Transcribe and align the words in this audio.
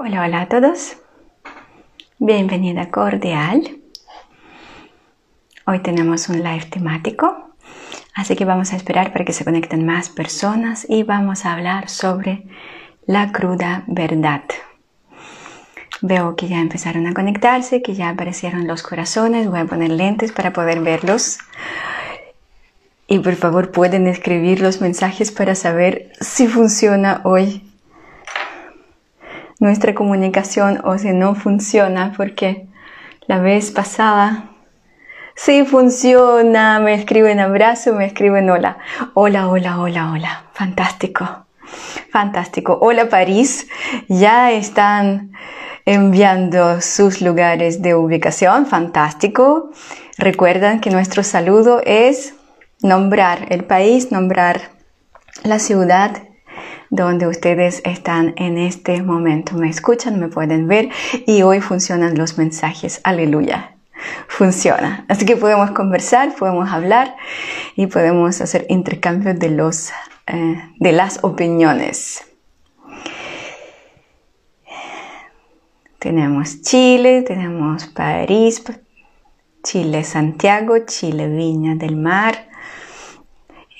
Hola, 0.00 0.22
hola 0.22 0.42
a 0.42 0.46
todos. 0.46 0.96
Bienvenida 2.20 2.88
cordial. 2.88 3.80
Hoy 5.66 5.80
tenemos 5.80 6.28
un 6.28 6.36
live 6.36 6.66
temático, 6.66 7.50
así 8.14 8.36
que 8.36 8.44
vamos 8.44 8.72
a 8.72 8.76
esperar 8.76 9.12
para 9.12 9.24
que 9.24 9.32
se 9.32 9.44
conecten 9.44 9.84
más 9.84 10.08
personas 10.08 10.86
y 10.88 11.02
vamos 11.02 11.44
a 11.44 11.52
hablar 11.52 11.88
sobre 11.88 12.44
la 13.06 13.32
cruda 13.32 13.82
verdad. 13.88 14.44
Veo 16.00 16.36
que 16.36 16.46
ya 16.46 16.60
empezaron 16.60 17.08
a 17.08 17.12
conectarse, 17.12 17.82
que 17.82 17.94
ya 17.94 18.10
aparecieron 18.10 18.68
los 18.68 18.84
corazones. 18.84 19.50
Voy 19.50 19.58
a 19.58 19.64
poner 19.64 19.90
lentes 19.90 20.30
para 20.30 20.52
poder 20.52 20.80
verlos. 20.80 21.38
Y 23.08 23.18
por 23.18 23.34
favor 23.34 23.72
pueden 23.72 24.06
escribir 24.06 24.60
los 24.60 24.80
mensajes 24.80 25.32
para 25.32 25.56
saber 25.56 26.12
si 26.20 26.46
funciona 26.46 27.20
hoy 27.24 27.67
nuestra 29.60 29.94
comunicación 29.94 30.80
o 30.84 30.98
si 30.98 31.12
no 31.12 31.34
funciona, 31.34 32.12
porque 32.16 32.66
la 33.26 33.38
vez 33.38 33.70
pasada 33.70 34.50
sí 35.34 35.64
funciona, 35.64 36.80
me 36.80 36.94
escriben 36.94 37.40
abrazo, 37.40 37.94
me 37.94 38.06
escriben 38.06 38.50
hola, 38.50 38.78
hola, 39.14 39.48
hola, 39.48 39.80
hola, 39.80 40.12
hola, 40.12 40.44
fantástico, 40.52 41.46
fantástico, 42.10 42.78
hola 42.80 43.08
París, 43.08 43.68
ya 44.08 44.52
están 44.52 45.32
enviando 45.84 46.80
sus 46.80 47.20
lugares 47.20 47.82
de 47.82 47.94
ubicación, 47.94 48.66
fantástico, 48.66 49.70
recuerdan 50.18 50.80
que 50.80 50.90
nuestro 50.90 51.22
saludo 51.22 51.80
es 51.84 52.34
nombrar 52.82 53.46
el 53.50 53.64
país, 53.64 54.12
nombrar 54.12 54.60
la 55.44 55.58
ciudad 55.58 56.27
donde 56.90 57.26
ustedes 57.26 57.82
están 57.84 58.34
en 58.36 58.58
este 58.58 59.02
momento. 59.02 59.54
Me 59.54 59.68
escuchan, 59.68 60.18
me 60.18 60.28
pueden 60.28 60.68
ver 60.68 60.88
y 61.26 61.42
hoy 61.42 61.60
funcionan 61.60 62.16
los 62.16 62.38
mensajes. 62.38 63.00
Aleluya. 63.04 63.74
Funciona. 64.28 65.04
Así 65.08 65.26
que 65.26 65.36
podemos 65.36 65.72
conversar, 65.72 66.34
podemos 66.36 66.70
hablar 66.70 67.16
y 67.74 67.86
podemos 67.88 68.40
hacer 68.40 68.66
intercambio 68.68 69.34
de, 69.34 69.50
los, 69.50 69.90
eh, 70.26 70.62
de 70.78 70.92
las 70.92 71.18
opiniones. 71.22 72.24
Tenemos 75.98 76.62
Chile, 76.62 77.22
tenemos 77.22 77.86
París, 77.86 78.62
Chile 79.64 80.04
Santiago, 80.04 80.78
Chile 80.86 81.28
Viña 81.28 81.74
del 81.74 81.96
Mar, 81.96 82.48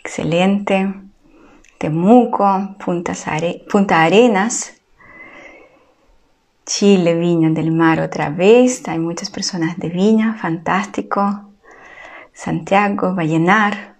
excelente. 0.00 1.07
Temuco, 1.78 2.76
Punta 2.84 4.02
Arenas, 4.02 4.74
Chile, 6.66 7.14
Viña 7.14 7.50
del 7.50 7.70
Mar 7.70 8.00
otra 8.00 8.30
vez. 8.30 8.86
Hay 8.88 8.98
muchas 8.98 9.30
personas 9.30 9.78
de 9.78 9.88
Viña, 9.88 10.34
fantástico. 10.34 11.52
Santiago, 12.32 13.14
Vallenar. 13.14 13.96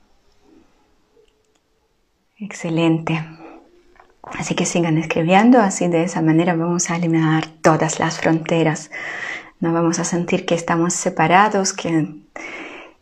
Excelente. 2.36 3.24
Así 4.22 4.54
que 4.54 4.66
sigan 4.66 4.98
escribiendo, 4.98 5.60
así 5.60 5.88
de 5.88 6.02
esa 6.02 6.20
manera 6.20 6.54
vamos 6.54 6.90
a 6.90 6.96
eliminar 6.96 7.46
todas 7.62 7.98
las 7.98 8.18
fronteras. 8.20 8.90
No 9.60 9.72
vamos 9.72 9.98
a 9.98 10.04
sentir 10.04 10.44
que 10.44 10.54
estamos 10.54 10.94
separados, 10.94 11.72
que 11.72 12.14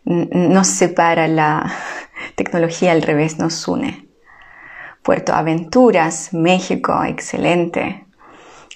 nos 0.05 0.67
separa 0.69 1.27
la, 1.29 1.75
Tecnología 2.37 2.93
al 2.93 3.03
revés 3.03 3.39
nos 3.39 3.67
une. 3.67 4.06
Puerto 5.07 5.35
Aventuras, 5.35 6.31
México, 6.33 7.05
excelente. 7.05 8.05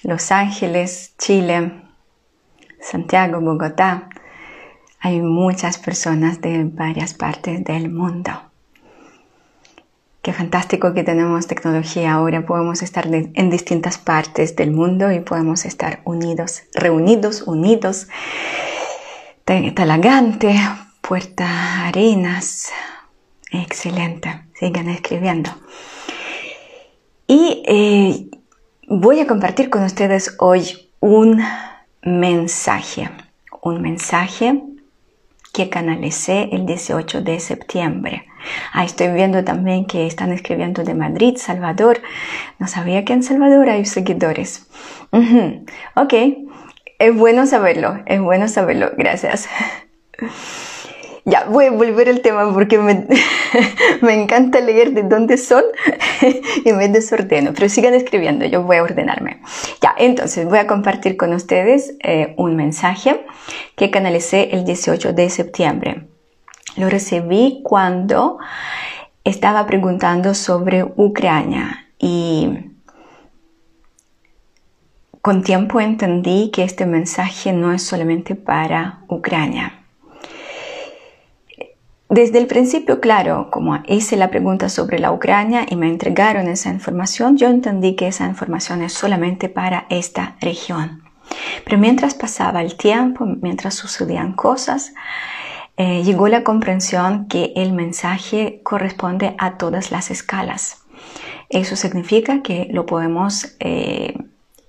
Los 0.01 0.31
Ángeles, 0.31 1.13
Chile, 1.17 1.73
Santiago, 2.79 3.41
Bogotá. 3.41 4.07
Hay 5.01 5.19
muchas 5.19 5.77
personas 5.77 6.39
de 6.39 6.63
varias 6.63 7.13
partes 7.13 7.61
del 7.65 7.89
mundo. 7.89 8.31
Qué 10.21 10.31
fantástico 10.31 10.93
que 10.93 11.03
tenemos 11.03 11.47
tecnología 11.47 12.13
ahora. 12.13 12.45
Podemos 12.45 12.81
estar 12.81 13.07
en 13.13 13.49
distintas 13.49 13.97
partes 13.97 14.55
del 14.55 14.71
mundo 14.71 15.11
y 15.11 15.19
podemos 15.19 15.65
estar 15.65 15.99
unidos, 16.05 16.63
reunidos, 16.73 17.41
unidos. 17.41 18.07
Talagante, 19.43 20.55
Puerta 21.01 21.87
Arenas, 21.87 22.71
Excelente, 23.51 24.45
sigan 24.57 24.87
escribiendo. 24.87 25.51
Y 27.33 27.63
eh, 27.65 28.29
voy 28.89 29.21
a 29.21 29.25
compartir 29.25 29.69
con 29.69 29.85
ustedes 29.85 30.35
hoy 30.37 30.89
un 30.99 31.41
mensaje, 32.01 33.09
un 33.61 33.81
mensaje 33.81 34.61
que 35.53 35.69
canalicé 35.69 36.49
el 36.51 36.65
18 36.65 37.21
de 37.21 37.39
septiembre. 37.39 38.25
Ah, 38.73 38.83
estoy 38.83 39.13
viendo 39.13 39.45
también 39.45 39.85
que 39.85 40.07
están 40.07 40.33
escribiendo 40.33 40.83
de 40.83 40.93
Madrid, 40.93 41.37
Salvador. 41.37 42.01
No 42.59 42.67
sabía 42.67 43.05
que 43.05 43.13
en 43.13 43.23
Salvador 43.23 43.69
hay 43.69 43.85
seguidores. 43.85 44.67
Ok, 45.95 46.13
es 46.99 47.15
bueno 47.15 47.45
saberlo, 47.45 48.03
es 48.07 48.19
bueno 48.19 48.49
saberlo. 48.49 48.91
Gracias. 48.97 49.47
Ya, 51.23 51.45
voy 51.45 51.65
a 51.65 51.71
volver 51.71 52.09
al 52.09 52.21
tema 52.21 52.51
porque 52.51 52.79
me, 52.79 53.05
encanta 54.13 54.59
leer 54.59 54.93
de 54.93 55.03
dónde 55.03 55.37
son 55.37 55.63
y 56.65 56.73
me 56.73 56.87
desordeno, 56.87 57.53
pero 57.53 57.69
sigan 57.69 57.93
escribiendo, 57.93 58.45
yo 58.45 58.63
voy 58.63 58.77
a 58.77 58.83
ordenarme. 58.83 59.41
Ya, 59.81 59.93
entonces 59.97 60.45
voy 60.45 60.57
a 60.57 60.65
compartir 60.65 61.17
con 61.17 61.33
ustedes 61.33 61.95
eh, 62.03 62.33
un 62.37 62.55
mensaje 62.55 63.23
que 63.75 63.91
canalicé 63.91 64.49
el 64.51 64.65
18 64.65 65.13
de 65.13 65.29
septiembre. 65.29 66.07
Lo 66.75 66.89
recibí 66.89 67.61
cuando 67.63 68.39
estaba 69.23 69.67
preguntando 69.67 70.33
sobre 70.33 70.83
Ucrania 70.83 71.87
y 71.99 72.71
con 75.21 75.43
tiempo 75.43 75.79
entendí 75.79 76.49
que 76.49 76.63
este 76.63 76.87
mensaje 76.87 77.53
no 77.53 77.71
es 77.73 77.83
solamente 77.83 78.33
para 78.33 79.01
Ucrania 79.07 79.80
desde 82.11 82.39
el 82.39 82.47
principio, 82.47 82.99
claro, 82.99 83.47
como 83.49 83.79
hice 83.87 84.17
la 84.17 84.29
pregunta 84.29 84.67
sobre 84.67 84.99
la 84.99 85.13
Ucrania 85.13 85.65
y 85.69 85.77
me 85.77 85.87
entregaron 85.87 86.49
esa 86.49 86.69
información, 86.69 87.37
yo 87.37 87.47
entendí 87.47 87.95
que 87.95 88.09
esa 88.09 88.27
información 88.27 88.81
es 88.81 88.91
solamente 88.91 89.47
para 89.47 89.85
esta 89.89 90.35
región. 90.41 91.03
Pero 91.63 91.77
mientras 91.77 92.13
pasaba 92.13 92.61
el 92.61 92.75
tiempo, 92.75 93.25
mientras 93.25 93.75
sucedían 93.75 94.33
cosas, 94.33 94.93
eh, 95.77 96.03
llegó 96.03 96.27
la 96.27 96.43
comprensión 96.43 97.29
que 97.29 97.53
el 97.55 97.71
mensaje 97.71 98.59
corresponde 98.61 99.33
a 99.37 99.57
todas 99.57 99.89
las 99.89 100.11
escalas. 100.11 100.83
Eso 101.47 101.77
significa 101.77 102.41
que 102.41 102.67
lo 102.71 102.85
podemos 102.85 103.55
eh, 103.61 104.17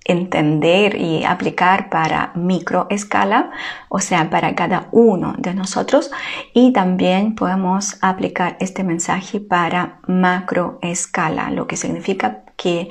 entender 0.05 0.97
y 1.01 1.25
aplicar 1.25 1.89
para 1.89 2.33
microescala, 2.35 3.51
o 3.89 4.01
sea, 4.01 4.31
para 4.31 4.55
cada 4.55 4.89
uno 4.91 5.35
de 5.39 5.55
nosotros. 5.55 6.11
Y 6.53 6.73
también 6.73 7.35
podemos 7.35 7.99
aplicar 8.01 8.57
este 8.61 8.85
mensaje 8.85 9.41
para 9.41 9.99
macroescala, 10.07 11.51
lo 11.51 11.67
que 11.67 11.77
significa 11.77 12.43
que 12.57 12.89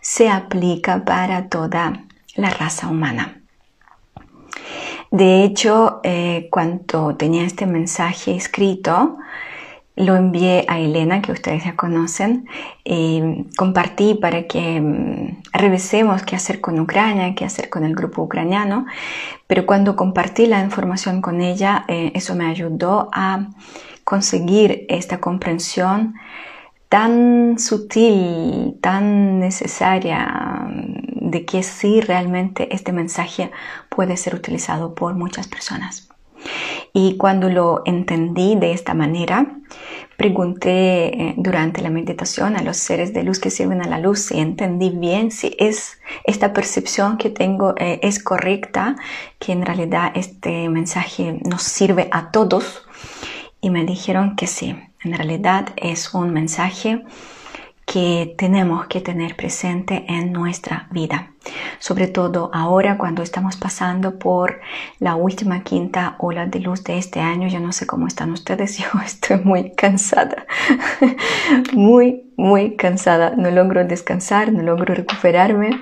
se 0.00 0.28
aplica 0.28 1.04
para 1.04 1.48
toda 1.48 2.04
la 2.34 2.50
raza 2.50 2.88
humana. 2.88 3.38
De 5.10 5.44
hecho, 5.44 6.00
eh, 6.04 6.48
cuando 6.50 7.14
tenía 7.16 7.44
este 7.44 7.66
mensaje 7.66 8.34
escrito, 8.34 9.18
lo 9.96 10.16
envié 10.16 10.64
a 10.68 10.78
Elena, 10.78 11.20
que 11.20 11.32
ustedes 11.32 11.64
ya 11.64 11.76
conocen, 11.76 12.48
y 12.84 13.46
compartí 13.56 14.14
para 14.14 14.44
que 14.44 14.80
mm, 14.80 15.42
revisemos 15.52 16.22
qué 16.22 16.36
hacer 16.36 16.60
con 16.60 16.80
Ucrania, 16.80 17.34
qué 17.34 17.44
hacer 17.44 17.68
con 17.68 17.84
el 17.84 17.94
grupo 17.94 18.22
ucraniano, 18.22 18.86
pero 19.46 19.66
cuando 19.66 19.96
compartí 19.96 20.46
la 20.46 20.60
información 20.60 21.20
con 21.20 21.40
ella, 21.40 21.84
eh, 21.88 22.12
eso 22.14 22.34
me 22.34 22.46
ayudó 22.46 23.10
a 23.12 23.48
conseguir 24.04 24.86
esta 24.88 25.20
comprensión 25.20 26.14
tan 26.88 27.58
sutil, 27.58 28.78
tan 28.80 29.40
necesaria 29.40 30.26
mm, 30.66 31.30
de 31.30 31.44
que 31.44 31.62
sí 31.62 32.00
realmente 32.00 32.74
este 32.74 32.92
mensaje 32.92 33.50
puede 33.88 34.16
ser 34.16 34.34
utilizado 34.34 34.94
por 34.94 35.14
muchas 35.14 35.48
personas. 35.48 36.11
Y 36.92 37.16
cuando 37.16 37.48
lo 37.48 37.82
entendí 37.84 38.54
de 38.54 38.72
esta 38.72 38.94
manera, 38.94 39.56
pregunté 40.16 41.06
eh, 41.06 41.34
durante 41.36 41.80
la 41.80 41.90
meditación 41.90 42.56
a 42.56 42.62
los 42.62 42.76
seres 42.76 43.12
de 43.12 43.22
luz 43.22 43.38
que 43.38 43.50
sirven 43.50 43.82
a 43.82 43.88
la 43.88 43.98
luz 43.98 44.20
si 44.20 44.38
entendí 44.38 44.90
bien 44.90 45.30
si 45.30 45.56
es 45.58 45.98
esta 46.24 46.52
percepción 46.52 47.16
que 47.16 47.30
tengo 47.30 47.74
eh, 47.78 47.98
es 48.02 48.22
correcta, 48.22 48.96
que 49.38 49.52
en 49.52 49.64
realidad 49.64 50.12
este 50.14 50.68
mensaje 50.68 51.40
nos 51.44 51.62
sirve 51.62 52.08
a 52.12 52.30
todos. 52.30 52.82
Y 53.60 53.70
me 53.70 53.84
dijeron 53.84 54.36
que 54.36 54.46
sí, 54.46 54.76
en 55.02 55.12
realidad 55.12 55.68
es 55.76 56.14
un 56.14 56.32
mensaje 56.32 57.04
que 57.86 58.34
tenemos 58.38 58.86
que 58.86 59.00
tener 59.00 59.36
presente 59.36 60.04
en 60.08 60.32
nuestra 60.32 60.88
vida. 60.90 61.31
Sobre 61.82 62.06
todo 62.06 62.48
ahora 62.54 62.96
cuando 62.96 63.24
estamos 63.24 63.56
pasando 63.56 64.16
por 64.16 64.60
la 65.00 65.16
última 65.16 65.64
quinta 65.64 66.14
ola 66.20 66.46
de 66.46 66.60
luz 66.60 66.84
de 66.84 66.96
este 66.96 67.18
año. 67.18 67.48
Yo 67.48 67.58
no 67.58 67.72
sé 67.72 67.88
cómo 67.88 68.06
están 68.06 68.30
ustedes, 68.30 68.78
yo 68.78 68.86
estoy 69.04 69.40
muy 69.40 69.72
cansada, 69.72 70.46
muy, 71.72 72.22
muy 72.36 72.76
cansada. 72.76 73.34
No 73.36 73.50
logro 73.50 73.84
descansar, 73.84 74.52
no 74.52 74.62
logro 74.62 74.94
recuperarme. 74.94 75.80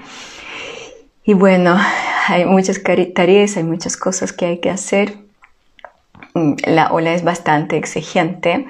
Y 1.23 1.35
bueno, 1.35 1.77
hay 2.29 2.47
muchas 2.47 2.81
tareas, 3.15 3.59
hay 3.59 3.65
muchas 3.65 3.99
cosas 3.99 4.33
que 4.33 4.47
hay 4.47 4.59
que 4.59 4.71
hacer. 4.71 5.19
Mm, 6.33 6.55
la 6.65 6.93
ola 6.93 7.13
es 7.13 7.25
bastante 7.25 7.77
exigente, 7.77 8.67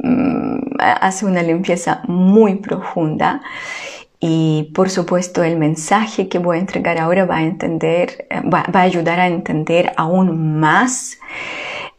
mm, 0.00 0.58
hace 0.78 1.24
una 1.24 1.42
limpieza 1.42 2.02
muy 2.08 2.56
profunda 2.56 3.40
y 4.26 4.70
por 4.74 4.88
supuesto 4.88 5.44
el 5.44 5.58
mensaje 5.58 6.30
que 6.30 6.38
voy 6.38 6.56
a 6.56 6.60
entregar 6.60 6.96
ahora 6.96 7.26
va 7.26 7.36
a 7.36 7.42
entender, 7.42 8.26
eh, 8.30 8.40
va, 8.40 8.64
a 8.72 8.80
ayudar 8.80 9.20
a 9.20 9.26
entender 9.26 9.92
aún 9.98 10.58
más 10.58 11.18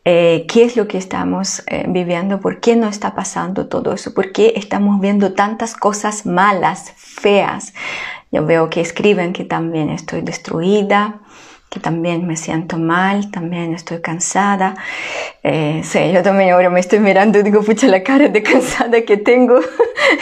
eh, 0.06 0.48
qué 0.50 0.64
es 0.64 0.76
lo 0.76 0.88
que 0.88 0.98
estamos 0.98 1.62
eh, 1.68 1.86
viviendo, 1.88 2.40
por 2.40 2.62
qué 2.62 2.76
no 2.76 2.88
está 2.88 3.14
pasando 3.14 3.68
todo 3.68 3.94
eso, 3.94 4.16
por 4.16 4.32
qué 4.32 4.54
estamos 4.56 5.00
viendo 5.00 5.34
tantas 5.34 5.76
cosas 5.76 6.26
malas, 6.26 6.94
feas. 6.96 7.76
Yo 8.32 8.44
veo 8.44 8.72
que 8.72 8.82
escriben 8.82 9.32
que 9.32 9.44
también 9.44 9.92
estoy 9.92 10.22
destruida, 10.22 11.20
también 11.80 12.26
me 12.28 12.38
siento 12.38 12.78
mal, 12.78 13.32
también 13.32 13.74
estoy 13.74 14.02
cansada. 14.02 14.76
Eh, 15.44 15.82
sí, 15.84 16.12
yo 16.12 16.24
también 16.24 16.52
ahora 16.52 16.70
me 16.70 16.80
estoy 16.80 17.00
mirando 17.00 17.40
y 17.40 17.44
digo, 17.44 17.62
pucha, 17.62 17.88
la 17.88 18.04
cara 18.04 18.28
de 18.28 18.44
cansada 18.44 19.02
que 19.02 19.18
tengo. 19.18 19.60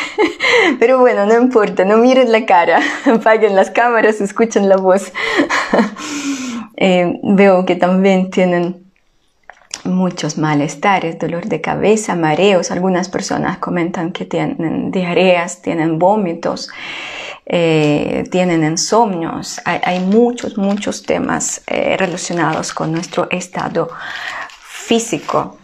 Pero 0.80 1.00
bueno, 1.00 1.26
no 1.26 1.40
importa, 1.40 1.86
no 1.86 1.98
miren 1.98 2.32
la 2.32 2.46
cara, 2.46 2.80
apaguen 3.06 3.56
las 3.56 3.70
cámaras, 3.72 4.22
escuchen 4.22 4.70
la 4.70 4.78
voz. 4.78 5.12
Eh, 6.76 7.20
veo 7.22 7.66
que 7.66 7.76
también 7.76 8.32
tienen 8.32 8.84
muchos 9.86 10.38
malestares, 10.38 11.20
dolor 11.20 11.46
de 11.46 11.62
cabeza, 11.62 12.16
mareos. 12.16 12.72
Algunas 12.72 13.10
personas 13.10 13.58
comentan 13.58 14.12
que 14.12 14.26
tienen 14.26 14.92
diarreas, 14.92 15.62
tienen 15.62 16.00
vómitos. 16.00 16.70
Eh, 17.46 18.24
tienen 18.32 18.64
insomnios, 18.64 19.60
hay, 19.66 20.00
muchos, 20.00 20.58
muchos 20.58 21.04
temas 21.04 21.62
eh, 21.68 21.98
relacionados 21.98 22.74
con 22.74 22.92
nuestro 22.92 23.28
estado 23.32 23.90
físico. 24.62 25.58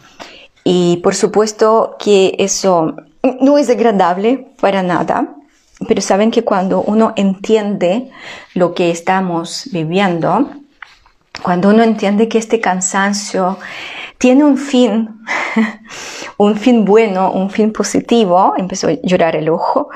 Y 0.63 0.97
por 0.97 1.15
supuesto 1.15 1.95
que 1.97 2.35
eso 2.37 2.95
no 3.41 3.57
es 3.57 3.69
agradable 3.69 4.47
para 4.59 4.83
nada, 4.83 5.35
pero 5.87 6.01
saben 6.01 6.31
que 6.31 6.43
cuando 6.43 6.81
uno 6.81 7.13
entiende 7.15 8.11
lo 8.53 8.73
que 8.73 8.91
estamos 8.91 9.69
viviendo, 9.71 10.49
cuando 11.41 11.69
uno 11.69 11.83
entiende 11.83 12.27
que 12.27 12.37
este 12.37 12.59
cansancio 12.59 13.57
tiene 14.17 14.43
un 14.43 14.57
fin, 14.57 15.21
un 16.37 16.57
fin 16.57 16.83
bueno, 16.83 17.31
un 17.31 17.49
fin 17.49 17.71
positivo, 17.71 18.53
empezó 18.57 18.89
a 18.89 18.93
llorar 19.01 19.37
el 19.37 19.47
ojo, 19.47 19.89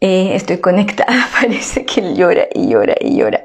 eh, 0.00 0.34
estoy 0.34 0.58
conectada, 0.58 1.28
parece 1.40 1.84
que 1.84 2.14
llora 2.14 2.46
y 2.54 2.68
llora 2.68 2.94
y 3.00 3.16
llora. 3.16 3.44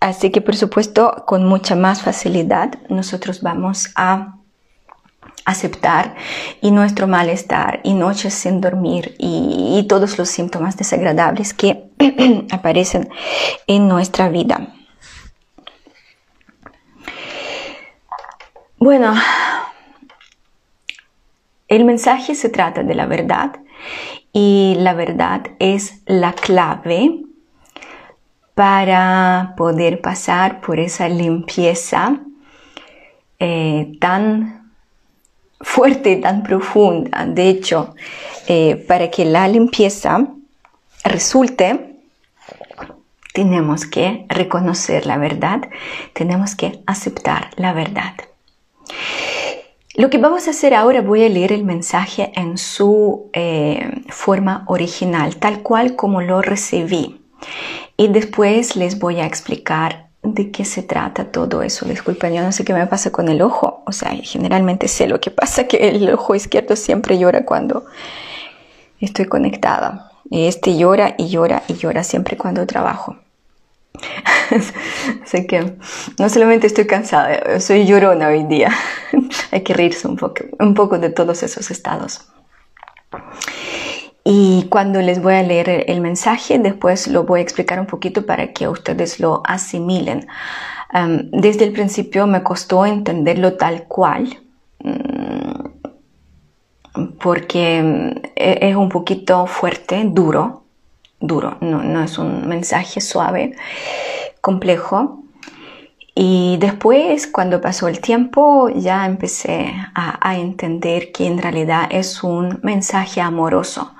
Así 0.00 0.30
que 0.30 0.40
por 0.40 0.56
supuesto 0.56 1.24
con 1.26 1.44
mucha 1.44 1.74
más 1.74 2.02
facilidad 2.02 2.74
nosotros 2.88 3.42
vamos 3.42 3.90
a 3.96 4.36
aceptar 5.44 6.14
y 6.60 6.70
nuestro 6.70 7.06
malestar 7.06 7.80
y 7.82 7.94
noches 7.94 8.34
sin 8.34 8.60
dormir 8.60 9.16
y, 9.18 9.78
y 9.78 9.88
todos 9.88 10.18
los 10.18 10.28
síntomas 10.28 10.76
desagradables 10.76 11.54
que 11.54 11.88
aparecen 12.50 13.08
en 13.66 13.88
nuestra 13.88 14.28
vida. 14.28 14.74
Bueno, 18.78 19.14
el 21.66 21.84
mensaje 21.84 22.34
se 22.34 22.48
trata 22.48 22.82
de 22.82 22.94
la 22.94 23.06
verdad 23.06 23.56
y 24.40 24.76
la 24.78 24.94
verdad 24.94 25.50
es 25.58 26.00
la 26.06 26.32
clave 26.32 27.22
para 28.54 29.54
poder 29.56 30.00
pasar 30.00 30.60
por 30.60 30.78
esa 30.78 31.08
limpieza 31.08 32.20
eh, 33.40 33.96
tan 34.00 34.70
fuerte, 35.60 36.14
tan 36.18 36.44
profunda. 36.44 37.26
De 37.26 37.48
hecho, 37.48 37.96
eh, 38.46 38.76
para 38.86 39.10
que 39.10 39.24
la 39.24 39.48
limpieza 39.48 40.28
resulte, 41.02 41.96
tenemos 43.34 43.86
que 43.86 44.24
reconocer 44.28 45.04
la 45.04 45.18
verdad, 45.18 45.62
tenemos 46.12 46.54
que 46.54 46.80
aceptar 46.86 47.50
la 47.56 47.72
verdad. 47.72 48.14
Lo 49.98 50.10
que 50.10 50.18
vamos 50.18 50.46
a 50.46 50.52
hacer 50.52 50.74
ahora, 50.74 51.02
voy 51.02 51.24
a 51.24 51.28
leer 51.28 51.50
el 51.50 51.64
mensaje 51.64 52.30
en 52.36 52.56
su 52.56 53.30
eh, 53.32 54.04
forma 54.10 54.62
original, 54.68 55.34
tal 55.38 55.64
cual 55.64 55.96
como 55.96 56.22
lo 56.22 56.40
recibí. 56.40 57.20
Y 57.96 58.06
después 58.06 58.76
les 58.76 59.00
voy 59.00 59.18
a 59.18 59.26
explicar 59.26 60.10
de 60.22 60.52
qué 60.52 60.64
se 60.64 60.84
trata 60.84 61.32
todo 61.32 61.64
eso. 61.64 61.84
Disculpen, 61.84 62.32
yo 62.32 62.42
no 62.42 62.52
sé 62.52 62.64
qué 62.64 62.74
me 62.74 62.86
pasa 62.86 63.10
con 63.10 63.28
el 63.28 63.42
ojo. 63.42 63.82
O 63.86 63.90
sea, 63.90 64.12
generalmente 64.22 64.86
sé 64.86 65.08
lo 65.08 65.20
que 65.20 65.32
pasa, 65.32 65.66
que 65.66 65.88
el 65.88 66.08
ojo 66.10 66.36
izquierdo 66.36 66.76
siempre 66.76 67.18
llora 67.18 67.44
cuando 67.44 67.84
estoy 69.00 69.24
conectada. 69.24 70.12
Este 70.30 70.78
llora 70.78 71.16
y 71.18 71.26
llora 71.26 71.64
y 71.66 71.74
llora 71.74 72.04
siempre 72.04 72.36
cuando 72.36 72.64
trabajo. 72.68 73.16
Así 75.22 75.46
que 75.46 75.76
no 76.18 76.28
solamente 76.28 76.66
estoy 76.66 76.86
cansada, 76.86 77.60
soy 77.60 77.86
llorona 77.86 78.28
hoy 78.28 78.44
día. 78.44 78.72
Hay 79.50 79.62
que 79.62 79.74
reírse 79.74 80.08
un 80.08 80.16
poco, 80.16 80.44
un 80.58 80.74
poco 80.74 80.98
de 80.98 81.10
todos 81.10 81.42
esos 81.42 81.70
estados. 81.70 82.28
Y 84.24 84.66
cuando 84.68 85.00
les 85.00 85.22
voy 85.22 85.34
a 85.34 85.42
leer 85.42 85.84
el 85.88 86.00
mensaje, 86.02 86.58
después 86.58 87.08
lo 87.08 87.24
voy 87.24 87.40
a 87.40 87.42
explicar 87.42 87.80
un 87.80 87.86
poquito 87.86 88.26
para 88.26 88.52
que 88.52 88.68
ustedes 88.68 89.20
lo 89.20 89.42
asimilen. 89.46 90.26
desde 91.32 91.64
el 91.64 91.72
principio 91.72 92.26
me 92.26 92.42
costó 92.42 92.84
entenderlo 92.84 93.54
tal 93.54 93.84
cual, 93.84 94.38
mm, 94.80 95.58
porque 97.20 97.82
mm, 97.82 98.10
e-, 98.36 98.58
es 98.68 98.76
un 98.76 98.88
poquito 98.88 99.46
fuerte, 99.46 100.02
duro, 100.04 100.64
duro, 101.20 101.58
no, 101.60 102.02
es 102.02 102.18
un 102.18 102.48
mensaje 102.48 103.00
suave, 103.00 103.56
complejo. 104.40 105.24
Y 106.14 106.56
después, 106.58 107.28
cuando 107.28 107.60
pasó 107.60 107.86
el 107.86 108.00
tiempo, 108.00 108.68
ya 108.70 109.06
empecé 109.06 109.72
a, 109.94 110.36
entender 110.36 111.12
que 111.12 111.26
en 111.26 111.38
realidad 111.38 111.88
es 111.90 112.24
un 112.24 112.58
mensaje 112.62 113.20
amoroso. 113.20 113.94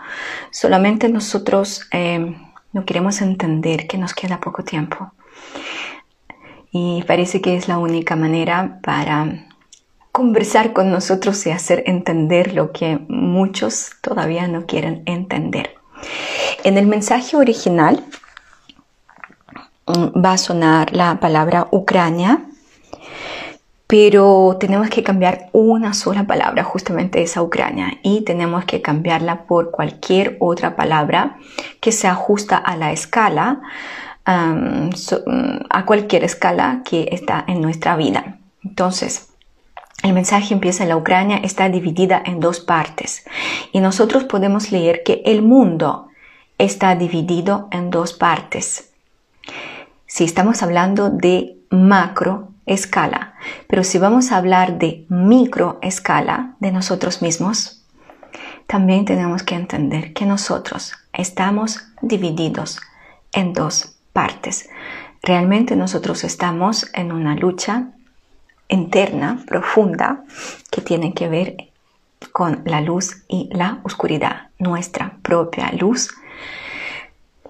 Solamente 0.51 1.09
nosotros 1.09 1.87
eh, 1.93 2.37
no 2.73 2.85
queremos 2.85 3.21
entender 3.21 3.87
que 3.87 3.99
nos 3.99 4.15
queda 4.15 4.41
poco 4.41 4.65
tiempo. 4.65 5.13
Y 6.73 7.05
parece 7.07 7.41
que 7.41 7.57
es 7.57 7.69
la 7.69 7.79
única 7.79 8.17
manera 8.17 8.81
para 8.83 9.47
conversar 10.13 10.73
con 10.73 10.91
nosotros 10.91 11.47
y 11.47 11.51
hacer 11.51 11.85
entender 11.87 12.53
lo 12.53 12.73
que 12.73 12.99
muchos 13.09 13.93
todavía 14.03 14.49
no 14.49 14.67
quieren 14.67 15.03
entender. 15.07 15.79
En 16.64 16.78
el 16.78 16.87
mensaje 16.87 17.37
original 17.37 18.05
mm, 19.87 20.25
va 20.25 20.33
a 20.33 20.38
sonar 20.38 20.93
la 20.93 21.21
palabra 21.21 21.69
Ucrania, 21.71 22.40
pero 23.87 24.59
tenemos 24.61 24.90
que 24.90 25.02
cambiar 25.02 25.49
una 25.52 25.95
sola 25.95 26.26
palabra, 26.26 26.62
justamente 26.62 27.23
esa 27.23 27.43
Ucrania, 27.43 27.99
y 28.02 28.21
tenemos 28.21 28.67
que 28.67 28.83
cambiarla 28.83 29.45
por 29.45 29.71
cualquier 29.71 30.37
otra 30.40 30.76
palabra 30.76 31.38
que 31.81 31.90
se 31.90 32.07
ajusta 32.07 32.59
a 32.59 32.76
la 32.76 32.93
escala, 32.93 33.61
mm, 34.26 34.90
a 35.71 35.87
cualquier 35.87 36.25
escala 36.25 36.83
que 36.85 37.09
está 37.12 37.45
en 37.49 37.62
nuestra 37.62 37.97
vida. 37.97 38.38
Entonces, 38.62 39.28
el 40.02 40.12
mensaje 40.12 40.55
empieza 40.55 40.85
en 40.85 40.90
la 40.90 40.97
Ucrania, 40.97 41.38
está 41.38 41.69
dividida 41.69 42.23
en 42.25 42.40
dos 42.40 42.61
partes 42.61 43.25
y 43.73 43.81
nosotros 43.81 44.25
podemos 44.25 44.71
leer 44.71 45.02
que 45.05 45.23
el 45.25 45.43
mundo 45.43 46.09
está 46.57 46.95
dividido 46.95 47.69
en 47.71 47.90
dos 47.90 48.12
partes. 48.12 48.93
Si 50.07 50.25
estamos 50.25 50.62
hablando 50.62 51.11
de 51.11 51.59
macro 51.71 52.49
escala, 52.67 53.35
pero 53.67 53.83
si 53.83 53.99
vamos 53.99 54.31
a 54.31 54.37
hablar 54.37 54.78
de 54.78 55.05
micro 55.09 55.78
escala 55.83 56.55
de 56.61 56.73
nosotros 56.73 57.23
mismos, 57.23 57.85
también 58.67 59.05
tenemos 59.05 59.43
que 59.43 59.55
entender 59.55 60.12
que 60.12 60.26
nosotros 60.26 60.93
estamos 61.12 61.81
divididos 62.02 62.81
en 63.33 63.52
dos 63.52 63.99
partes. 64.12 64.69
Realmente 65.23 65.75
nosotros 65.75 66.25
estamos 66.25 66.90
en 66.95 67.12
una 67.12 67.35
lucha 67.35 67.93
interna, 68.69 69.43
profunda, 69.47 70.25
que 70.71 70.81
tiene 70.81 71.15
que 71.15 71.29
ver 71.29 71.57
con 72.33 72.63
la 72.65 72.81
luz 72.81 73.25
y 73.29 73.49
la 73.53 73.81
oscuridad, 73.85 74.49
nuestra 74.59 75.19
propia 75.23 75.73
luz 75.73 76.11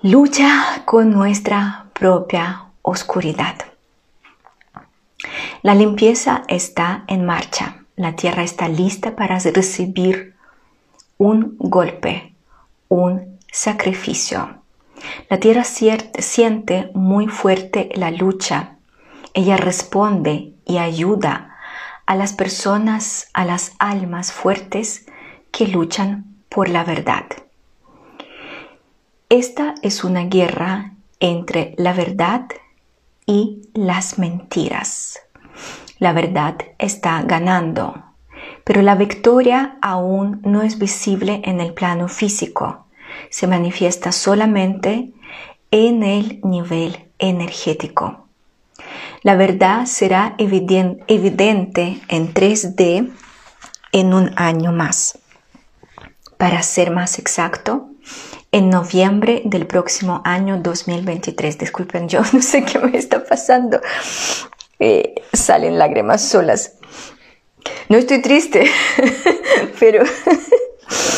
lucha 0.03 0.83
con 0.85 1.11
nuestra 1.11 1.87
propia 1.93 2.67
oscuridad. 2.83 3.57
La 5.63 5.75
limpieza 5.75 6.45
está 6.47 7.05
en 7.09 7.27
marcha. 7.27 7.85
La 7.97 8.15
tierra 8.15 8.45
está 8.45 8.69
lista 8.69 9.17
para 9.17 9.41
recibir 9.41 10.37
un 11.17 11.57
golpe, 11.59 12.33
un 12.89 13.39
sacrificio. 13.51 14.63
La 15.29 15.41
tierra 15.41 15.65
siente 15.65 16.91
muy 16.95 17.27
fuerte 17.27 17.91
la 17.95 18.13
lucha. 18.13 18.78
Ella 19.39 19.57
responde 19.57 20.55
y 20.67 20.79
ayuda 20.79 21.55
a 22.07 22.17
las 22.17 22.33
personas, 22.33 23.29
a 23.35 23.45
las 23.45 23.77
almas 23.79 24.33
fuertes 24.33 25.07
que 25.53 25.69
luchan 25.69 26.35
por 26.49 26.69
la 26.69 26.83
verdad. 26.83 27.23
Esta 29.29 29.77
es 29.83 30.03
una 30.03 30.25
guerra 30.25 30.95
entre 31.21 31.77
la 31.79 31.93
verdad 31.93 32.49
y 33.27 33.63
las 33.75 34.19
mentiras. 34.19 35.21
La 36.01 36.13
verdad 36.13 36.57
está 36.81 37.23
ganando, 37.23 37.95
pero 38.65 38.83
la 38.83 38.97
victoria 38.97 39.79
aún 39.81 40.41
no 40.43 40.63
es 40.63 40.81
visible 40.81 41.43
en 41.45 41.61
el 41.61 41.75
plano 41.75 42.09
físico. 42.09 42.87
Se 43.31 43.47
manifiesta 43.47 44.11
solamente 44.11 45.13
en 45.71 46.03
el 46.03 46.41
nivel 46.43 47.09
energético. 47.21 48.28
La 49.23 49.37
verdad 49.37 49.87
será 49.87 50.35
evidente 50.39 52.01
en 52.09 52.33
3D 52.33 53.11
en 53.93 54.15
un 54.15 54.33
año 54.37 54.73
más. 54.73 55.19
Para 56.37 56.63
ser 56.63 56.91
más 56.91 57.19
exacto, 57.19 57.91
en 58.53 58.71
noviembre 58.71 59.43
del 59.45 59.67
próximo 59.67 60.23
año 60.25 60.61
2023. 60.63 61.59
Disculpen, 61.59 62.09
yo 62.09 62.21
no 62.33 62.43
sé 62.43 62.65
qué 62.65 62.79
me 62.79 62.97
está 62.97 63.25
pasando. 63.25 63.81
Eh, 64.79 65.15
salen 65.33 65.79
lágrimas 65.79 66.23
solas. 66.29 66.75
No 67.89 67.99
estoy 67.99 68.23
triste, 68.23 68.71
pero 69.81 70.05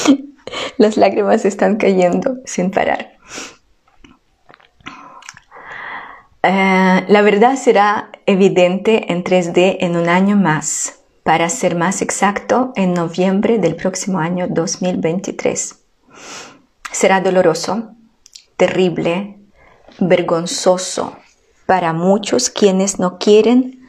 las 0.79 0.97
lágrimas 0.97 1.45
están 1.45 1.77
cayendo 1.77 2.39
sin 2.45 2.71
parar. 2.71 3.13
Eh, 6.43 7.05
la 7.07 7.23
verdad 7.23 7.57
será 7.57 8.11
evidente 8.25 9.13
en 9.13 9.25
3D 9.25 9.77
en 9.81 9.97
un 9.97 10.09
año 10.09 10.37
más, 10.37 11.01
para 11.23 11.49
ser 11.51 11.77
más 11.77 12.01
exacto, 12.01 12.73
en 12.77 12.95
noviembre 12.95 13.59
del 13.59 13.77
próximo 13.77 14.21
año 14.21 14.47
2023. 14.49 15.79
Será 16.91 17.21
doloroso, 17.21 17.95
terrible, 18.57 19.39
vergonzoso 19.99 21.17
para 21.67 21.93
muchos 21.93 22.49
quienes 22.49 22.99
no 22.99 23.19
quieren 23.19 23.87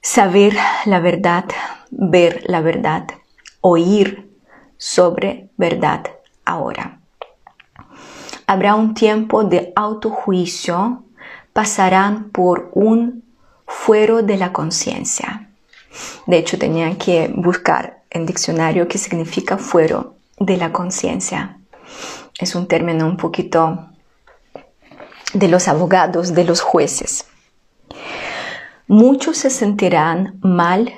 saber 0.00 0.56
la 0.84 1.00
verdad, 1.00 1.46
ver 1.90 2.44
la 2.46 2.60
verdad, 2.60 3.08
oír 3.60 4.30
sobre 4.78 5.50
verdad 5.56 6.04
ahora. 6.44 7.00
Habrá 8.46 8.74
un 8.76 8.94
tiempo 8.94 9.44
de 9.44 9.72
autojuicio, 9.74 11.04
pasarán 11.52 12.30
por 12.30 12.70
un 12.74 13.24
fuero 13.66 14.22
de 14.22 14.36
la 14.36 14.52
conciencia. 14.52 15.50
De 16.26 16.38
hecho, 16.38 16.58
tenían 16.58 16.96
que 16.96 17.32
buscar 17.34 18.02
en 18.10 18.26
diccionario 18.26 18.86
qué 18.88 18.98
significa 18.98 19.58
fuero 19.58 20.16
de 20.38 20.56
la 20.56 20.72
conciencia. 20.72 21.58
Es 22.38 22.54
un 22.54 22.68
término 22.68 23.06
un 23.06 23.16
poquito 23.16 23.88
de 25.32 25.48
los 25.48 25.66
abogados, 25.68 26.34
de 26.34 26.44
los 26.44 26.60
jueces. 26.60 27.26
Muchos 28.86 29.38
se 29.38 29.50
sentirán 29.50 30.38
mal 30.40 30.92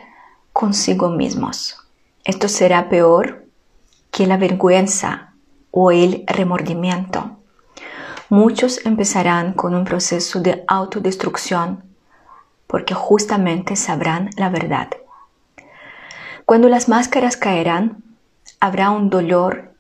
consigo 0.53 1.09
mismos. 1.09 1.77
Esto 2.25 2.49
será 2.49 2.89
peor 2.89 3.47
que 4.11 4.27
la 4.27 4.37
vergüenza 4.37 5.35
o 5.71 5.91
el 5.91 6.25
remordimiento. 6.27 7.38
Muchos 8.31 8.85
empezarán 8.85 9.55
con 9.55 9.75
un 9.75 9.85
proceso 9.85 10.41
de 10.41 10.63
autodestrucción 10.69 11.85
porque 12.67 12.93
justamente 12.93 13.75
sabrán 13.75 14.29
la 14.37 14.51
verdad. 14.51 14.89
Cuando 16.45 16.69
las 16.69 16.89
máscaras 16.89 17.39
caerán, 17.39 18.05
habrá 18.61 18.91
un 18.91 19.09
dolor 19.09 19.75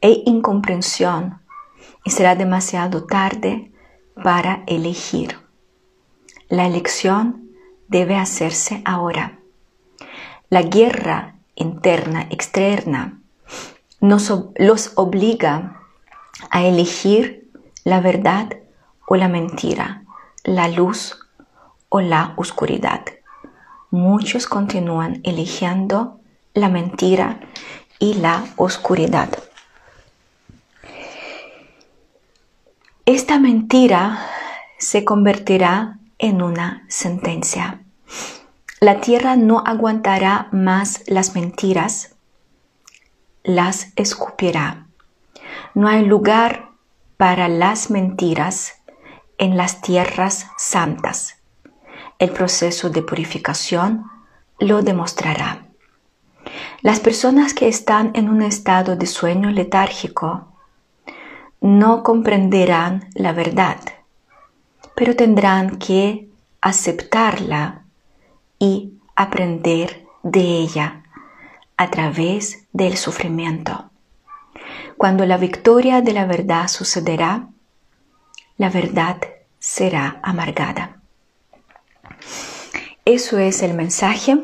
e 0.00 0.22
incomprensión 0.26 1.40
y 2.04 2.10
será 2.10 2.34
demasiado 2.34 3.04
tarde 3.04 3.70
para 4.20 4.64
elegir. 4.66 5.38
La 6.48 6.66
elección 6.66 7.48
debe 7.86 8.16
hacerse 8.16 8.82
ahora. 8.84 9.38
La 10.50 10.62
guerra 10.62 11.36
interna, 11.54 12.26
externa, 12.30 13.20
nos, 14.00 14.32
los 14.56 14.92
obliga 14.96 15.80
a 16.50 16.64
elegir 16.64 17.41
la 17.84 18.00
verdad 18.00 18.48
o 19.06 19.16
la 19.16 19.28
mentira, 19.28 20.04
la 20.44 20.68
luz 20.68 21.18
o 21.88 22.00
la 22.00 22.34
oscuridad. 22.36 23.04
Muchos 23.90 24.46
continúan 24.46 25.20
eligiendo 25.24 26.20
la 26.54 26.68
mentira 26.68 27.40
y 27.98 28.14
la 28.14 28.44
oscuridad. 28.56 29.28
Esta 33.04 33.38
mentira 33.38 34.26
se 34.78 35.04
convertirá 35.04 35.98
en 36.18 36.40
una 36.40 36.84
sentencia. 36.88 37.82
La 38.80 39.00
tierra 39.00 39.36
no 39.36 39.62
aguantará 39.64 40.48
más 40.52 41.02
las 41.06 41.34
mentiras, 41.34 42.14
las 43.44 43.92
escupirá. 43.96 44.86
No 45.74 45.88
hay 45.88 46.04
lugar 46.04 46.71
para 47.22 47.46
las 47.46 47.88
mentiras 47.88 48.82
en 49.38 49.56
las 49.56 49.80
tierras 49.80 50.48
santas. 50.58 51.36
El 52.18 52.30
proceso 52.30 52.90
de 52.90 53.00
purificación 53.00 54.10
lo 54.58 54.82
demostrará. 54.82 55.68
Las 56.80 56.98
personas 56.98 57.54
que 57.54 57.68
están 57.68 58.10
en 58.14 58.28
un 58.28 58.42
estado 58.42 58.96
de 58.96 59.06
sueño 59.06 59.50
letárgico 59.50 60.48
no 61.60 62.02
comprenderán 62.02 63.08
la 63.14 63.30
verdad, 63.32 63.78
pero 64.96 65.14
tendrán 65.14 65.78
que 65.78 66.26
aceptarla 66.60 67.84
y 68.58 68.94
aprender 69.14 70.06
de 70.24 70.40
ella 70.40 71.04
a 71.76 71.88
través 71.88 72.66
del 72.72 72.96
sufrimiento. 72.96 73.91
Cuando 75.02 75.26
la 75.26 75.36
victoria 75.36 76.00
de 76.00 76.12
la 76.12 76.26
verdad 76.26 76.68
sucederá, 76.68 77.48
la 78.56 78.70
verdad 78.70 79.16
será 79.58 80.20
amargada. 80.22 81.00
Eso 83.04 83.36
es 83.40 83.64
el 83.64 83.74
mensaje 83.74 84.38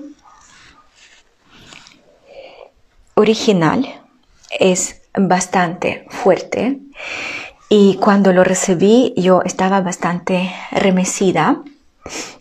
original. 3.15 4.03
Es 4.51 5.01
bastante 5.17 6.07
fuerte. 6.11 6.81
Y 7.69 7.95
cuando 7.99 8.33
lo 8.33 8.43
recibí 8.43 9.15
yo 9.17 9.43
estaba 9.43 9.81
bastante 9.81 10.53
remecida, 10.73 11.63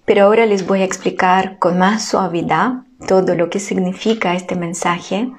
pero 0.05 0.23
ahora 0.23 0.47
les 0.47 0.65
voy 0.65 0.81
a 0.81 0.85
explicar 0.85 1.59
con 1.59 1.77
más 1.77 2.05
suavidad 2.05 2.81
todo 3.07 3.35
lo 3.35 3.51
que 3.51 3.59
significa 3.59 4.33
este 4.33 4.55
mensaje 4.55 5.31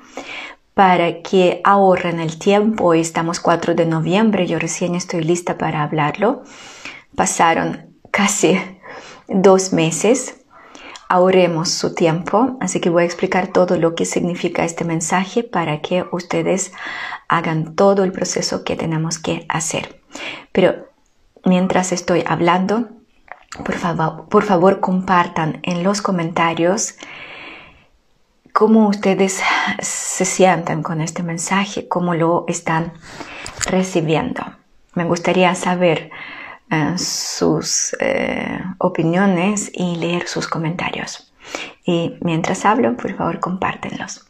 para 0.79 1.23
que 1.23 1.61
ahorren 1.65 2.21
el 2.21 2.39
tiempo. 2.39 2.95
Estamos 2.95 3.41
4 3.41 3.75
de 3.75 3.85
noviembre, 3.85 4.47
yo 4.47 4.61
recién 4.61 4.95
estoy 4.95 5.25
lista 5.25 5.59
para 5.59 5.83
hablarlo. 5.83 6.45
Pasaron 7.17 7.97
casi 8.13 8.61
dos 9.27 9.73
meses 9.73 10.37
ahorremos 11.09 11.71
su 11.71 11.97
tiempo, 11.97 12.57
así 12.61 12.79
que 12.79 12.91
voy 12.91 13.03
a 13.03 13.07
explicar 13.07 13.49
todo 13.49 13.77
lo 13.77 13.97
que 13.97 14.05
significa 14.05 14.65
este 14.65 14.85
mensaje 14.85 15.43
para 15.43 15.81
que 15.81 16.05
ustedes 16.13 16.71
hagan 17.27 17.75
todo 17.75 18.05
el 18.05 18.13
proceso 18.13 18.63
que 18.63 18.77
tenemos 18.77 19.19
que 19.19 19.47
hacer. 19.49 20.01
Pero 20.53 20.87
mientras 21.45 21.91
estoy 21.91 22.23
hablando, 22.25 22.89
por 23.65 23.75
favor, 23.75 24.29
por 24.29 24.45
favor 24.45 24.79
compartan 24.79 25.59
en 25.65 25.83
los 25.83 26.03
comentarios 26.03 26.95
cómo 28.59 28.89
ustedes 28.89 29.41
se 29.79 30.25
sientan 30.25 30.83
con 30.83 31.01
este 31.01 31.23
mensaje, 31.23 31.87
cómo 31.87 32.15
lo 32.15 32.45
están 32.49 32.93
recibiendo. 33.67 34.43
Me 34.95 35.05
gustaría 35.05 35.55
saber 35.55 36.11
eh, 36.69 36.99
sus 36.99 37.97
eh, 38.01 38.59
opiniones 38.79 39.71
y 39.73 39.95
leer 39.95 40.27
sus 40.27 40.49
comentarios. 40.49 41.33
Y 41.85 42.17
mientras 42.21 42.65
hablo, 42.65 42.97
por 42.97 43.15
favor, 43.15 43.39
compártenlos. 43.39 44.27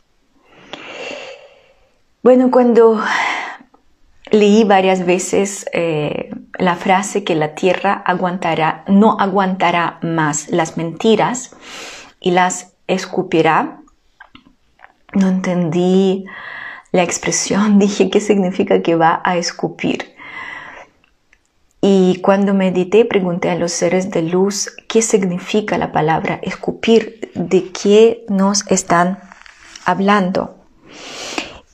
Bueno, 2.23 2.51
cuando 2.51 3.03
leí 4.31 4.63
varias 4.65 5.07
veces 5.07 5.65
eh, 5.73 6.29
la 6.59 6.77
frase 6.77 7.25
que 7.25 7.35
la 7.35 7.55
tierra 7.55 8.03
aguantará, 8.05 8.85
no 8.89 9.17
aguantará 9.19 9.99
más 10.03 10.51
las 10.51 10.77
mentiras 10.77 11.57
y 12.21 12.33
las 12.33 12.75
escupirá. 12.89 13.78
No 15.15 15.29
entendí 15.29 16.27
la 16.93 17.03
expresión, 17.03 17.79
dije 17.79 18.11
qué 18.11 18.21
significa 18.21 18.83
que 18.83 18.95
va 18.95 19.21
a 19.25 19.37
escupir. 19.37 20.15
Y 21.81 22.21
cuando 22.23 22.55
medité, 22.55 23.05
pregunté 23.05 23.51
a 23.51 23.55
los 23.55 23.73
seres 23.73 24.11
de 24.11 24.23
luz 24.23 24.75
qué 24.89 25.01
significa 25.01 25.79
la 25.79 25.93
palabra 25.93 26.41
escupir, 26.43 27.31
de 27.35 27.71
qué 27.71 28.25
nos 28.29 28.67
están 28.71 29.21
hablando. 29.85 30.57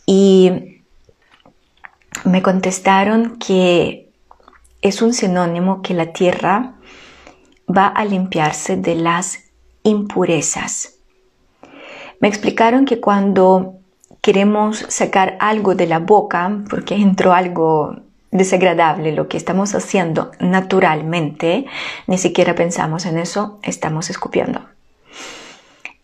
Y 0.04 0.82
me 2.24 2.42
contestaron 2.42 3.38
que 3.38 4.12
es 4.82 5.00
un 5.00 5.14
sinónimo 5.14 5.80
que 5.80 5.94
la 5.94 6.12
tierra 6.12 6.74
va 7.66 7.86
a 7.86 8.04
limpiarse 8.04 8.76
de 8.76 8.96
las 8.96 9.38
impurezas. 9.82 10.93
Me 12.24 12.28
explicaron 12.28 12.86
que 12.86 13.00
cuando 13.00 13.80
queremos 14.22 14.86
sacar 14.88 15.36
algo 15.40 15.74
de 15.74 15.86
la 15.86 15.98
boca, 15.98 16.50
porque 16.70 16.94
entró 16.94 17.34
algo 17.34 17.96
desagradable, 18.30 19.12
lo 19.12 19.28
que 19.28 19.36
estamos 19.36 19.74
haciendo 19.74 20.30
naturalmente, 20.40 21.66
ni 22.06 22.16
siquiera 22.16 22.54
pensamos 22.54 23.04
en 23.04 23.18
eso, 23.18 23.58
estamos 23.62 24.08
escupiendo. 24.08 24.64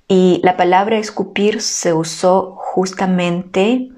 Y 0.08 0.42
la 0.44 0.58
palabra 0.58 0.98
escupir 0.98 1.62
se 1.62 1.94
usó 1.94 2.54
justamente 2.54 3.88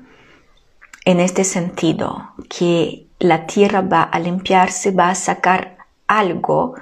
en 1.04 1.18
este 1.18 1.42
sentido, 1.42 2.34
que 2.48 3.08
la 3.18 3.46
tierra 3.46 3.80
va 3.80 4.02
a 4.04 4.20
limpiarse, 4.20 4.92
va 4.92 5.08
a 5.08 5.16
sacar 5.16 5.76
algo 6.06 6.76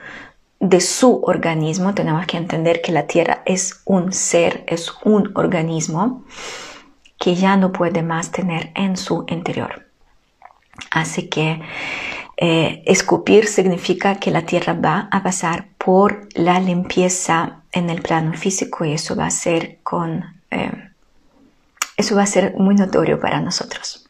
de 0.61 0.81
su 0.81 1.21
organismo. 1.25 1.95
Tenemos 1.95 2.27
que 2.27 2.37
entender 2.37 2.81
que 2.83 2.93
la 2.93 3.07
tierra 3.07 3.43
es 3.47 3.81
un 3.85 4.13
ser, 4.13 4.65
es 4.69 4.93
un 5.05 5.33
organismo 5.35 6.25
que 7.19 7.35
ya 7.35 7.57
no 7.57 7.73
puede 7.73 8.03
más 8.03 8.31
tener 8.31 8.71
en 8.75 8.97
su 8.97 9.25
interior. 9.29 9.87
Así 10.91 11.29
que 11.29 11.61
eh, 12.37 12.83
escupir 12.87 13.47
significa 13.47 14.17
que 14.17 14.31
la 14.31 14.43
tierra 14.43 14.73
va 14.75 15.09
a 15.11 15.23
pasar 15.23 15.69
por 15.77 16.29
la 16.35 16.61
limpieza 16.61 17.63
en 17.73 17.91
el 17.91 18.01
plano 18.01 18.33
físico 18.35 18.85
y 18.85 18.93
eso 18.93 19.15
va 19.15 19.27
a 19.27 19.31
ser 19.31 19.79
con 19.83 20.25
eh, 20.51 20.91
eso 21.97 22.17
va 22.17 22.23
a 22.23 22.27
ser 22.27 22.55
muy 22.57 22.75
notorio 22.75 23.21
para 23.21 23.43
nosotros. 23.43 24.09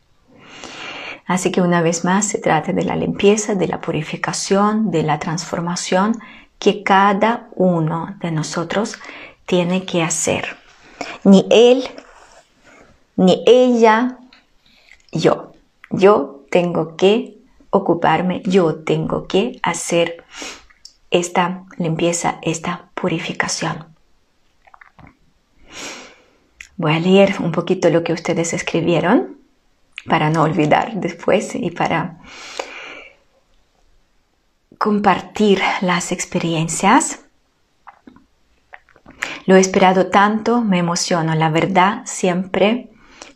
Así 1.27 1.51
que 1.51 1.61
una 1.61 1.83
vez 1.83 2.05
más 2.05 2.27
se 2.27 2.39
trata 2.39 2.73
de 2.73 2.85
la 2.85 2.95
limpieza, 2.95 3.57
de 3.57 3.67
la 3.67 3.81
purificación, 3.81 4.93
de 4.93 5.03
la 5.03 5.19
transformación 5.19 6.17
que 6.61 6.85
cada 6.85 7.49
uno 7.57 8.17
de 8.21 8.31
nosotros 8.31 8.97
tiene 9.47 9.85
que 9.85 10.03
hacer. 10.03 10.57
Ni 11.25 11.45
él, 11.51 11.83
ni 13.17 13.43
ella, 13.47 14.19
yo. 15.11 15.53
Yo 15.91 16.45
tengo 16.51 16.97
que 16.97 17.39
ocuparme, 17.71 18.43
yo 18.45 18.77
tengo 18.77 19.27
que 19.27 19.59
hacer 19.63 20.23
esta 21.11 21.65
limpieza, 21.79 22.39
esta 22.43 22.91
purificación. 22.95 23.87
Voy 26.77 26.93
a 26.93 27.01
leer 27.01 27.37
un 27.41 27.53
poquito 27.53 27.91
lo 27.91 28.05
que 28.05 28.13
ustedes 28.13 28.53
escribieron 28.53 29.39
para 30.07 30.31
no 30.31 30.43
olvidar 30.43 30.95
después 30.95 31.55
y 31.55 31.71
para 31.71 32.19
compartir 34.81 35.61
las 35.83 36.11
experiencias. 36.11 37.21
Lo 39.45 39.57
he 39.57 39.61
esperado 39.61 40.07
tanto, 40.07 40.63
me 40.63 40.79
emociono. 40.79 41.35
La 41.35 41.51
verdad 41.51 42.01
siempre 42.07 42.89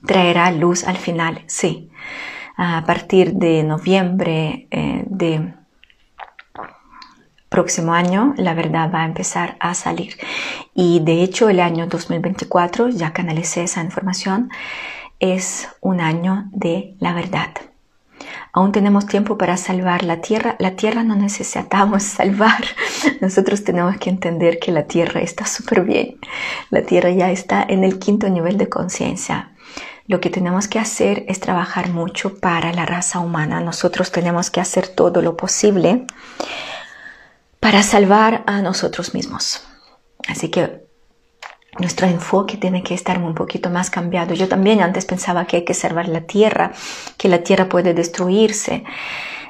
traerá 0.06 0.50
luz 0.52 0.84
al 0.84 0.96
final. 0.96 1.42
Sí, 1.46 1.90
a 2.56 2.82
partir 2.86 3.34
de 3.34 3.62
noviembre 3.62 4.68
eh, 4.70 5.04
de 5.06 5.52
próximo 7.50 7.92
año 7.92 8.32
la 8.38 8.54
verdad 8.54 8.90
va 8.92 9.02
a 9.02 9.06
empezar 9.06 9.56
a 9.60 9.74
salir 9.74 10.16
y 10.74 10.98
de 11.04 11.22
hecho 11.22 11.48
el 11.48 11.60
año 11.60 11.86
2024 11.86 12.88
ya 12.88 13.12
canalicé 13.12 13.62
esa 13.62 13.80
información 13.80 14.50
es 15.20 15.68
un 15.80 16.00
año 16.00 16.46
de 16.50 16.96
la 16.98 17.12
verdad 17.12 17.50
aún 18.54 18.72
tenemos 18.72 19.06
tiempo 19.06 19.36
para 19.36 19.58
salvar 19.58 20.02
la 20.04 20.22
tierra 20.22 20.56
la 20.58 20.76
tierra 20.76 21.02
no 21.02 21.16
necesitamos 21.16 22.02
salvar 22.18 22.64
nosotros 23.20 23.62
tenemos 23.64 23.98
que 23.98 24.08
entender 24.08 24.58
que 24.58 24.72
la 24.72 24.84
tierra 24.84 25.20
está 25.20 25.44
súper 25.44 25.82
bien 25.82 26.16
la 26.70 26.82
tierra 26.82 27.10
ya 27.10 27.30
está 27.30 27.62
en 27.62 27.84
el 27.84 27.98
quinto 27.98 28.30
nivel 28.30 28.56
de 28.56 28.68
conciencia 28.68 29.50
lo 30.06 30.20
que 30.20 30.30
tenemos 30.30 30.68
que 30.68 30.78
hacer 30.78 31.24
es 31.28 31.40
trabajar 31.40 31.88
mucho 31.88 32.38
para 32.38 32.74
la 32.74 32.84
raza 32.84 33.20
humana. 33.20 33.60
Nosotros 33.60 34.12
tenemos 34.12 34.50
que 34.50 34.60
hacer 34.60 34.86
todo 34.86 35.22
lo 35.22 35.34
posible 35.34 36.06
para 37.58 37.82
salvar 37.82 38.44
a 38.46 38.60
nosotros 38.60 39.14
mismos. 39.14 39.62
Así 40.28 40.50
que 40.50 40.83
nuestro 41.78 42.06
enfoque 42.06 42.56
tiene 42.56 42.82
que 42.82 42.94
estar 42.94 43.18
un 43.18 43.34
poquito 43.34 43.70
más 43.70 43.90
cambiado. 43.90 44.34
Yo 44.34 44.48
también 44.48 44.80
antes 44.80 45.04
pensaba 45.04 45.46
que 45.46 45.58
hay 45.58 45.64
que 45.64 45.74
salvar 45.74 46.08
la 46.08 46.22
tierra, 46.22 46.72
que 47.16 47.28
la 47.28 47.42
tierra 47.42 47.68
puede 47.68 47.94
destruirse. 47.94 48.84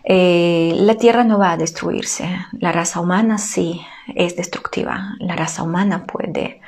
Eh, 0.05 0.73
la 0.77 0.97
tierra 0.97 1.25
no 1.25 1.39
va 1.39 1.53
a 1.53 1.57
destruirse. 1.57 2.29
La 2.53 2.73
raza 2.73 3.01
humana 3.01 3.39
sí 3.39 3.81
es 4.15 4.37
destructiva. 4.37 5.15
La 5.19 5.35
raza 5.37 5.63
humana 5.63 6.07
puede 6.07 6.61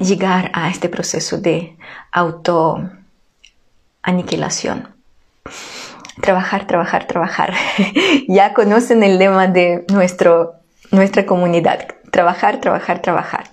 llegar 0.00 0.50
a 0.54 0.70
este 0.70 0.88
proceso 0.88 1.38
de 1.38 1.76
auto-aniquilación. 2.12 4.88
Trabajar, 6.20 6.66
trabajar, 6.66 7.06
trabajar. 7.06 7.54
ya 8.28 8.54
conocen 8.54 9.02
el 9.02 9.18
lema 9.18 9.48
de 9.48 9.84
nuestro, 9.92 10.54
nuestra 10.90 11.26
comunidad. 11.26 11.95
Trabajar, 12.16 12.62
trabajar, 12.62 13.02
trabajar. 13.02 13.50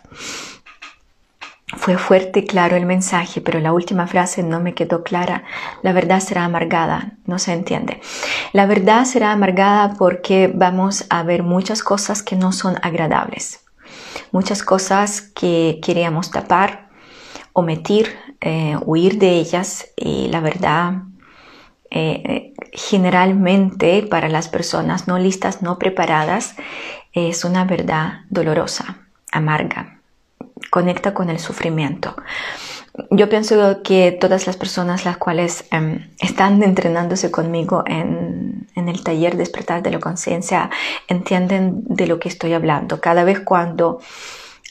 Fue 1.76 1.98
fuerte 1.98 2.40
y 2.40 2.46
claro 2.46 2.78
el 2.78 2.86
mensaje, 2.86 3.42
pero 3.42 3.60
la 3.60 3.74
última 3.74 4.08
frase 4.08 4.42
no 4.42 4.62
me 4.62 4.74
quedó 4.74 5.04
clara. 5.04 5.44
La 5.82 5.92
verdad 5.92 6.22
será 6.22 6.46
amargada, 6.46 7.18
no 7.26 7.40
se 7.40 7.52
entiende. 7.52 8.00
La 8.54 8.66
verdad 8.66 9.04
será 9.04 9.34
amargada 9.34 9.96
porque 9.98 10.50
vamos 10.56 11.06
a 11.10 11.24
ver 11.24 11.44
muchas 11.44 11.84
cosas 11.84 12.24
que 12.24 12.38
no 12.38 12.54
son 12.54 12.78
agradables 12.82 13.60
muchas 14.32 14.64
cosas 14.64 15.20
que 15.20 15.82
queríamos 15.84 16.32
tapar, 16.32 16.88
omitir, 17.52 18.16
eh, 18.40 18.78
huir 18.86 19.20
de 19.20 19.32
ellas 19.32 19.90
y 19.98 20.30
la 20.30 20.40
verdad 20.40 21.04
eh, 21.94 22.54
generalmente 22.72 24.04
para 24.04 24.30
las 24.30 24.50
personas 24.50 25.08
no 25.08 25.20
listas, 25.20 25.62
no 25.62 25.78
preparadas, 25.78 26.56
es 27.14 27.46
una 27.46 27.66
verdad 27.66 28.22
dolorosa, 28.30 28.98
amarga, 29.32 30.00
conecta 30.70 31.14
con 31.14 31.30
el 31.30 31.40
sufrimiento 31.40 32.16
yo 33.10 33.28
pienso 33.28 33.82
que 33.84 34.12
todas 34.12 34.46
las 34.46 34.58
personas 34.58 35.06
las 35.06 35.18
cuales 35.18 35.66
em, 35.72 36.10
están 36.20 36.62
entrenándose 36.62 37.32
conmigo 37.32 37.84
en, 37.88 38.68
en, 38.76 38.88
el 38.88 39.04
taller 39.04 39.36
Despertar 39.36 39.82
de 39.82 39.92
la 39.92 40.00
Conciencia 40.00 40.70
entienden 41.08 41.84
de 41.86 42.06
lo 42.08 42.20
que 42.20 42.30
estoy 42.30 42.54
hablando. 42.54 43.02
Cada 43.02 43.24
vez 43.24 43.40
cuando 43.40 44.00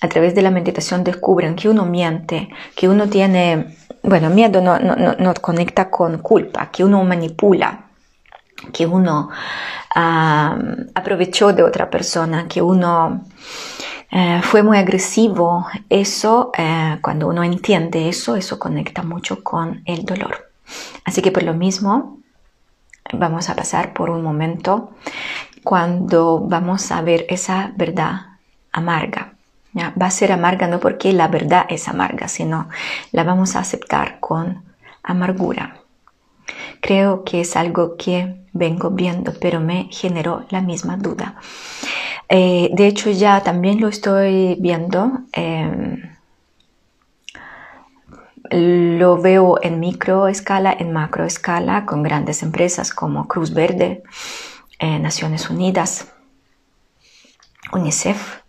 a 0.00 0.08
través 0.08 0.34
de 0.34 0.42
la 0.42 0.50
meditación 0.50 1.04
descubren 1.04 1.56
que 1.56 1.68
uno 1.68 1.84
miente, 1.84 2.48
que 2.76 2.88
uno 2.88 3.08
tiene, 3.08 3.76
bueno, 4.02 4.30
miedo 4.30 4.60
no, 4.60 4.78
no, 4.78 4.96
no, 4.96 5.34
conecta 5.34 5.90
con 5.90 6.18
culpa, 6.18 6.70
que 6.70 6.84
uno 6.84 7.04
manipula, 7.04 7.86
que 8.72 8.86
uno 8.86 9.30
aprovechó 9.94 11.52
de 11.52 11.62
otra 11.62 11.88
persona, 11.90 12.48
que 12.48 12.62
uno 12.62 13.24
eh, 14.10 14.40
fue 14.42 14.62
muy 14.62 14.78
agresivo. 14.78 15.66
Eso, 15.88 16.52
eh, 16.56 16.98
cuando 17.00 17.28
uno 17.28 17.42
entiende 17.42 18.08
eso, 18.08 18.36
eso 18.36 18.58
conecta 18.58 19.02
mucho 19.02 19.42
con 19.42 19.82
el 19.86 20.04
dolor. 20.04 20.50
Así 21.04 21.22
que 21.22 21.32
por 21.32 21.42
lo 21.42 21.54
mismo, 21.54 22.18
vamos 23.12 23.48
a 23.48 23.56
pasar 23.56 23.92
por 23.92 24.10
un 24.10 24.22
momento 24.22 24.90
cuando 25.64 26.40
vamos 26.40 26.90
a 26.90 27.02
ver 27.02 27.26
esa 27.28 27.72
verdad 27.76 28.38
amarga. 28.72 29.34
Va 29.74 30.06
a 30.06 30.10
ser 30.10 30.32
amarga 30.32 30.66
no 30.66 30.80
porque 30.80 31.12
la 31.12 31.28
verdad 31.28 31.64
es 31.68 31.88
amarga, 31.88 32.28
sino 32.28 32.68
la 33.10 33.24
vamos 33.24 33.56
a 33.56 33.60
aceptar 33.60 34.20
con 34.20 34.62
amargura. 35.02 35.78
Creo 36.80 37.24
que 37.24 37.40
es 37.40 37.56
algo 37.56 37.96
que 37.96 38.42
vengo 38.52 38.90
viendo, 38.90 39.32
pero 39.40 39.60
me 39.60 39.88
generó 39.90 40.44
la 40.50 40.60
misma 40.60 40.96
duda. 40.96 41.36
Eh, 42.28 42.70
de 42.72 42.86
hecho, 42.86 43.10
ya 43.10 43.42
también 43.42 43.80
lo 43.80 43.88
estoy 43.88 44.56
viendo. 44.60 45.20
Em, 45.32 46.02
lo 48.50 49.20
veo 49.20 49.58
en 49.62 49.80
micro 49.80 50.28
escala, 50.28 50.76
en 50.78 50.92
macro 50.92 51.24
escala, 51.24 51.86
con 51.86 52.02
grandes 52.02 52.42
empresas 52.42 52.92
como 52.92 53.26
Cruz 53.26 53.54
Verde, 53.54 54.02
eh, 54.78 54.98
Naciones 54.98 55.48
Unidas, 55.48 56.12
UNICEF, 57.72 58.41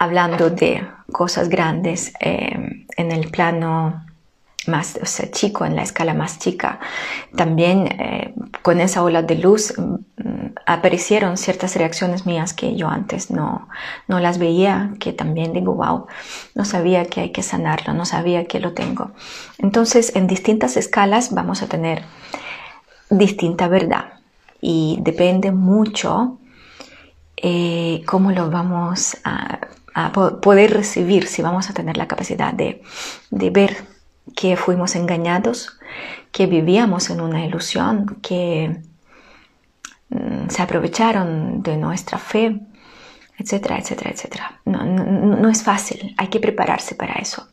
hablando 0.00 0.48
de 0.48 0.82
cosas 1.12 1.50
grandes 1.50 2.14
eh, 2.20 2.86
en 2.96 3.12
el 3.12 3.30
plano 3.30 4.06
más 4.66 4.98
o 5.00 5.06
sea, 5.06 5.30
chico, 5.30 5.64
en 5.64 5.76
la 5.76 5.82
escala 5.82 6.14
más 6.14 6.38
chica. 6.38 6.80
También 7.36 7.86
eh, 7.86 8.34
con 8.62 8.80
esa 8.80 9.02
ola 9.02 9.22
de 9.22 9.36
luz 9.36 9.74
mm, 9.76 10.54
aparecieron 10.64 11.36
ciertas 11.36 11.76
reacciones 11.76 12.24
mías 12.24 12.54
que 12.54 12.76
yo 12.76 12.88
antes 12.88 13.30
no, 13.30 13.68
no 14.08 14.20
las 14.20 14.38
veía, 14.38 14.92
que 14.98 15.12
también 15.12 15.52
digo, 15.52 15.74
wow, 15.74 16.06
no 16.54 16.64
sabía 16.64 17.04
que 17.04 17.20
hay 17.20 17.30
que 17.30 17.42
sanarlo, 17.42 17.92
no 17.92 18.06
sabía 18.06 18.46
que 18.46 18.58
lo 18.58 18.72
tengo. 18.72 19.12
Entonces, 19.58 20.16
en 20.16 20.26
distintas 20.26 20.78
escalas 20.78 21.34
vamos 21.34 21.62
a 21.62 21.66
tener 21.66 22.04
distinta 23.10 23.68
verdad 23.68 24.14
y 24.62 24.98
depende 25.02 25.52
mucho 25.52 26.38
eh, 27.36 28.02
cómo 28.06 28.32
lo 28.32 28.50
vamos 28.50 29.16
a, 29.24 29.60
poder 30.40 30.72
recibir, 30.72 31.26
si 31.26 31.42
vamos 31.42 31.70
a 31.70 31.74
tener 31.74 31.96
la 31.96 32.08
capacidad 32.08 32.52
de, 32.54 32.82
de 33.30 33.50
ver 33.50 33.76
que 34.34 34.56
fuimos 34.56 34.94
engañados, 34.96 35.78
que 36.32 36.46
vivíamos 36.46 37.10
en 37.10 37.20
una 37.20 37.44
ilusión, 37.44 38.18
que 38.22 38.80
mm, 40.08 40.48
se 40.48 40.62
aprovecharon 40.62 41.62
de 41.62 41.76
nuestra 41.76 42.18
fe, 42.18 42.60
etcétera, 43.38 43.78
etcétera, 43.78 44.10
etcétera. 44.10 44.60
No, 44.64 44.84
no, 44.84 45.48
es 45.48 45.62
fácil, 45.62 46.14
hay 46.18 46.28
que 46.28 46.40
prepararse 46.40 46.94
para 46.94 47.14
eso. 47.14 47.48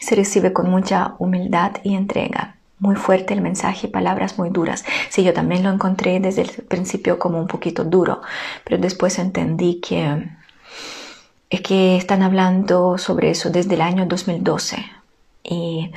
Se 0.00 0.14
recibe 0.14 0.52
con 0.52 0.70
mucha 0.70 1.14
humildad 1.18 1.72
y 1.82 1.94
entrega. 1.94 2.56
Muy 2.78 2.94
fuerte 2.94 3.32
el 3.32 3.40
mensaje, 3.40 3.88
palabras 3.88 4.38
muy 4.38 4.50
duras. 4.50 4.84
Sí, 5.08 5.24
yo 5.24 5.32
también 5.32 5.62
lo 5.62 5.70
encontré 5.70 6.20
desde 6.20 6.42
el 6.42 6.50
principio 6.68 7.18
como 7.18 7.40
un 7.40 7.46
poquito 7.46 7.84
duro, 7.84 8.20
pero 8.64 8.76
después 8.78 9.18
entendí 9.18 9.80
que 9.80 10.28
es 11.50 11.60
que 11.60 11.96
están 11.96 12.22
hablando 12.22 12.96
sobre 12.98 13.30
eso 13.30 13.50
desde 13.50 13.74
el 13.74 13.80
año 13.80 14.06
2012 14.06 14.84
y 15.44 15.92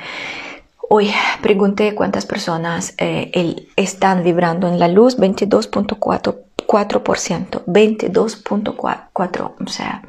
hoy 0.89 1.11
pregunté 1.41 1.95
cuántas 1.95 2.25
personas 2.25 2.93
eh, 2.97 3.67
están 3.75 4.23
vibrando 4.23 4.67
en 4.67 4.79
la 4.79 4.87
luz, 4.87 5.17
22.4%, 5.17 7.65
22.4%, 7.65 9.53
o 9.59 9.67
sea, 9.67 10.03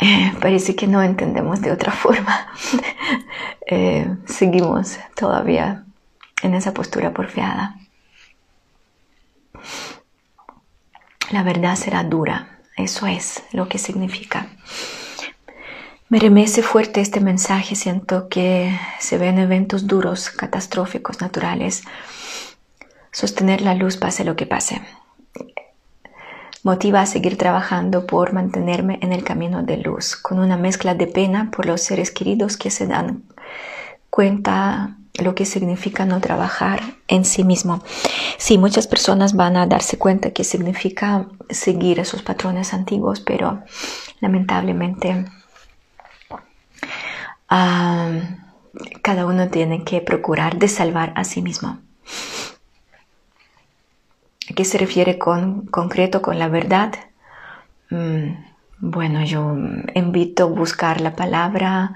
eh, 0.00 0.32
parece 0.40 0.76
que 0.76 0.86
no 0.86 1.02
entendemos 1.02 1.60
de 1.60 1.72
otra 1.72 1.92
forma. 1.92 2.46
Eh, 3.66 4.16
seguimos 4.26 4.98
todavía 5.14 5.84
en 6.42 6.54
esa 6.54 6.74
postura 6.74 7.12
porfiada. 7.12 7.76
La 11.30 11.44
verdad 11.44 11.76
será 11.76 12.02
dura, 12.02 12.59
eso 12.82 13.06
es 13.06 13.42
lo 13.52 13.68
que 13.68 13.78
significa. 13.78 14.48
Me 16.08 16.18
remece 16.18 16.62
fuerte 16.62 17.00
este 17.00 17.20
mensaje, 17.20 17.76
siento 17.76 18.28
que 18.28 18.76
se 18.98 19.16
ven 19.16 19.38
eventos 19.38 19.86
duros, 19.86 20.30
catastróficos, 20.30 21.20
naturales. 21.20 21.84
Sostener 23.12 23.60
la 23.60 23.74
luz 23.74 23.96
pase 23.96 24.24
lo 24.24 24.34
que 24.34 24.46
pase. 24.46 24.82
Motiva 26.62 27.00
a 27.00 27.06
seguir 27.06 27.38
trabajando 27.38 28.06
por 28.06 28.32
mantenerme 28.32 28.98
en 29.02 29.12
el 29.12 29.22
camino 29.22 29.62
de 29.62 29.76
luz, 29.78 30.16
con 30.16 30.40
una 30.40 30.56
mezcla 30.56 30.94
de 30.94 31.06
pena 31.06 31.50
por 31.50 31.66
los 31.66 31.80
seres 31.80 32.10
queridos 32.10 32.56
que 32.56 32.70
se 32.70 32.86
dan 32.86 33.22
cuenta 34.10 34.96
lo 35.22 35.34
que 35.34 35.46
significa 35.46 36.04
no 36.04 36.20
trabajar 36.20 36.80
en 37.08 37.24
sí 37.24 37.44
mismo. 37.44 37.82
Sí, 38.38 38.58
muchas 38.58 38.86
personas 38.86 39.34
van 39.34 39.56
a 39.56 39.66
darse 39.66 39.98
cuenta 39.98 40.32
que 40.32 40.44
significa 40.44 41.26
seguir 41.48 42.00
esos 42.00 42.22
patrones 42.22 42.72
antiguos, 42.74 43.20
pero 43.20 43.62
lamentablemente 44.20 45.26
cada 49.02 49.26
uno 49.26 49.48
tiene 49.48 49.84
que 49.84 50.00
procurar 50.00 50.58
de 50.58 50.68
salvar 50.68 51.12
a 51.16 51.24
sí 51.24 51.42
mismo. 51.42 51.78
¿A 54.48 54.54
qué 54.54 54.64
se 54.64 54.78
refiere 54.78 55.18
con 55.18 55.66
concreto 55.66 56.22
con 56.22 56.38
la 56.38 56.48
verdad? 56.48 56.92
Mm, 57.90 58.49
bueno, 58.82 59.22
yo 59.24 59.54
invito 59.94 60.44
a 60.44 60.46
buscar 60.46 61.02
la 61.02 61.14
palabra, 61.14 61.92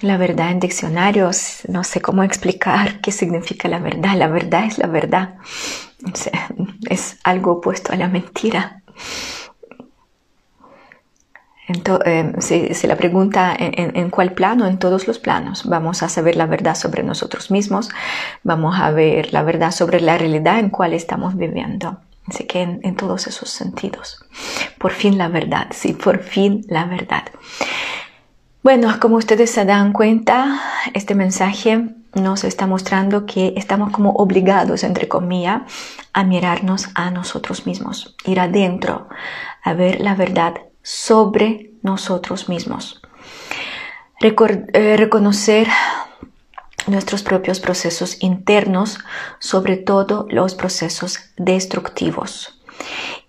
la 0.00 0.16
verdad 0.16 0.50
en 0.50 0.58
diccionarios. 0.58 1.60
No 1.68 1.84
sé 1.84 2.00
cómo 2.00 2.24
explicar 2.24 3.00
qué 3.00 3.12
significa 3.12 3.68
la 3.68 3.78
verdad. 3.78 4.16
La 4.16 4.26
verdad 4.26 4.64
es 4.64 4.78
la 4.78 4.88
verdad. 4.88 5.36
es 6.90 7.18
algo 7.22 7.52
opuesto 7.52 7.92
a 7.92 7.96
la 7.96 8.08
mentira. 8.08 8.82
Entonces, 11.66 12.50
eh, 12.50 12.74
se, 12.74 12.88
la 12.88 12.96
pregunta 12.96 13.54
en, 13.56 14.10
cuál 14.10 14.32
plano, 14.32 14.66
en 14.66 14.78
todos 14.78 15.06
los 15.06 15.18
planos. 15.18 15.66
Vamos 15.66 16.02
a 16.02 16.08
saber 16.08 16.36
la 16.36 16.46
verdad 16.46 16.74
sobre 16.74 17.02
nosotros 17.02 17.50
mismos, 17.50 17.90
vamos 18.42 18.78
a 18.78 18.90
ver 18.90 19.32
la 19.32 19.42
verdad 19.42 19.70
sobre 19.70 20.00
la 20.00 20.18
realidad 20.18 20.58
en 20.58 20.68
cual 20.68 20.92
estamos 20.92 21.36
viviendo. 21.36 22.00
Así 22.26 22.44
que 22.44 22.62
en, 22.62 22.96
todos 22.96 23.26
esos 23.26 23.50
sentidos. 23.50 24.24
Por 24.78 24.92
fin 24.92 25.18
la 25.18 25.28
verdad, 25.28 25.68
sí, 25.72 25.92
por 25.92 26.22
fin 26.22 26.64
la 26.68 26.86
verdad. 26.86 27.24
Bueno, 28.62 28.98
como 28.98 29.16
ustedes 29.16 29.50
se 29.50 29.64
dan 29.66 29.92
cuenta, 29.92 30.60
este 30.94 31.14
mensaje 31.14 31.84
nos 32.14 32.44
está 32.44 32.66
mostrando 32.66 33.26
que 33.26 33.52
estamos 33.56 33.90
como 33.90 34.12
obligados, 34.12 34.84
entre 34.84 35.06
comillas, 35.06 35.62
a 36.14 36.24
mirarnos 36.24 36.88
a 36.94 37.10
nosotros 37.10 37.66
mismos, 37.66 38.16
ir 38.24 38.40
adentro, 38.40 39.08
a 39.62 39.74
ver 39.74 40.00
la 40.00 40.14
verdad 40.14 40.54
sobre 40.82 41.72
nosotros 41.82 42.48
mismos. 42.48 43.02
Eh, 44.20 44.96
reconocer 44.96 45.68
nuestros 46.86 47.22
propios 47.22 47.60
procesos 47.60 48.22
internos, 48.22 48.98
sobre 49.38 49.76
todo 49.76 50.26
los 50.30 50.54
procesos 50.54 51.18
destructivos. 51.36 52.60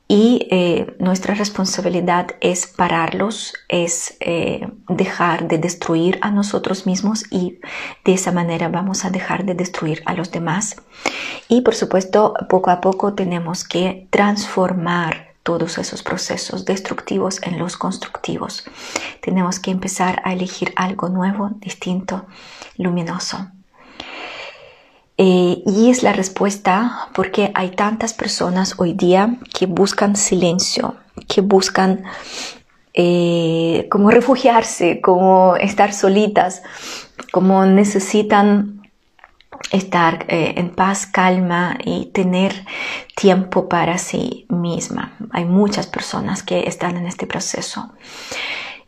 Y 0.07 0.47
eh, 0.51 0.95
nuestra 0.99 1.33
responsabilidad 1.33 2.35
es 2.39 2.67
pararlos, 2.67 3.53
es 3.67 4.17
eh, 4.19 4.67
dejar 4.87 5.47
de 5.47 5.57
destruir 5.57 6.19
a 6.21 6.29
nosotros 6.29 6.85
mismos 6.85 7.23
y 7.31 7.59
de 8.03 8.13
esa 8.13 8.31
manera 8.31 8.69
vamos 8.69 9.03
a 9.03 9.09
dejar 9.09 9.45
de 9.45 9.55
destruir 9.55 10.03
a 10.05 10.13
los 10.13 10.31
demás. 10.31 10.75
Y 11.49 11.61
por 11.61 11.73
supuesto, 11.73 12.35
poco 12.49 12.69
a 12.69 12.81
poco 12.81 13.15
tenemos 13.15 13.63
que 13.63 14.07
transformar 14.11 15.34
todos 15.45 15.77
esos 15.77 16.01
procesos 16.01 16.65
destructivos 16.65 17.39
en 17.43 17.59
los 17.59 17.77
constructivos. 17.77 18.65
Tenemos 19.21 19.59
que 19.59 19.69
empezar 19.69 20.19
a 20.25 20.33
elegir 20.33 20.73
algo 20.75 21.07
nuevo, 21.07 21.51
distinto, 21.59 22.25
luminoso. 22.77 23.51
Eh, 25.17 25.61
y 25.63 25.91
es 25.91 26.01
la 26.01 26.13
respuesta 26.13 27.09
porque 27.13 27.51
hay 27.53 27.69
tantas 27.69 28.13
personas 28.13 28.73
hoy 28.79 28.93
día 28.93 29.37
que 29.53 29.67
buscan 29.67 30.15
silencio, 30.15 30.95
que 31.27 31.41
buscan 31.41 32.03
eh, 32.95 33.87
como 33.91 34.09
refugiarse, 34.09 34.99
como 34.99 35.57
estar 35.57 35.93
solitas, 35.93 36.63
como 37.31 37.67
necesitan 37.67 38.84
estar 39.71 40.25
eh, 40.27 40.53
en 40.57 40.69
paz, 40.69 41.05
calma 41.05 41.77
y 41.83 42.07
tener 42.07 42.65
tiempo 43.15 43.67
para 43.69 43.97
sí 43.97 44.45
misma. 44.49 45.17
Hay 45.31 45.45
muchas 45.45 45.87
personas 45.87 46.43
que 46.43 46.67
están 46.67 46.97
en 46.97 47.07
este 47.07 47.27
proceso. 47.27 47.91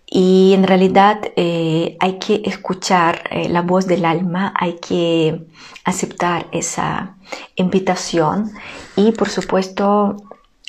Y 0.10 0.54
en 0.54 0.64
realidad 0.66 1.20
eh, 1.36 1.98
hay 2.00 2.18
que 2.20 2.42
escuchar 2.46 3.24
eh, 3.30 3.50
la 3.50 3.62
voz 3.62 3.88
del 3.88 4.06
alma, 4.06 4.54
hay 4.58 4.78
que 4.80 5.46
aceptar 5.84 6.48
esa 6.52 7.18
invitación 7.56 8.52
y 8.96 9.12
por 9.12 9.30
supuesto 9.30 10.16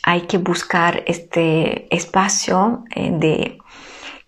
hay 0.03 0.23
que 0.23 0.39
buscar 0.39 1.05
este 1.07 1.95
espacio 1.95 2.85
de 2.95 3.59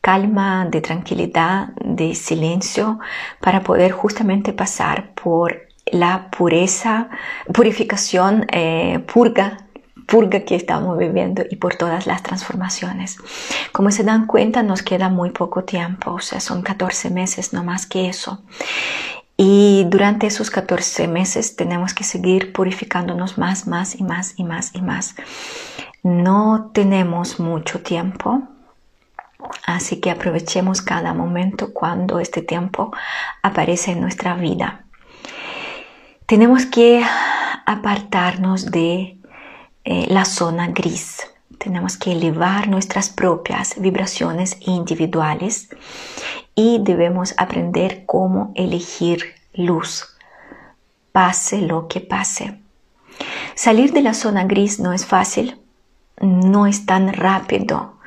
calma, 0.01 0.67
de 0.67 0.81
tranquilidad, 0.81 1.69
de 1.85 2.15
silencio 2.15 2.99
para 3.41 3.63
poder 3.63 3.93
justamente 3.93 4.53
pasar 4.53 5.15
por 5.15 5.69
la 5.93 6.31
pureza, 6.31 7.09
purificación, 7.53 8.47
eh, 8.53 9.05
purga, 9.13 9.67
purga 10.07 10.41
que 10.41 10.57
estamos 10.57 10.99
viviendo 10.99 11.45
y 11.49 11.57
por 11.57 11.77
todas 11.77 12.07
las 12.07 12.23
transformaciones. 12.23 13.17
Como 13.73 13.91
se 13.91 14.03
dan 14.03 14.27
cuenta, 14.27 14.63
nos 14.63 14.83
queda 14.83 15.09
muy 15.09 15.31
poco 15.31 15.65
tiempo, 15.65 16.13
o 16.13 16.21
sea, 16.21 16.41
son 16.41 16.63
14 16.63 17.11
meses, 17.11 17.53
no 17.53 17.63
más 17.63 17.87
que 17.87 18.09
eso. 18.09 18.43
Y 19.37 19.87
durante 19.89 20.27
esos 20.27 20.51
14 20.51 21.09
meses 21.09 21.57
tenemos 21.57 21.95
que 21.95 22.05
seguir 22.05 22.53
purificándonos 22.53 23.39
más, 23.39 23.67
más 23.67 23.99
y 23.99 24.03
más 24.03 24.35
y 24.37 24.45
más 24.45 24.75
y 24.75 24.83
más. 24.83 25.15
No 26.03 26.71
tenemos 26.75 27.41
mucho 27.41 27.81
tiempo 27.81 28.43
Así 29.71 30.01
que 30.01 30.11
aprovechemos 30.11 30.83
cada 30.83 31.15
momento 31.15 31.73
cuando 31.73 32.19
este 32.19 32.43
tiempo 32.43 32.91
aparece 33.41 33.93
en 33.93 34.01
nuestra 34.01 34.35
vida. 34.35 34.85
Tenemos 36.27 36.67
que 36.67 37.05
apartarnos 37.67 38.73
de 38.73 39.17
eh, 39.85 40.07
la 40.09 40.25
zona 40.25 40.67
gris. 40.69 41.19
Tenemos 41.59 41.97
que 41.97 42.11
elevar 42.11 42.67
nuestras 42.67 43.11
propias 43.11 43.81
vibraciones 43.81 44.57
individuales 44.61 45.69
y 46.57 46.81
debemos 46.83 47.35
aprender 47.37 48.03
cómo 48.07 48.53
elegir 48.57 49.23
luz, 49.55 50.17
pase 51.13 51.61
lo 51.61 51.87
que 51.87 52.01
pase. 52.01 52.61
Salir 53.55 53.93
de 53.93 54.03
la 54.03 54.15
zona 54.15 54.45
gris 54.45 54.81
no 54.81 54.93
es 54.93 55.07
fácil, 55.07 55.61
no 56.21 56.67
es 56.67 56.87
tan 56.87 57.13
rápido. 57.13 58.01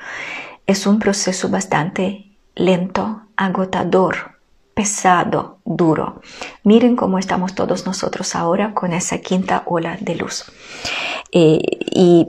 Es 0.66 0.88
un 0.88 1.00
proceso 1.00 1.50
bastante 1.50 2.32
lento, 2.56 3.22
agotador, 3.36 4.40
pesado, 4.74 5.60
duro. 5.66 6.22
Miren 6.64 6.96
cómo 6.96 7.20
estamos 7.20 7.54
todos 7.54 7.86
nosotros 7.86 8.36
ahora 8.36 8.74
con 8.74 8.94
esa 8.94 9.20
quinta 9.20 9.64
ola 9.66 9.98
de 10.00 10.16
luz. 10.16 10.46
Eh, 11.32 11.60
y 11.92 12.28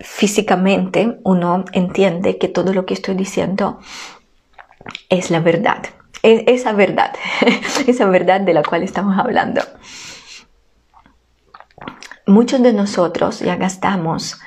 físicamente 0.00 1.18
uno 1.24 1.64
entiende 1.72 2.38
que 2.38 2.48
todo 2.48 2.72
lo 2.72 2.86
que 2.86 2.94
estoy 2.94 3.14
diciendo 3.14 3.80
es 5.08 5.30
la 5.30 5.40
verdad. 5.40 5.82
Es 6.22 6.42
esa 6.46 6.72
verdad, 6.72 7.14
esa 7.86 8.06
verdad 8.06 8.40
de 8.40 8.54
la 8.54 8.62
cual 8.62 8.82
estamos 8.82 9.18
hablando. 9.18 9.62
Muchos 12.26 12.62
de 12.62 12.72
nosotros 12.72 13.40
ya 13.40 13.56
gastamos 13.56 14.38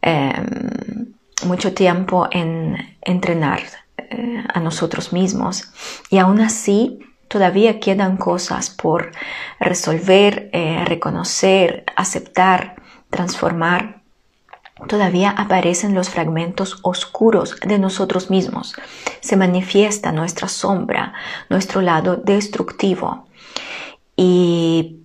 em, 0.00 1.12
mucho 1.44 1.74
tiempo 1.74 2.28
en 2.30 2.96
entrenar 3.00 3.62
eh, 3.98 4.44
a 4.52 4.60
nosotros 4.60 5.12
mismos 5.12 5.72
y 6.10 6.18
aún 6.18 6.40
así 6.40 7.00
todavía 7.28 7.80
quedan 7.80 8.16
cosas 8.16 8.70
por 8.70 9.12
resolver, 9.58 10.50
eh, 10.52 10.84
reconocer, 10.86 11.84
aceptar, 11.96 12.76
transformar 13.10 14.02
todavía 14.86 15.30
aparecen 15.30 15.94
los 15.94 16.08
fragmentos 16.08 16.78
oscuros 16.82 17.56
de 17.60 17.78
nosotros 17.78 18.30
mismos. 18.30 18.74
Se 19.20 19.36
manifiesta 19.36 20.12
nuestra 20.12 20.48
sombra, 20.48 21.14
nuestro 21.48 21.80
lado 21.80 22.16
destructivo. 22.16 23.26
Y 24.16 25.01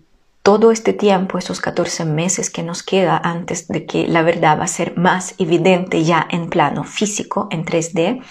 todo 0.48 0.72
este 0.72 0.94
tiempo, 0.94 1.38
esos 1.38 1.60
14 1.60 2.06
meses 2.06 2.50
que 2.50 2.64
nos 2.64 2.82
queda 2.82 3.20
antes 3.22 3.68
de 3.68 3.86
que 3.86 4.08
la 4.08 4.22
verdad 4.22 4.58
va 4.58 4.64
a 4.64 4.68
ser 4.68 4.96
más 4.96 5.36
evidente 5.40 6.06
ya 6.06 6.26
en 6.32 6.50
plano 6.50 6.86
físico, 6.86 7.50
en 7.52 7.66
3D, 7.66 8.24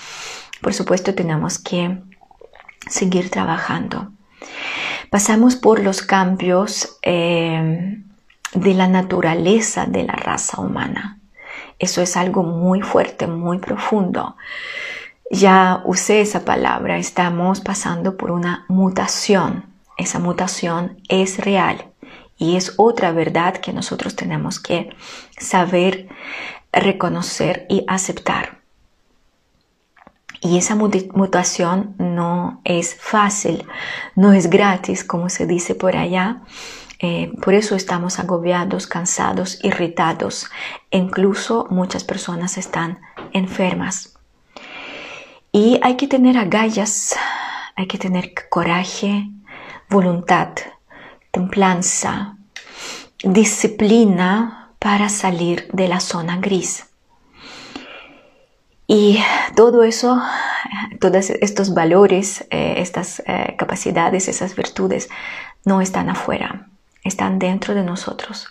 por 0.62 0.72
supuesto 0.72 1.14
tenemos 1.14 1.58
que 1.58 1.98
seguir 2.88 3.28
trabajando. 3.28 4.12
Pasamos 5.10 5.56
por 5.56 5.80
los 5.80 6.00
cambios 6.00 6.96
eh, 7.02 8.02
de 8.54 8.72
la 8.72 8.88
naturaleza 8.88 9.84
de 9.84 10.04
la 10.04 10.14
raza 10.14 10.62
humana. 10.62 11.20
Eso 11.78 12.00
es 12.00 12.16
algo 12.16 12.44
muy 12.44 12.80
fuerte, 12.80 13.26
muy 13.26 13.58
profundo. 13.58 14.36
Ya 15.30 15.82
usé 15.84 16.22
esa 16.22 16.46
palabra, 16.46 16.96
estamos 16.96 17.60
pasando 17.60 18.16
por 18.16 18.30
una 18.30 18.64
mutación. 18.68 19.66
Esa 19.98 20.18
mutación 20.18 20.96
es 21.10 21.36
real 21.36 21.92
y 22.38 22.56
es 22.56 22.74
otra 22.76 23.12
verdad 23.12 23.56
que 23.56 23.72
nosotros 23.72 24.16
tenemos 24.16 24.60
que 24.60 24.90
saber 25.38 26.08
reconocer 26.72 27.66
y 27.68 27.84
aceptar. 27.88 28.60
Y 30.40 30.58
esa 30.58 30.74
mutación 30.76 31.94
no 31.98 32.60
es 32.64 32.94
fácil, 32.94 33.66
no 34.14 34.32
es 34.32 34.50
gratis, 34.50 35.02
como 35.02 35.28
se 35.28 35.46
dice 35.46 35.74
por 35.74 35.96
allá, 35.96 36.42
eh, 36.98 37.32
por 37.42 37.54
eso 37.54 37.74
estamos 37.74 38.18
agobiados, 38.18 38.86
cansados, 38.86 39.58
irritados. 39.62 40.48
incluso 40.90 41.66
muchas 41.70 42.04
personas 42.04 42.58
están 42.58 43.00
enfermas. 43.32 44.14
Y 45.52 45.78
hay 45.82 45.96
que 45.96 46.06
tener 46.06 46.36
agallas, 46.36 47.16
hay 47.76 47.86
que 47.86 47.98
tener 47.98 48.34
coraje, 48.50 49.28
voluntad, 49.88 50.50
templanza, 51.36 52.38
disciplina 53.22 54.72
para 54.78 55.10
salir 55.10 55.68
de 55.70 55.86
la 55.86 56.00
zona 56.00 56.38
gris. 56.38 56.86
Y 58.86 59.18
todo 59.54 59.82
eso, 59.82 60.18
todos 60.98 61.28
estos 61.28 61.74
valores, 61.74 62.46
eh, 62.50 62.76
estas 62.78 63.22
eh, 63.26 63.54
capacidades, 63.58 64.28
esas 64.28 64.56
virtudes, 64.56 65.10
no 65.66 65.82
están 65.82 66.08
afuera, 66.08 66.68
están 67.04 67.38
dentro 67.38 67.74
de 67.74 67.82
nosotros. 67.82 68.48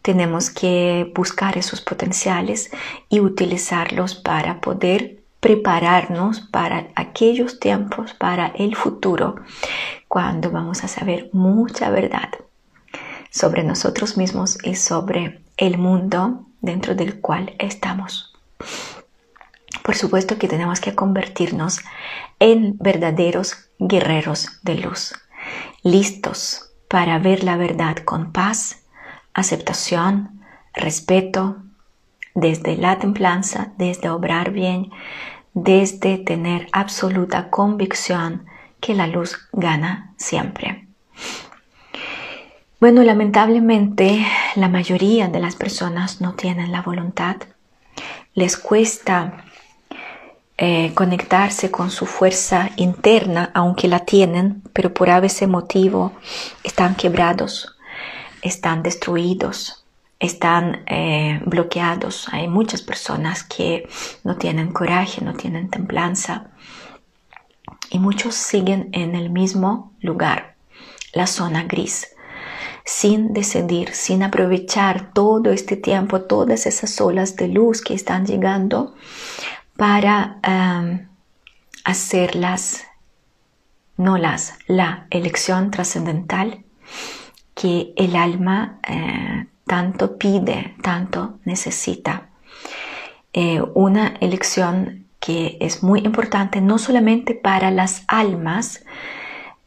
Tenemos 0.00 0.50
que 0.50 1.10
buscar 1.12 1.58
esos 1.58 1.80
potenciales 1.80 2.70
y 3.08 3.18
utilizarlos 3.18 4.14
para 4.14 4.60
poder 4.60 5.19
prepararnos 5.40 6.40
para 6.40 6.88
aquellos 6.94 7.58
tiempos, 7.58 8.12
para 8.14 8.48
el 8.48 8.76
futuro, 8.76 9.36
cuando 10.06 10.50
vamos 10.50 10.84
a 10.84 10.88
saber 10.88 11.30
mucha 11.32 11.90
verdad 11.90 12.30
sobre 13.30 13.64
nosotros 13.64 14.16
mismos 14.16 14.58
y 14.62 14.74
sobre 14.74 15.42
el 15.56 15.78
mundo 15.78 16.46
dentro 16.60 16.94
del 16.94 17.20
cual 17.20 17.54
estamos. 17.58 18.34
Por 19.82 19.96
supuesto 19.96 20.38
que 20.38 20.48
tenemos 20.48 20.80
que 20.80 20.94
convertirnos 20.94 21.78
en 22.38 22.76
verdaderos 22.78 23.70
guerreros 23.78 24.60
de 24.62 24.74
luz, 24.76 25.14
listos 25.82 26.70
para 26.88 27.18
ver 27.18 27.44
la 27.44 27.56
verdad 27.56 27.96
con 27.96 28.32
paz, 28.32 28.82
aceptación, 29.32 30.42
respeto, 30.74 31.62
desde 32.34 32.76
la 32.76 32.98
templanza, 32.98 33.72
desde 33.76 34.08
obrar 34.08 34.50
bien, 34.50 34.90
desde 35.54 36.18
tener 36.18 36.68
absoluta 36.72 37.50
convicción 37.50 38.46
que 38.80 38.94
la 38.94 39.06
luz 39.06 39.36
gana 39.52 40.14
siempre. 40.16 40.86
Bueno, 42.80 43.02
lamentablemente 43.02 44.26
la 44.56 44.68
mayoría 44.68 45.28
de 45.28 45.40
las 45.40 45.54
personas 45.54 46.20
no 46.20 46.34
tienen 46.34 46.72
la 46.72 46.80
voluntad. 46.80 47.36
Les 48.32 48.56
cuesta 48.56 49.44
eh, 50.56 50.92
conectarse 50.94 51.70
con 51.70 51.90
su 51.90 52.06
fuerza 52.06 52.70
interna, 52.76 53.50
aunque 53.54 53.88
la 53.88 54.00
tienen, 54.00 54.62
pero 54.72 54.94
por 54.94 55.08
ese 55.08 55.46
motivo 55.46 56.12
están 56.64 56.94
quebrados, 56.94 57.76
están 58.40 58.82
destruidos, 58.82 59.79
están 60.20 60.84
eh, 60.86 61.40
bloqueados. 61.44 62.28
Hay 62.30 62.46
muchas 62.46 62.82
personas 62.82 63.42
que 63.42 63.88
no 64.22 64.36
tienen 64.36 64.72
coraje, 64.72 65.24
no 65.24 65.34
tienen 65.34 65.68
templanza 65.70 66.50
y 67.90 67.98
muchos 67.98 68.36
siguen 68.36 68.90
en 68.92 69.16
el 69.16 69.30
mismo 69.30 69.92
lugar, 70.00 70.54
la 71.12 71.26
zona 71.26 71.64
gris 71.64 72.06
sin 72.84 73.32
decidir, 73.32 73.94
sin 73.94 74.22
aprovechar 74.22 75.12
todo 75.12 75.52
este 75.52 75.76
tiempo, 75.76 76.22
todas 76.22 76.66
esas 76.66 77.00
olas 77.00 77.36
de 77.36 77.48
luz 77.48 77.82
que 77.82 77.94
están 77.94 78.26
llegando 78.26 78.94
para 79.76 80.38
um, 80.46 81.06
hacerlas, 81.84 82.84
no 83.96 84.18
las, 84.18 84.58
la 84.66 85.06
elección 85.10 85.70
trascendental 85.70 86.64
que 87.54 87.92
el 87.96 88.16
alma 88.16 88.80
eh, 88.88 89.46
tanto 89.70 90.18
pide, 90.18 90.74
tanto 90.82 91.38
necesita. 91.44 92.30
Eh, 93.32 93.62
una 93.74 94.16
elección 94.20 95.06
que 95.20 95.58
es 95.60 95.84
muy 95.84 96.00
importante 96.00 96.60
no 96.60 96.76
solamente 96.76 97.34
para 97.36 97.70
las 97.70 98.02
almas 98.08 98.84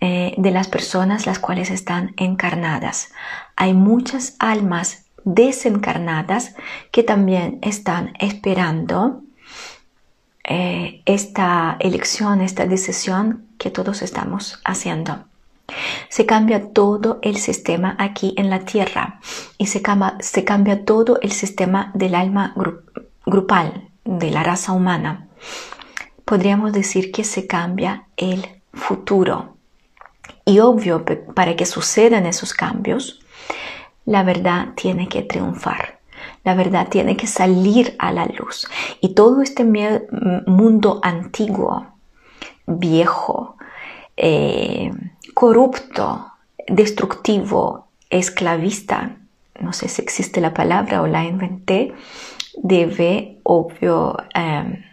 eh, 0.02 0.36
de 0.38 0.52
las 0.52 0.68
personas 0.68 1.26
las 1.26 1.40
cuales 1.40 1.72
están 1.72 2.14
encarnadas. 2.18 3.14
Hay 3.56 3.74
muchas 3.74 4.36
almas 4.40 5.06
desencarnadas 5.24 6.54
que 6.92 7.04
también 7.04 7.60
están 7.62 8.12
esperando 8.20 9.22
eh, 10.44 11.02
esta 11.06 11.78
elección, 11.80 12.42
esta 12.42 12.66
decisión 12.66 13.46
que 13.58 13.70
todos 13.70 14.02
estamos 14.02 14.60
haciendo. 14.66 15.24
Se 16.10 16.26
cambia 16.26 16.72
todo 16.72 17.20
el 17.22 17.38
sistema 17.38 17.96
aquí 18.00 18.34
en 18.38 18.50
la 18.50 18.60
Tierra 18.60 19.20
y 19.58 19.68
se 19.68 19.82
cambia, 19.82 20.18
se 20.20 20.44
cambia 20.44 20.86
todo 20.86 21.20
el 21.22 21.32
sistema 21.32 21.92
del 21.94 22.16
alma 22.16 22.56
grupal, 23.26 23.90
de 24.06 24.32
la 24.32 24.44
raza 24.44 24.72
humana. 24.72 25.28
Podríamos 26.26 26.74
decir 26.74 27.12
que 27.12 27.24
se 27.24 27.48
cambia 27.48 28.08
el 28.18 28.46
futuro. 28.74 29.56
Y 30.46 30.60
obvio, 30.60 31.06
para 31.34 31.56
que 31.56 31.66
sucedan 31.66 32.26
esos 32.26 32.54
cambios, 32.54 33.22
la 34.06 34.24
verdad 34.24 34.70
tiene 34.76 35.08
que 35.08 35.22
triunfar. 35.22 36.00
La 36.44 36.56
verdad 36.56 36.88
tiene 36.90 37.16
que 37.16 37.28
salir 37.28 37.96
a 38.00 38.12
la 38.12 38.26
luz. 38.26 38.68
Y 39.00 39.14
todo 39.14 39.42
este 39.42 39.64
mundo 40.46 41.00
antiguo, 41.04 41.88
viejo, 42.66 43.56
eh, 44.18 44.92
corrupto, 45.34 46.28
destructivo, 46.68 47.88
esclavista, 48.10 49.18
no 49.60 49.74
sé 49.74 49.88
si 49.88 50.02
existe 50.02 50.42
la 50.42 50.54
palabra 50.54 51.02
o 51.02 51.08
la 51.08 51.24
inventé, 51.24 51.94
debe, 52.62 53.40
obvio, 53.44 54.18
em, 54.34 54.84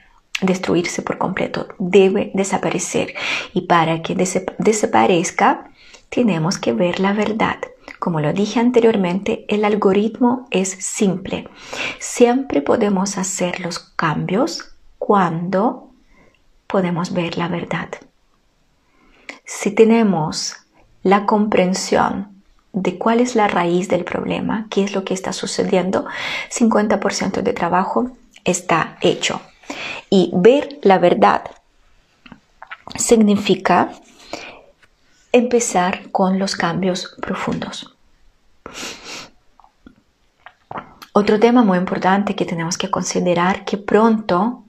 destruirse 0.42 1.02
por 1.02 1.18
completo, 1.18 1.68
debe 1.78 2.30
desaparecer. 2.34 3.14
Y 3.52 3.62
para 3.62 4.02
que 4.02 4.14
desaparezca, 4.14 5.70
tenemos 6.08 6.58
que 6.58 6.72
ver 6.72 7.00
la 7.00 7.12
verdad. 7.12 7.58
Como 7.98 8.20
lo 8.20 8.32
dije 8.32 8.60
anteriormente, 8.60 9.44
el 9.48 9.64
algoritmo 9.64 10.46
es 10.50 10.70
simple. 10.70 11.48
Siempre 11.98 12.62
podemos 12.62 13.18
hacer 13.18 13.60
los 13.60 13.78
cambios 13.78 14.72
cuando 14.98 15.90
podemos 16.66 17.12
ver 17.12 17.36
la 17.36 17.48
verdad. 17.48 17.88
Si 19.52 19.72
tenemos 19.72 20.54
la 21.02 21.26
comprensión 21.26 22.28
de 22.72 22.96
cuál 22.98 23.18
es 23.18 23.34
la 23.34 23.48
raíz 23.48 23.88
del 23.88 24.04
problema, 24.04 24.68
qué 24.70 24.84
es 24.84 24.94
lo 24.94 25.04
que 25.04 25.12
está 25.12 25.32
sucediendo, 25.32 26.06
50% 26.50 27.42
de 27.42 27.52
trabajo 27.52 28.12
está 28.44 28.96
hecho. 29.00 29.42
Y 30.08 30.30
ver 30.32 30.78
la 30.82 30.98
verdad 30.98 31.42
significa 32.94 33.90
empezar 35.32 36.10
con 36.12 36.38
los 36.38 36.54
cambios 36.54 37.16
profundos. 37.20 37.96
Otro 41.12 41.40
tema 41.40 41.64
muy 41.64 41.76
importante 41.76 42.36
que 42.36 42.46
tenemos 42.46 42.78
que 42.78 42.90
considerar 42.90 43.64
que 43.64 43.78
pronto 43.78 44.62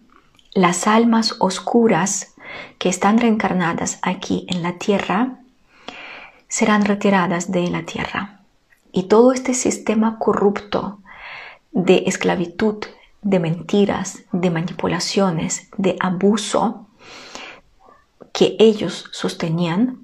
las 0.54 0.88
almas 0.88 1.36
oscuras 1.38 2.32
que 2.77 2.89
están 2.89 3.17
reencarnadas 3.19 3.99
aquí 4.01 4.45
en 4.49 4.63
la 4.63 4.73
tierra 4.73 5.39
serán 6.47 6.85
retiradas 6.85 7.51
de 7.51 7.69
la 7.69 7.83
tierra. 7.83 8.41
Y 8.91 9.03
todo 9.03 9.31
este 9.31 9.53
sistema 9.53 10.17
corrupto 10.19 10.99
de 11.71 12.03
esclavitud, 12.07 12.83
de 13.21 13.39
mentiras, 13.39 14.23
de 14.31 14.49
manipulaciones, 14.49 15.69
de 15.77 15.95
abuso 15.99 16.87
que 18.33 18.55
ellos 18.59 19.09
sostenían, 19.11 19.99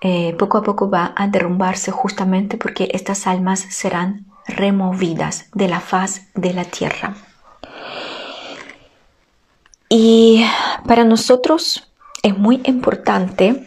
eh, 0.00 0.34
poco 0.38 0.58
a 0.58 0.62
poco 0.62 0.90
va 0.90 1.14
a 1.16 1.28
derrumbarse 1.28 1.90
justamente 1.90 2.56
porque 2.56 2.88
estas 2.92 3.26
almas 3.26 3.60
serán 3.60 4.26
removidas 4.46 5.48
de 5.54 5.68
la 5.68 5.80
faz 5.80 6.28
de 6.34 6.52
la 6.52 6.64
tierra. 6.64 7.14
Y 9.96 10.44
para 10.88 11.04
nosotros 11.04 11.88
es 12.24 12.36
muy 12.36 12.60
importante 12.64 13.64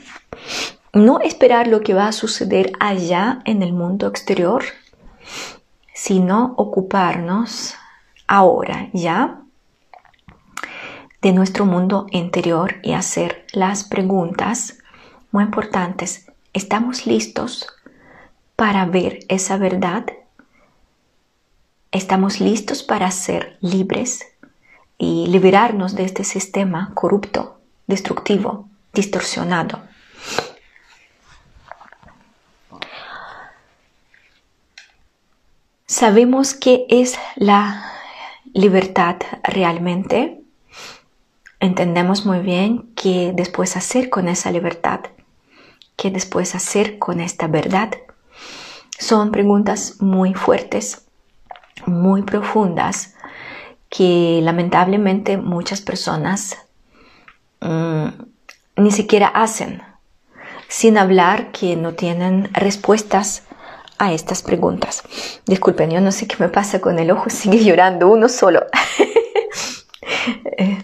no 0.91 1.21
esperar 1.21 1.69
lo 1.69 1.79
que 1.79 1.93
va 1.93 2.09
a 2.09 2.11
suceder 2.11 2.73
allá 2.81 3.39
en 3.45 3.63
el 3.63 3.71
mundo 3.71 4.07
exterior, 4.07 4.65
sino 5.93 6.53
ocuparnos 6.57 7.75
ahora 8.27 8.89
ya 8.91 9.39
de 11.21 11.31
nuestro 11.31 11.65
mundo 11.65 12.07
interior 12.11 12.75
y 12.83 12.91
hacer 12.91 13.45
las 13.53 13.85
preguntas 13.85 14.79
muy 15.31 15.45
importantes. 15.45 16.29
¿Estamos 16.51 17.07
listos 17.07 17.67
para 18.57 18.85
ver 18.85 19.19
esa 19.29 19.55
verdad? 19.55 20.05
¿Estamos 21.93 22.41
listos 22.41 22.83
para 22.83 23.11
ser 23.11 23.57
libres 23.61 24.25
y 24.97 25.27
liberarnos 25.27 25.95
de 25.95 26.05
este 26.05 26.23
sistema 26.23 26.91
corrupto, 26.93 27.59
destructivo, 27.87 28.69
distorsionado? 28.93 29.81
¿Sabemos 35.85 36.53
qué 36.53 36.85
es 36.89 37.17
la 37.35 37.91
libertad 38.53 39.17
realmente? 39.43 40.41
Entendemos 41.59 42.25
muy 42.25 42.39
bien 42.39 42.91
qué 42.95 43.31
después 43.33 43.77
hacer 43.77 44.09
con 44.09 44.27
esa 44.27 44.51
libertad, 44.51 44.99
qué 45.95 46.11
después 46.11 46.53
hacer 46.55 46.99
con 46.99 47.19
esta 47.19 47.47
verdad. 47.47 47.91
Son 48.99 49.31
preguntas 49.31 49.95
muy 49.99 50.33
fuertes, 50.33 51.07
muy 51.85 52.21
profundas, 52.21 53.15
que 53.97 54.41
lamentablemente 54.43 55.37
muchas 55.37 55.81
personas 55.81 56.55
mm, 57.61 58.05
ni 58.75 58.91
siquiera 58.91 59.27
hacen, 59.27 59.81
sin 60.67 60.99
hablar 60.99 61.51
que 61.51 61.75
no 61.75 61.95
tienen 61.95 62.47
respuestas 62.53 63.47
a 63.97 64.13
estas 64.13 64.43
preguntas. 64.43 65.01
Disculpen, 65.47 65.89
yo 65.89 65.99
no 65.99 66.11
sé 66.11 66.27
qué 66.27 66.35
me 66.37 66.47
pasa 66.47 66.79
con 66.79 66.99
el 66.99 67.09
ojo, 67.09 67.29
sigue 67.31 67.63
llorando 67.63 68.07
uno 68.09 68.29
solo. 68.29 68.65
Eh, 70.59 70.83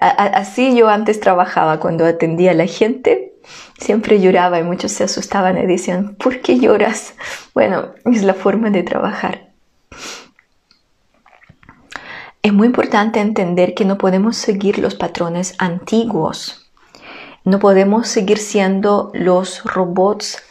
así 0.00 0.76
yo 0.76 0.88
antes 0.88 1.20
trabajaba 1.20 1.80
cuando 1.80 2.04
atendía 2.06 2.52
a 2.52 2.54
la 2.54 2.66
gente, 2.66 3.34
siempre 3.78 4.20
lloraba 4.20 4.58
y 4.58 4.64
muchos 4.64 4.92
se 4.92 5.04
asustaban 5.04 5.58
y 5.58 5.66
decían, 5.66 6.14
¿por 6.16 6.40
qué 6.40 6.58
lloras? 6.58 7.14
Bueno, 7.54 7.94
es 8.04 8.22
la 8.22 8.34
forma 8.34 8.70
de 8.70 8.82
trabajar. 8.82 9.48
Es 12.42 12.52
muy 12.52 12.66
importante 12.66 13.20
entender 13.20 13.74
que 13.74 13.84
no 13.84 13.98
podemos 13.98 14.36
seguir 14.36 14.78
los 14.78 14.94
patrones 14.94 15.54
antiguos. 15.58 16.70
No 17.44 17.58
podemos 17.58 18.08
seguir 18.08 18.38
siendo 18.38 19.10
los 19.14 19.64
robots 19.64 20.42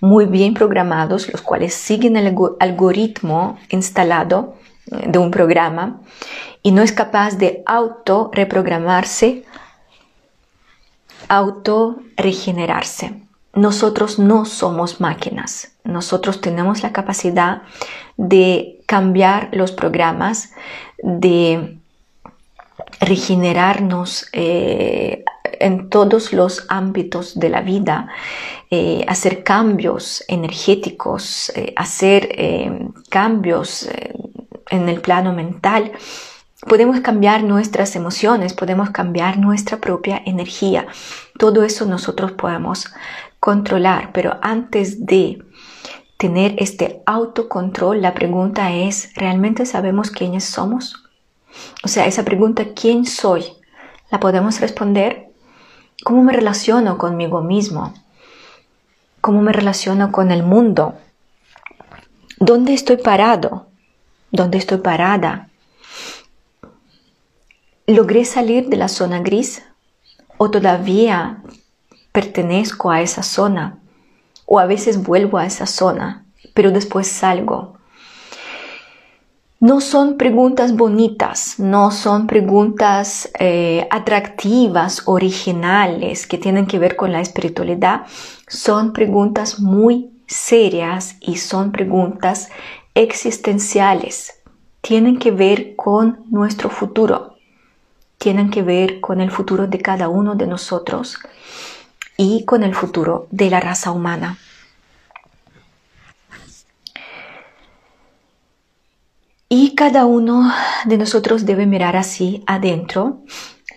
muy 0.00 0.26
bien 0.26 0.54
programados, 0.54 1.30
los 1.30 1.42
cuales 1.42 1.74
siguen 1.74 2.16
el 2.16 2.34
algoritmo 2.60 3.58
instalado 3.68 4.54
eh, 4.90 5.04
de 5.08 5.18
un 5.18 5.30
programa 5.30 6.00
y 6.62 6.72
no 6.72 6.82
es 6.82 6.92
capaz 6.92 7.36
de 7.36 7.62
auto 7.66 8.30
reprogramarse, 8.32 9.44
auto 11.28 12.00
regenerarse. 12.16 13.22
Nosotros 13.54 14.18
no 14.18 14.44
somos 14.44 15.00
máquinas, 15.00 15.72
nosotros 15.82 16.40
tenemos 16.40 16.82
la 16.82 16.92
capacidad 16.92 17.62
de 18.16 18.80
cambiar 18.86 19.48
los 19.52 19.72
programas, 19.72 20.52
de 21.02 21.78
regenerarnos 23.00 24.28
eh, 24.32 25.24
en 25.60 25.88
todos 25.88 26.32
los 26.32 26.66
ámbitos 26.68 27.38
de 27.38 27.48
la 27.48 27.60
vida, 27.60 28.08
eh, 28.70 29.04
hacer 29.08 29.42
cambios 29.42 30.24
energéticos, 30.28 31.50
eh, 31.54 31.72
hacer 31.76 32.28
cambios 33.08 33.88
en 34.70 34.88
el 34.88 35.00
plano 35.00 35.32
mental. 35.32 35.92
Podemos 36.68 37.00
cambiar 37.00 37.44
nuestras 37.44 37.96
emociones, 37.96 38.52
podemos 38.52 38.90
cambiar 38.90 39.38
nuestra 39.38 39.78
propia 39.78 40.20
energía. 40.26 40.86
Todo 41.38 41.62
eso 41.62 41.86
nosotros 41.86 42.32
podemos 42.32 42.92
controlar, 43.40 44.10
pero 44.12 44.38
antes 44.42 45.06
de 45.06 45.38
tener 46.18 46.56
este 46.58 47.00
autocontrol, 47.06 48.02
la 48.02 48.12
pregunta 48.12 48.72
es, 48.72 49.14
¿realmente 49.14 49.64
sabemos 49.64 50.10
quiénes 50.10 50.44
somos? 50.44 51.04
O 51.84 51.88
sea, 51.88 52.06
esa 52.06 52.24
pregunta, 52.24 52.74
¿quién 52.74 53.06
soy? 53.06 53.44
¿La 54.10 54.18
podemos 54.18 54.60
responder? 54.60 55.28
¿Cómo 56.04 56.24
me 56.24 56.32
relaciono 56.32 56.98
conmigo 56.98 57.40
mismo? 57.40 57.94
¿Cómo 59.20 59.42
me 59.42 59.52
relaciono 59.52 60.10
con 60.10 60.32
el 60.32 60.42
mundo? 60.42 60.98
¿Dónde 62.38 62.74
estoy 62.74 62.96
parado? 62.96 63.68
¿Dónde 64.32 64.58
estoy 64.58 64.78
parada? 64.78 65.48
¿Logré 67.86 68.24
salir 68.24 68.68
de 68.68 68.76
la 68.76 68.88
zona 68.88 69.20
gris? 69.20 69.62
¿O 70.36 70.50
todavía 70.50 71.42
pertenezco 72.12 72.90
a 72.90 73.02
esa 73.02 73.22
zona? 73.22 73.78
¿O 74.50 74.58
a 74.58 74.64
veces 74.64 75.02
vuelvo 75.02 75.36
a 75.36 75.44
esa 75.44 75.66
zona, 75.66 76.24
pero 76.54 76.70
después 76.70 77.06
salgo? 77.06 77.74
No 79.60 79.82
son 79.82 80.16
preguntas 80.16 80.74
bonitas, 80.74 81.56
no 81.58 81.90
son 81.90 82.26
preguntas 82.26 83.30
eh, 83.38 83.86
atractivas, 83.90 85.02
originales, 85.04 86.26
que 86.26 86.38
tienen 86.38 86.64
que 86.64 86.78
ver 86.78 86.96
con 86.96 87.12
la 87.12 87.20
espiritualidad. 87.20 88.06
Son 88.46 88.94
preguntas 88.94 89.60
muy 89.60 90.12
serias 90.26 91.16
y 91.20 91.36
son 91.36 91.70
preguntas 91.70 92.48
existenciales. 92.94 94.40
Tienen 94.80 95.18
que 95.18 95.30
ver 95.30 95.76
con 95.76 96.24
nuestro 96.30 96.70
futuro, 96.70 97.34
tienen 98.16 98.48
que 98.48 98.62
ver 98.62 99.00
con 99.00 99.20
el 99.20 99.30
futuro 99.30 99.66
de 99.66 99.78
cada 99.78 100.08
uno 100.08 100.36
de 100.36 100.46
nosotros 100.46 101.18
y 102.18 102.44
con 102.44 102.64
el 102.64 102.74
futuro 102.74 103.28
de 103.30 103.48
la 103.48 103.60
raza 103.60 103.92
humana. 103.92 104.36
Y 109.48 109.74
cada 109.76 110.04
uno 110.04 110.52
de 110.84 110.98
nosotros 110.98 111.46
debe 111.46 111.64
mirar 111.64 111.96
así 111.96 112.42
adentro 112.46 113.22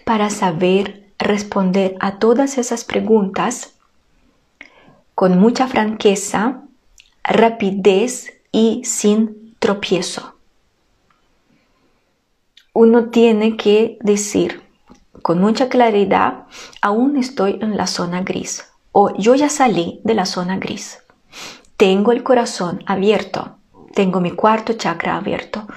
para 0.04 0.30
saber 0.30 1.14
responder 1.20 1.96
a 2.00 2.18
todas 2.18 2.58
esas 2.58 2.84
preguntas 2.84 3.76
con 5.14 5.38
mucha 5.40 5.68
franqueza, 5.68 6.64
rapidez 7.24 8.34
y 8.52 8.82
sin 8.84 9.56
tropiezo. 9.60 10.36
Uno 12.74 13.12
tiene 13.12 13.56
que 13.56 14.00
decir 14.02 14.64
con 15.22 15.40
mucha 15.40 15.70
claridad, 15.70 16.46
aún 16.82 17.18
estoy 17.18 17.60
en 17.62 17.78
la 17.78 17.88
zona 17.88 18.22
gris 18.22 18.66
o 18.92 19.16
yo 19.18 19.36
ya 19.36 19.50
salí 19.50 20.02
de 20.04 20.14
la 20.14 20.26
zona 20.26 20.58
gris. 20.58 21.00
Tengo 21.78 22.12
el 22.12 22.24
corazón 22.24 22.84
abierto, 22.86 23.58
tengo 23.94 24.20
mi 24.20 24.32
cuarto 24.32 24.74
chakra 24.74 25.18
abierto 25.18 25.68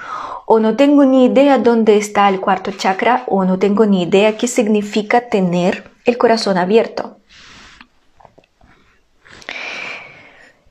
o 0.46 0.60
no 0.60 0.76
tengo 0.76 1.04
ni 1.04 1.26
idea 1.26 1.58
dónde 1.58 1.96
está 1.96 2.28
el 2.28 2.40
cuarto 2.40 2.70
chakra 2.72 3.24
o 3.26 3.44
no 3.44 3.58
tengo 3.58 3.86
ni 3.86 4.02
idea 4.02 4.36
qué 4.36 4.46
significa 4.46 5.28
tener 5.28 5.90
el 6.04 6.18
corazón 6.18 6.58
abierto. 6.58 7.16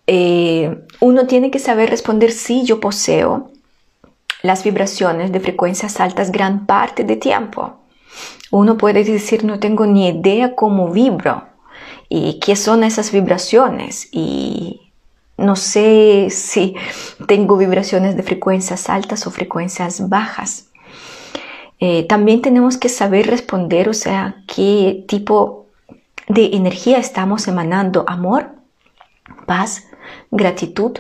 Eh, 0.06 0.86
uno 1.00 1.28
tiene 1.28 1.50
que 1.50 1.60
saber 1.60 1.90
responder 1.90 2.32
si 2.32 2.66
yo 2.66 2.80
poseo 2.80 3.52
las 4.42 4.64
vibraciones 4.64 5.32
de 5.32 5.40
frecuencias 5.40 6.00
altas 6.00 6.32
gran 6.32 6.66
parte 6.66 7.04
de 7.04 7.16
tiempo. 7.16 7.83
Uno 8.54 8.78
puede 8.78 9.04
decir 9.04 9.46
no 9.46 9.58
tengo 9.58 9.88
ni 9.88 10.08
idea 10.08 10.54
cómo 10.54 10.92
vibro 10.92 11.48
y 12.08 12.40
qué 12.40 12.56
son 12.56 12.84
esas 12.84 13.12
vibraciones 13.12 14.10
y 14.12 14.92
no 15.38 15.56
sé 15.56 16.28
si 16.30 16.76
tengo 17.28 17.58
vibraciones 17.58 18.16
de 18.16 18.22
frecuencias 18.22 18.92
altas 18.92 19.26
o 19.26 19.32
frecuencias 19.32 20.08
bajas. 20.08 20.70
Eh, 21.80 22.04
también 22.04 22.44
tenemos 22.44 22.78
que 22.78 22.90
saber 22.90 23.26
responder, 23.26 23.90
o 23.90 23.96
sea, 23.96 24.44
qué 24.46 25.04
tipo 25.08 25.66
de 26.28 26.52
energía 26.54 27.00
estamos 27.00 27.48
emanando, 27.48 28.06
amor, 28.08 28.52
paz, 29.48 29.88
gratitud, 30.30 31.00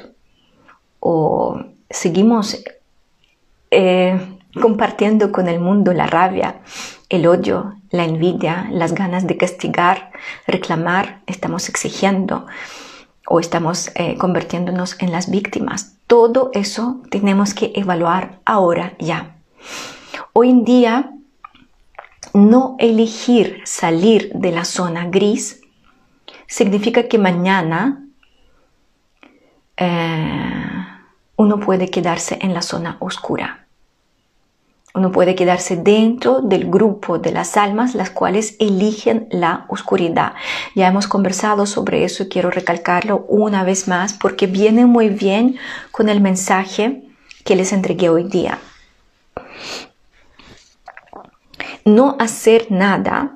o 0.99 1.61
seguimos 1.87 2.63
eh, 3.69 4.19
compartiendo 4.59 5.31
con 5.31 5.47
el 5.47 5.59
mundo 5.59 5.93
la 5.93 6.07
rabia, 6.07 6.61
el 7.13 7.27
odio, 7.27 7.75
la 7.91 8.05
envidia, 8.05 8.67
las 8.71 8.95
ganas 8.95 9.27
de 9.27 9.37
castigar, 9.37 10.11
reclamar, 10.47 11.21
estamos 11.27 11.69
exigiendo 11.69 12.47
o 13.27 13.39
estamos 13.39 13.91
eh, 13.93 14.17
convirtiéndonos 14.17 14.95
en 14.99 15.11
las 15.11 15.29
víctimas. 15.29 15.95
Todo 16.07 16.49
eso 16.53 17.01
tenemos 17.11 17.53
que 17.53 17.71
evaluar 17.75 18.39
ahora 18.45 18.93
ya. 18.97 19.35
Hoy 20.33 20.49
en 20.49 20.65
día, 20.65 21.11
no 22.33 22.75
elegir 22.79 23.61
salir 23.63 24.31
de 24.33 24.51
la 24.51 24.65
zona 24.65 25.05
gris 25.05 25.61
significa 26.47 27.07
que 27.07 27.19
mañana 27.19 28.07
eh, 29.77 30.85
uno 31.35 31.59
puede 31.59 31.91
quedarse 31.91 32.39
en 32.41 32.55
la 32.55 32.63
zona 32.63 32.97
oscura. 32.99 33.62
Uno 34.95 35.11
puede 35.11 35.33
quedarse 35.33 35.75
dentro 35.75 36.41
del 36.41 36.69
grupo 36.69 37.17
de 37.17 37.31
las 37.31 37.57
almas 37.57 37.95
las 37.95 38.11
cuales 38.11 38.55
eligen 38.59 39.27
la 39.31 39.65
oscuridad. 39.69 40.33
Ya 40.75 40.87
hemos 40.87 41.07
conversado 41.07 41.65
sobre 41.65 42.03
eso 42.03 42.21
y 42.21 42.29
quiero 42.29 42.51
recalcarlo 42.51 43.25
una 43.27 43.63
vez 43.63 43.87
más 43.87 44.13
porque 44.13 44.45
viene 44.45 44.85
muy 44.85 45.09
bien 45.09 45.57
con 45.91 46.09
el 46.09 46.21
mensaje 46.21 47.01
que 47.43 47.55
les 47.55 47.73
entregué 47.73 48.09
hoy 48.09 48.25
día. 48.25 48.59
No 51.85 52.15
hacer 52.19 52.67
nada 52.69 53.31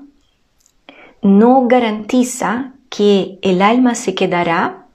no 1.23 1.67
garantiza 1.67 2.73
que 2.89 3.39
el 3.41 3.63
alma 3.63 3.95
se 3.95 4.13
quedará 4.13 4.85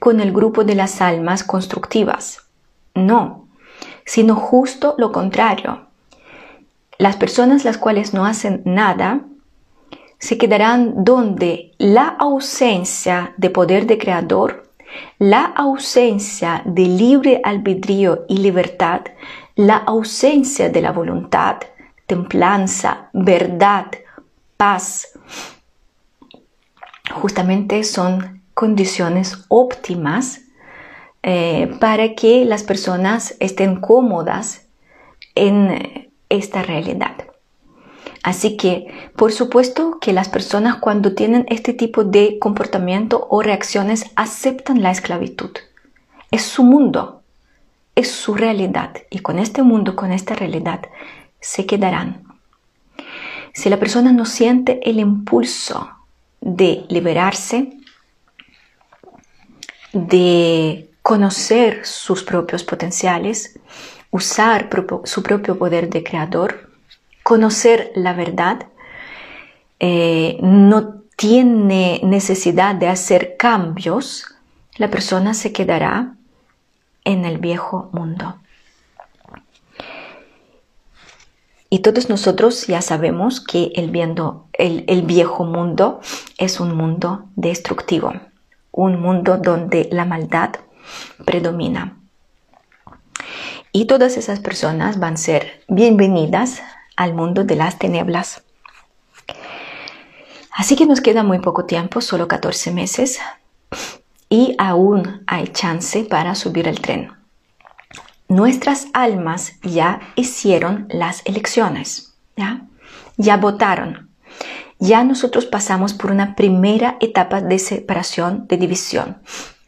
con 0.00 0.20
el 0.20 0.32
grupo 0.32 0.64
de 0.64 0.74
las 0.74 1.00
almas 1.00 1.44
constructivas. 1.44 2.42
No, 2.94 3.48
sino 4.04 4.36
justo 4.36 4.94
lo 4.98 5.10
contrario 5.10 5.93
las 7.04 7.16
personas 7.16 7.66
las 7.66 7.76
cuales 7.76 8.14
no 8.14 8.24
hacen 8.24 8.62
nada 8.64 9.20
se 10.18 10.38
quedarán 10.38 11.04
donde 11.04 11.72
la 11.76 12.08
ausencia 12.08 13.34
de 13.36 13.50
poder 13.50 13.86
de 13.86 13.98
creador, 13.98 14.72
la 15.18 15.44
ausencia 15.44 16.62
de 16.64 16.86
libre 16.86 17.42
albedrío 17.44 18.24
y 18.26 18.38
libertad, 18.38 19.02
la 19.54 19.76
ausencia 19.76 20.70
de 20.70 20.80
la 20.80 20.92
voluntad, 20.92 21.56
templanza, 22.06 23.10
verdad, 23.12 23.88
paz, 24.56 25.08
justamente 27.12 27.84
son 27.84 28.40
condiciones 28.54 29.44
óptimas 29.48 30.40
eh, 31.22 31.76
para 31.78 32.14
que 32.14 32.46
las 32.46 32.62
personas 32.62 33.36
estén 33.40 33.78
cómodas 33.78 34.68
en 35.34 36.03
esta 36.36 36.62
realidad. 36.62 37.16
Así 38.22 38.56
que, 38.56 39.10
por 39.16 39.32
supuesto 39.32 39.98
que 40.00 40.14
las 40.14 40.28
personas 40.28 40.76
cuando 40.76 41.14
tienen 41.14 41.44
este 41.48 41.74
tipo 41.74 42.04
de 42.04 42.38
comportamiento 42.38 43.26
o 43.30 43.42
reacciones 43.42 44.10
aceptan 44.16 44.82
la 44.82 44.90
esclavitud. 44.90 45.50
Es 46.30 46.42
su 46.42 46.64
mundo, 46.64 47.22
es 47.94 48.10
su 48.10 48.34
realidad 48.34 48.94
y 49.10 49.18
con 49.18 49.38
este 49.38 49.62
mundo, 49.62 49.94
con 49.94 50.10
esta 50.10 50.34
realidad, 50.34 50.80
se 51.40 51.66
quedarán. 51.66 52.24
Si 53.52 53.68
la 53.68 53.78
persona 53.78 54.10
no 54.10 54.24
siente 54.24 54.80
el 54.88 54.98
impulso 54.98 55.90
de 56.40 56.86
liberarse, 56.88 57.74
de 59.92 60.90
conocer 61.02 61.84
sus 61.84 62.24
propios 62.24 62.64
potenciales, 62.64 63.60
usar 64.14 64.70
su 65.06 65.24
propio 65.24 65.58
poder 65.58 65.90
de 65.90 66.04
creador, 66.04 66.70
conocer 67.24 67.90
la 67.96 68.12
verdad, 68.12 68.68
eh, 69.80 70.38
no 70.40 71.00
tiene 71.16 72.00
necesidad 72.04 72.76
de 72.76 72.86
hacer 72.86 73.36
cambios, 73.36 74.24
la 74.76 74.88
persona 74.88 75.34
se 75.34 75.52
quedará 75.52 76.14
en 77.02 77.24
el 77.24 77.38
viejo 77.38 77.90
mundo. 77.92 78.36
Y 81.68 81.80
todos 81.80 82.08
nosotros 82.08 82.68
ya 82.68 82.82
sabemos 82.82 83.40
que 83.40 83.72
el, 83.74 84.84
el 84.86 85.02
viejo 85.02 85.44
mundo 85.44 86.00
es 86.38 86.60
un 86.60 86.76
mundo 86.76 87.24
destructivo, 87.34 88.12
un 88.70 89.00
mundo 89.02 89.38
donde 89.38 89.88
la 89.90 90.04
maldad 90.04 90.50
predomina. 91.24 92.03
Y 93.76 93.86
todas 93.86 94.16
esas 94.16 94.38
personas 94.38 95.00
van 95.00 95.14
a 95.14 95.16
ser 95.16 95.64
bienvenidas 95.66 96.62
al 96.94 97.12
mundo 97.12 97.42
de 97.42 97.56
las 97.56 97.76
tinieblas. 97.76 98.44
Así 100.52 100.76
que 100.76 100.86
nos 100.86 101.00
queda 101.00 101.24
muy 101.24 101.40
poco 101.40 101.64
tiempo, 101.64 102.00
solo 102.00 102.28
14 102.28 102.70
meses, 102.70 103.18
y 104.28 104.54
aún 104.58 105.24
hay 105.26 105.48
chance 105.48 106.04
para 106.04 106.36
subir 106.36 106.68
el 106.68 106.80
tren. 106.80 107.14
Nuestras 108.28 108.86
almas 108.92 109.54
ya 109.64 109.98
hicieron 110.14 110.86
las 110.88 111.22
elecciones, 111.24 112.14
¿ya? 112.36 112.68
ya 113.16 113.38
votaron. 113.38 114.08
Ya 114.78 115.02
nosotros 115.02 115.46
pasamos 115.46 115.94
por 115.94 116.12
una 116.12 116.36
primera 116.36 116.96
etapa 117.00 117.40
de 117.40 117.58
separación, 117.58 118.46
de 118.46 118.56
división. 118.56 119.18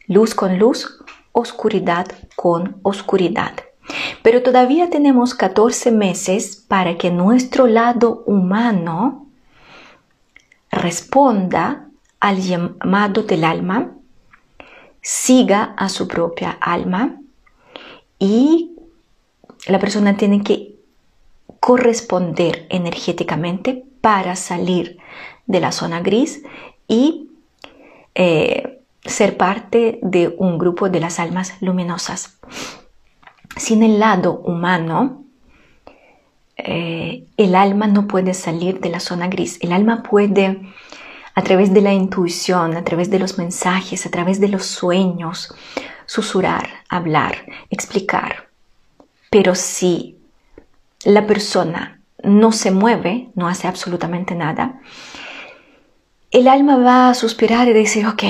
Luz 0.07 0.33
con 0.33 0.57
luz, 0.59 0.97
oscuridad 1.33 2.07
con 2.37 2.79
oscuridad. 2.83 3.66
Pero 4.21 4.43
todavía 4.43 4.89
tenemos 4.89 5.33
14 5.33 5.91
meses 5.91 6.55
para 6.67 6.97
que 6.97 7.11
nuestro 7.11 7.67
lado 7.67 8.23
humano 8.25 9.27
responda 10.71 11.87
al 12.19 12.41
llamado 12.41 13.23
del 13.23 13.43
alma, 13.43 13.91
siga 15.01 15.75
a 15.77 15.89
su 15.89 16.07
propia 16.07 16.51
alma 16.51 17.21
y 18.19 18.75
la 19.67 19.79
persona 19.79 20.17
tiene 20.17 20.43
que 20.43 20.75
corresponder 21.59 22.65
energéticamente 22.69 23.85
para 24.01 24.35
salir 24.35 24.97
de 25.45 25.59
la 25.59 25.71
zona 25.71 26.01
gris 26.01 26.43
y 26.87 27.29
eh, 28.15 28.81
ser 29.05 29.37
parte 29.37 29.99
de 30.01 30.35
un 30.37 30.57
grupo 30.57 30.89
de 30.89 30.99
las 30.99 31.19
almas 31.19 31.53
luminosas 31.61 32.37
sin 33.59 33.83
el 33.83 33.99
lado 33.99 34.39
humano, 34.39 35.23
eh, 36.57 37.25
el 37.37 37.55
alma 37.55 37.87
no 37.87 38.07
puede 38.07 38.33
salir 38.33 38.79
de 38.79 38.89
la 38.89 38.99
zona 38.99 39.27
gris. 39.27 39.59
El 39.61 39.71
alma 39.71 40.03
puede, 40.03 40.61
a 41.35 41.43
través 41.43 41.73
de 41.73 41.81
la 41.81 41.93
intuición, 41.93 42.75
a 42.75 42.83
través 42.83 43.09
de 43.09 43.19
los 43.19 43.37
mensajes, 43.37 44.05
a 44.05 44.09
través 44.09 44.39
de 44.39 44.47
los 44.47 44.65
sueños, 44.65 45.53
susurrar, 46.05 46.67
hablar, 46.89 47.45
explicar. 47.69 48.47
Pero 49.29 49.53
si 49.55 50.17
la 51.03 51.27
persona 51.27 52.01
no 52.23 52.51
se 52.51 52.71
mueve, 52.71 53.29
no 53.35 53.47
hace 53.47 53.67
absolutamente 53.67 54.33
nada, 54.33 54.81
el 56.31 56.47
alma 56.47 56.77
va 56.77 57.09
a 57.09 57.13
suspirar 57.13 57.67
y 57.67 57.73
decir, 57.73 58.05
ok, 58.07 58.23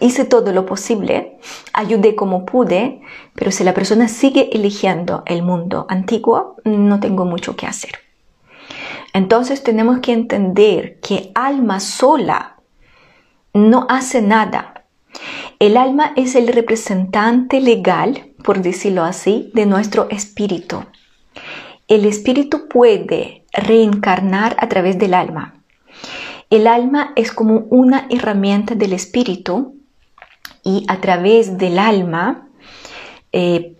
hice 0.00 0.24
todo 0.24 0.52
lo 0.52 0.66
posible, 0.66 1.29
ayudé 1.72 2.14
como 2.14 2.44
pude, 2.44 3.00
pero 3.34 3.50
si 3.50 3.64
la 3.64 3.74
persona 3.74 4.08
sigue 4.08 4.50
eligiendo 4.52 5.22
el 5.26 5.42
mundo 5.42 5.86
antiguo, 5.88 6.56
no 6.64 7.00
tengo 7.00 7.24
mucho 7.24 7.56
que 7.56 7.66
hacer. 7.66 7.92
Entonces 9.12 9.62
tenemos 9.62 10.00
que 10.00 10.12
entender 10.12 11.00
que 11.00 11.32
alma 11.34 11.80
sola 11.80 12.56
no 13.52 13.86
hace 13.88 14.22
nada. 14.22 14.84
El 15.58 15.76
alma 15.76 16.12
es 16.16 16.36
el 16.36 16.48
representante 16.48 17.60
legal, 17.60 18.32
por 18.44 18.62
decirlo 18.62 19.02
así, 19.02 19.50
de 19.54 19.66
nuestro 19.66 20.08
espíritu. 20.10 20.84
El 21.88 22.04
espíritu 22.04 22.68
puede 22.68 23.44
reencarnar 23.52 24.56
a 24.60 24.68
través 24.68 24.98
del 24.98 25.12
alma. 25.12 25.54
El 26.48 26.66
alma 26.66 27.12
es 27.16 27.32
como 27.32 27.66
una 27.70 28.06
herramienta 28.10 28.74
del 28.74 28.92
espíritu 28.92 29.79
y 30.62 30.84
a 30.88 31.00
través 31.00 31.58
del 31.58 31.78
alma 31.78 32.48
eh, 33.32 33.76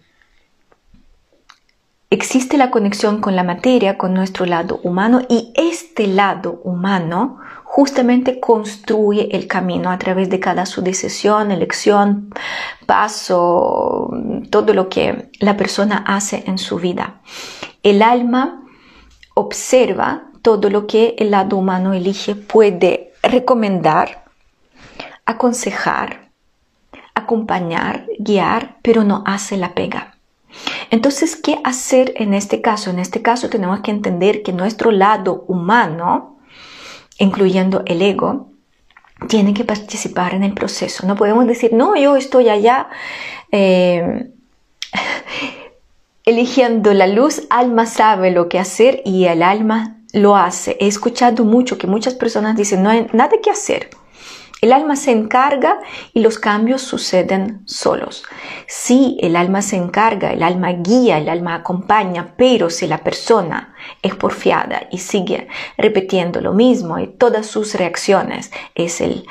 existe 2.11 2.57
la 2.57 2.70
conexión 2.70 3.20
con 3.20 3.37
la 3.37 3.45
materia, 3.45 3.97
con 3.97 4.14
nuestro 4.14 4.47
lado 4.47 4.81
humano 4.83 5.22
y 5.28 5.53
este 5.55 6.07
lado 6.07 6.61
humano 6.64 7.39
justamente 7.64 8.41
construye 8.41 9.28
el 9.37 9.47
camino 9.47 9.91
a 9.91 9.99
través 9.99 10.28
de 10.28 10.41
cada 10.41 10.66
su 10.66 10.83
decisión, 10.83 11.53
elección, 11.53 12.35
paso, 12.85 14.11
todo 14.51 14.74
lo 14.74 14.89
que 14.89 15.31
la 15.39 15.57
persona 15.57 16.05
hace 16.07 16.43
en 16.49 16.59
su 16.59 16.78
vida. 16.78 17.20
El 17.85 18.03
alma 18.03 18.64
observa 19.35 20.24
todo 20.43 20.68
lo 20.68 20.89
que 20.89 21.14
el 21.18 21.31
lado 21.31 21.57
humano 21.57 21.93
elige, 21.93 22.35
puede 22.35 23.12
recomendar, 23.22 24.24
aconsejar, 25.24 26.20
acompañar, 27.31 28.07
guiar, 28.18 28.78
pero 28.83 29.05
no 29.05 29.22
hace 29.24 29.57
la 29.57 29.72
pega. 29.72 30.16
Entonces, 30.91 31.37
¿qué 31.37 31.61
hacer 31.62 32.12
en 32.16 32.35
este 32.35 32.61
caso? 32.61 32.91
En 32.91 32.99
este 32.99 33.22
caso 33.22 33.49
tenemos 33.49 33.81
que 33.81 33.93
entender 33.93 34.43
que 34.43 34.53
nuestro 34.53 34.91
lado 34.91 35.45
humano, 35.47 36.39
incluyendo 37.18 37.85
el 37.87 38.03
ego, 38.03 38.49
tiene 39.28 39.55
que 39.55 39.62
participar 39.62 40.35
en 40.35 40.43
el 40.43 40.55
proceso. 40.55 41.07
No 41.07 41.14
podemos 41.14 41.47
decir, 41.47 41.72
no, 41.72 41.95
yo 41.95 42.16
estoy 42.16 42.49
allá 42.49 42.89
eh, 43.53 44.33
eligiendo 46.24 46.93
la 46.95 47.07
luz, 47.07 47.47
alma 47.49 47.87
sabe 47.87 48.33
lo 48.33 48.49
que 48.49 48.59
hacer 48.59 49.03
y 49.05 49.26
el 49.26 49.45
alma 49.45 49.99
lo 50.12 50.35
hace. 50.35 50.76
He 50.81 50.89
escuchado 50.89 51.45
mucho 51.45 51.78
que 51.78 51.87
muchas 51.87 52.14
personas 52.14 52.57
dicen, 52.57 52.83
no 52.83 52.91
hay 52.91 53.07
nada 53.12 53.37
que 53.41 53.51
hacer. 53.51 53.91
El 54.61 54.72
alma 54.72 54.96
se 54.96 55.11
encarga 55.11 55.78
y 56.12 56.20
los 56.20 56.38
cambios 56.38 56.82
suceden 56.82 57.62
solos. 57.66 58.24
Si 58.66 59.16
el 59.22 59.36
alma 59.36 59.62
se 59.62 59.76
encarga, 59.76 60.32
el 60.32 60.42
alma 60.42 60.72
guía, 60.72 61.18
el 61.18 61.28
alma 61.28 61.54
acompaña, 61.54 62.34
pero 62.36 62.68
si 62.68 62.86
la 62.86 62.98
persona 62.98 63.74
es 64.02 64.14
porfiada 64.14 64.82
y 64.90 64.98
sigue 64.98 65.48
repitiendo 65.78 66.40
lo 66.40 66.52
mismo 66.52 66.98
y 66.98 67.06
todas 67.06 67.46
sus 67.46 67.74
reacciones 67.74 68.52
es 68.74 69.00
el 69.00 69.24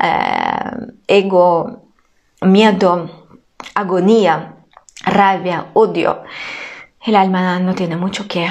eh, 0.00 0.70
ego, 1.06 1.84
miedo, 2.42 3.10
agonía, 3.74 4.56
rabia, 5.04 5.70
odio, 5.72 6.22
el 7.04 7.16
alma 7.16 7.58
no 7.58 7.74
tiene 7.74 7.96
mucho 7.96 8.28
que 8.28 8.48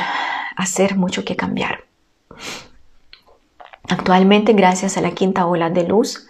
hacer, 0.55 0.95
mucho 0.95 1.23
que 1.23 1.35
cambiar. 1.35 1.85
Actualmente, 3.89 4.53
gracias 4.53 4.97
a 4.97 5.01
la 5.01 5.11
quinta 5.11 5.45
ola 5.45 5.69
de 5.69 5.83
luz, 5.83 6.27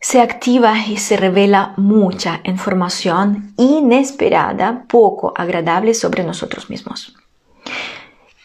se 0.00 0.20
activa 0.20 0.78
y 0.86 0.96
se 0.96 1.16
revela 1.16 1.74
mucha 1.76 2.40
información 2.44 3.52
inesperada, 3.58 4.84
poco 4.88 5.34
agradable 5.36 5.92
sobre 5.92 6.24
nosotros 6.24 6.70
mismos. 6.70 7.14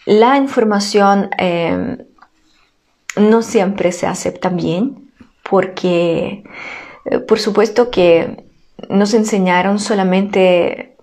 La 0.06 0.38
información 0.38 1.30
em, 1.38 1.98
no 3.16 3.42
siempre 3.42 3.92
se 3.92 4.06
acepta 4.06 4.50
bien 4.50 5.12
porque, 5.50 6.44
eh, 7.06 7.20
por 7.20 7.40
supuesto 7.40 7.90
que 7.90 8.46
nos 8.90 9.14
enseñaron 9.14 9.80
solamente 9.80 10.96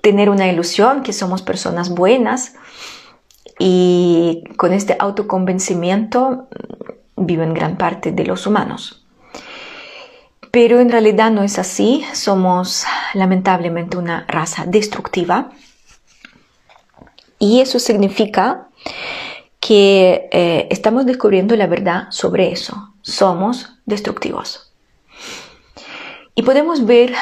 tener 0.00 0.30
una 0.30 0.48
ilusión 0.48 1.02
que 1.02 1.12
somos 1.12 1.42
personas 1.42 1.90
buenas 1.90 2.54
y 3.62 4.42
con 4.56 4.72
este 4.72 4.96
autoconvencimiento 4.98 6.48
viven 7.14 7.52
gran 7.52 7.76
parte 7.76 8.10
de 8.10 8.24
los 8.24 8.46
humanos. 8.46 9.04
Pero 10.50 10.80
en 10.80 10.88
realidad 10.88 11.30
no 11.30 11.42
es 11.42 11.58
así, 11.58 12.02
somos 12.14 12.84
lamentablemente 13.12 13.98
una 13.98 14.24
raza 14.26 14.64
destructiva 14.66 15.50
y 17.38 17.60
eso 17.60 17.78
significa 17.78 18.68
que 19.60 20.30
eh, 20.32 20.66
estamos 20.70 21.04
descubriendo 21.04 21.54
la 21.54 21.66
verdad 21.66 22.04
sobre 22.08 22.50
eso, 22.52 22.94
somos 23.02 23.76
destructivos. 23.84 24.72
Y 26.34 26.42
podemos 26.44 26.86
ver 26.86 27.12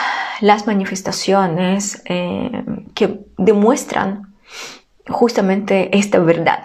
las 0.40 0.68
manifestaciones 0.68 2.00
eh, 2.04 2.64
que 2.94 3.26
demuestran 3.36 4.27
justamente 5.08 5.96
esta 5.96 6.18
verdad. 6.18 6.64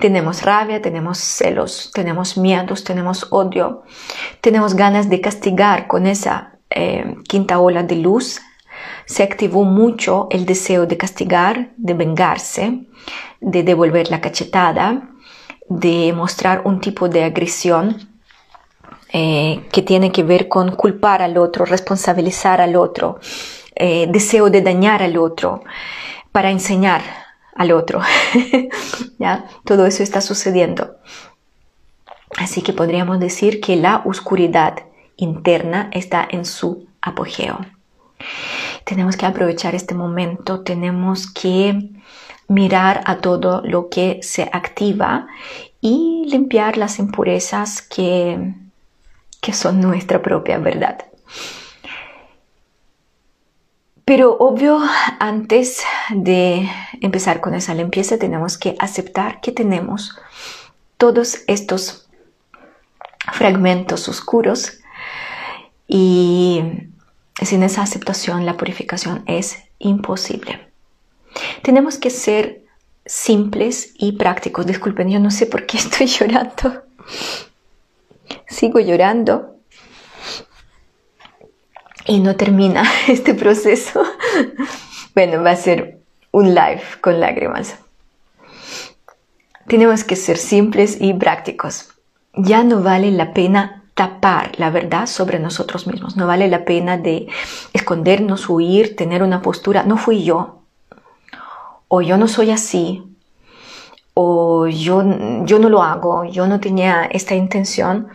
Tenemos 0.00 0.42
rabia, 0.42 0.80
tenemos 0.80 1.18
celos, 1.18 1.90
tenemos 1.92 2.38
miedos, 2.38 2.82
tenemos 2.82 3.26
odio, 3.30 3.82
tenemos 4.40 4.74
ganas 4.74 5.10
de 5.10 5.20
castigar 5.20 5.86
con 5.86 6.06
esa 6.06 6.58
eh, 6.70 7.16
quinta 7.28 7.58
ola 7.58 7.82
de 7.82 7.96
luz. 7.96 8.40
Se 9.04 9.22
activó 9.22 9.64
mucho 9.64 10.28
el 10.30 10.46
deseo 10.46 10.86
de 10.86 10.96
castigar, 10.96 11.72
de 11.76 11.94
vengarse, 11.94 12.86
de 13.40 13.62
devolver 13.62 14.10
la 14.10 14.20
cachetada, 14.20 15.10
de 15.68 16.12
mostrar 16.14 16.62
un 16.64 16.80
tipo 16.80 17.08
de 17.08 17.24
agresión 17.24 18.08
eh, 19.12 19.66
que 19.70 19.82
tiene 19.82 20.10
que 20.10 20.22
ver 20.22 20.48
con 20.48 20.74
culpar 20.74 21.20
al 21.20 21.36
otro, 21.36 21.66
responsabilizar 21.66 22.62
al 22.62 22.76
otro, 22.76 23.20
eh, 23.74 24.06
deseo 24.08 24.48
de 24.48 24.62
dañar 24.62 25.02
al 25.02 25.18
otro 25.18 25.62
para 26.32 26.50
enseñar 26.50 27.02
al 27.54 27.72
otro. 27.72 28.00
¿Ya? 29.18 29.46
Todo 29.64 29.86
eso 29.86 30.02
está 30.02 30.20
sucediendo. 30.20 30.96
Así 32.36 32.62
que 32.62 32.72
podríamos 32.72 33.20
decir 33.20 33.60
que 33.60 33.76
la 33.76 34.02
oscuridad 34.04 34.84
interna 35.16 35.90
está 35.92 36.26
en 36.30 36.44
su 36.44 36.86
apogeo. 37.00 37.58
Tenemos 38.84 39.16
que 39.16 39.26
aprovechar 39.26 39.74
este 39.74 39.94
momento, 39.94 40.60
tenemos 40.62 41.30
que 41.30 41.90
mirar 42.48 43.02
a 43.04 43.18
todo 43.18 43.62
lo 43.64 43.88
que 43.88 44.20
se 44.22 44.48
activa 44.52 45.26
y 45.80 46.24
limpiar 46.28 46.76
las 46.76 46.98
impurezas 46.98 47.82
que 47.82 48.54
que 49.42 49.52
son 49.52 49.80
nuestra 49.80 50.22
propia 50.22 50.56
verdad. 50.56 51.04
Pero 54.04 54.36
obvio, 54.38 54.80
antes 55.20 55.82
de 56.10 56.68
empezar 57.00 57.40
con 57.40 57.54
esa 57.54 57.74
limpieza 57.74 58.18
tenemos 58.18 58.58
que 58.58 58.74
aceptar 58.78 59.40
que 59.40 59.52
tenemos 59.52 60.18
todos 60.96 61.38
estos 61.46 62.08
fragmentos 63.32 64.08
oscuros 64.08 64.80
y 65.86 66.62
sin 67.40 67.62
esa 67.62 67.82
aceptación 67.82 68.44
la 68.44 68.56
purificación 68.56 69.22
es 69.26 69.58
imposible. 69.78 70.68
Tenemos 71.62 71.96
que 71.96 72.10
ser 72.10 72.62
simples 73.06 73.94
y 73.96 74.12
prácticos. 74.12 74.66
Disculpen, 74.66 75.10
yo 75.10 75.20
no 75.20 75.30
sé 75.30 75.46
por 75.46 75.66
qué 75.66 75.78
estoy 75.78 76.06
llorando 76.18 76.82
sigo 78.52 78.80
llorando 78.80 79.51
y 82.06 82.20
no 82.20 82.36
termina 82.36 82.84
este 83.08 83.34
proceso. 83.34 84.02
bueno, 85.14 85.42
va 85.42 85.50
a 85.50 85.56
ser 85.56 86.00
un 86.30 86.54
live 86.54 86.82
con 87.00 87.20
lágrimas. 87.20 87.76
Tenemos 89.66 90.04
que 90.04 90.16
ser 90.16 90.38
simples 90.38 90.98
y 91.00 91.14
prácticos. 91.14 91.90
Ya 92.34 92.64
no 92.64 92.82
vale 92.82 93.10
la 93.10 93.32
pena 93.32 93.84
tapar 93.94 94.52
la 94.58 94.70
verdad 94.70 95.06
sobre 95.06 95.38
nosotros 95.38 95.86
mismos. 95.86 96.16
No 96.16 96.26
vale 96.26 96.48
la 96.48 96.64
pena 96.64 96.96
de 96.96 97.28
escondernos, 97.72 98.48
huir, 98.48 98.96
tener 98.96 99.22
una 99.22 99.42
postura. 99.42 99.84
No 99.84 99.96
fui 99.96 100.24
yo. 100.24 100.62
O 101.88 102.00
yo 102.00 102.16
no 102.16 102.26
soy 102.26 102.50
así 102.50 103.04
o 104.14 104.66
yo, 104.66 105.02
yo 105.44 105.58
no 105.58 105.68
lo 105.68 105.82
hago, 105.82 106.24
yo 106.24 106.46
no 106.46 106.60
tenía 106.60 107.04
esta 107.04 107.34
intención, 107.34 108.08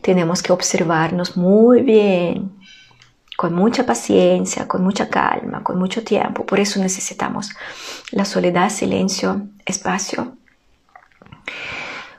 tenemos 0.00 0.42
que 0.42 0.52
observarnos 0.52 1.36
muy 1.36 1.82
bien 1.82 2.59
con 3.40 3.54
mucha 3.54 3.86
paciencia, 3.86 4.68
con 4.68 4.84
mucha 4.84 5.08
calma, 5.08 5.64
con 5.64 5.78
mucho 5.78 6.04
tiempo. 6.04 6.44
Por 6.44 6.60
eso 6.60 6.78
necesitamos 6.78 7.48
la 8.10 8.26
soledad, 8.26 8.68
silencio, 8.68 9.46
espacio. 9.64 10.36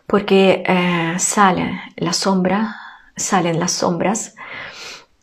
Porque 0.08 0.64
eh, 0.66 1.14
sale 1.20 1.80
la 1.98 2.14
sombra, 2.14 2.76
salen 3.16 3.60
las 3.60 3.72
sombras 3.72 4.34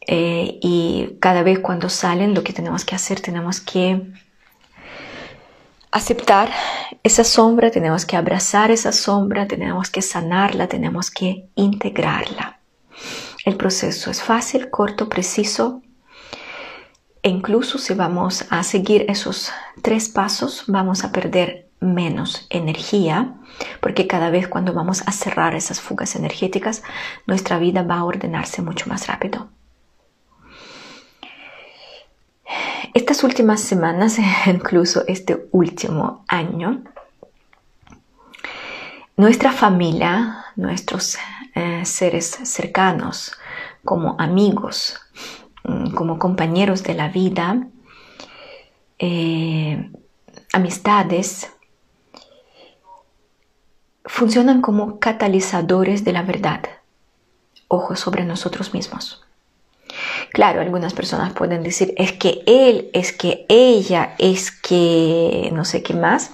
eh, 0.07 0.61
y 0.63 1.17
cada 1.19 1.43
vez 1.43 1.59
cuando 1.59 1.89
salen 1.89 2.33
lo 2.33 2.45
que 2.45 2.53
tenemos 2.53 2.85
que 2.85 2.95
hacer, 2.95 3.21
tenemos 3.21 3.61
que 3.61 4.01
aceptar 5.91 6.49
esa 7.03 7.25
sombra, 7.25 7.73
tenemos 7.73 8.07
que 8.07 8.17
abrazar 8.17 8.71
esa 8.71 8.93
sombra, 8.93 9.49
tenemos 9.49 9.91
que 9.91 10.03
sanarla, 10.03 10.69
tenemos 10.69 11.11
que 11.11 11.49
integrarla. 11.57 12.61
El 13.45 13.57
proceso 13.57 14.13
es 14.13 14.23
fácil, 14.23 14.71
corto, 14.71 15.09
preciso. 15.09 15.83
E 17.29 17.31
incluso 17.31 17.77
si 17.77 17.93
vamos 17.93 18.47
a 18.49 18.63
seguir 18.63 19.05
esos 19.07 19.53
tres 19.83 20.09
pasos, 20.09 20.65
vamos 20.67 21.05
a 21.05 21.13
perder 21.13 21.69
menos 21.79 22.47
energía, 22.49 23.35
porque 23.83 24.07
cada 24.07 24.31
vez 24.31 24.49
cuando 24.49 24.73
vamos 24.73 25.03
a 25.07 25.13
cerrar 25.13 25.55
esas 25.55 25.79
fugas 25.79 26.17
energéticas, 26.17 26.83
nuestra 27.27 27.59
vida 27.59 27.83
va 27.83 27.97
a 27.97 28.05
ordenarse 28.05 28.63
mucho 28.63 28.89
más 28.89 29.09
rápido. 29.09 29.51
Estas 32.95 33.23
últimas 33.23 33.61
semanas, 33.61 34.17
incluso 34.47 35.05
este 35.07 35.51
último 35.53 36.25
año, 36.29 36.83
nuestra 39.19 39.53
familia, 39.53 40.47
nuestros 40.57 41.19
eh, 41.55 41.85
seres 41.85 42.39
cercanos, 42.45 43.33
como 43.85 44.17
amigos, 44.19 44.99
como 45.95 46.19
compañeros 46.19 46.83
de 46.83 46.95
la 46.95 47.09
vida, 47.09 47.67
eh, 48.99 49.91
amistades, 50.53 51.51
funcionan 54.05 54.61
como 54.61 54.99
catalizadores 54.99 56.05
de 56.05 56.13
la 56.13 56.23
verdad. 56.23 56.63
Ojo 57.69 57.97
sobre 57.97 58.25
nosotros 58.25 58.73
mismos. 58.73 59.23
Claro, 60.33 60.61
algunas 60.61 60.95
personas 60.95 61.33
pueden 61.33 61.63
decir, 61.63 61.95
es 61.97 62.13
que 62.13 62.43
él, 62.47 62.91
es 62.93 63.13
que 63.13 63.47
ella, 63.49 64.15
es 64.19 64.51
que 64.51 65.51
no 65.53 65.65
sé 65.65 65.83
qué 65.83 65.95
más. 65.95 66.33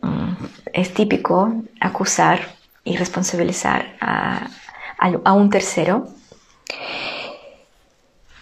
Mm, 0.00 0.32
es 0.72 0.94
típico 0.94 1.52
acusar 1.80 2.56
y 2.84 2.96
responsabilizar 2.96 3.96
a, 4.00 4.48
un 5.32 5.50
tercero. 5.50 6.08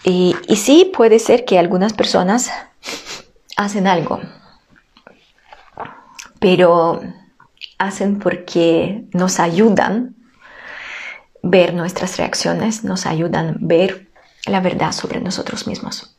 Y, 0.08 0.36
sí 0.54 0.92
puede 0.96 1.18
ser 1.18 1.44
que 1.44 1.58
algunas 1.58 1.92
personas 1.92 2.52
hacen 3.56 3.88
algo, 3.88 4.20
pero 6.38 7.00
hacen 7.76 8.20
porque 8.20 9.04
nos 9.12 9.40
ayudan 9.40 10.14
ver 11.42 11.74
nuestras 11.74 12.18
reacciones, 12.18 12.84
nos 12.84 13.04
ayudan 13.04 13.56
ver 13.58 14.08
la 14.46 14.60
verdad 14.60 14.92
sobre 14.92 15.20
nosotros 15.20 15.66
mismos. 15.66 16.16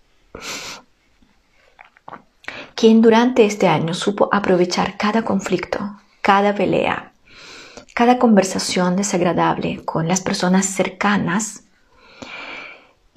Quien 2.75 3.01
durante 3.01 3.45
este 3.45 3.69
año 3.69 3.93
supo 3.93 4.27
aprovechar 4.33 4.97
cada 4.97 5.21
conflicto, 5.21 5.79
cada 6.21 6.53
pelea, 6.53 7.13
cada 7.95 8.19
conversación 8.19 8.97
desagradable 8.97 9.85
con 9.85 10.09
las 10.09 10.19
personas 10.19 10.65
cercanas 10.65 11.63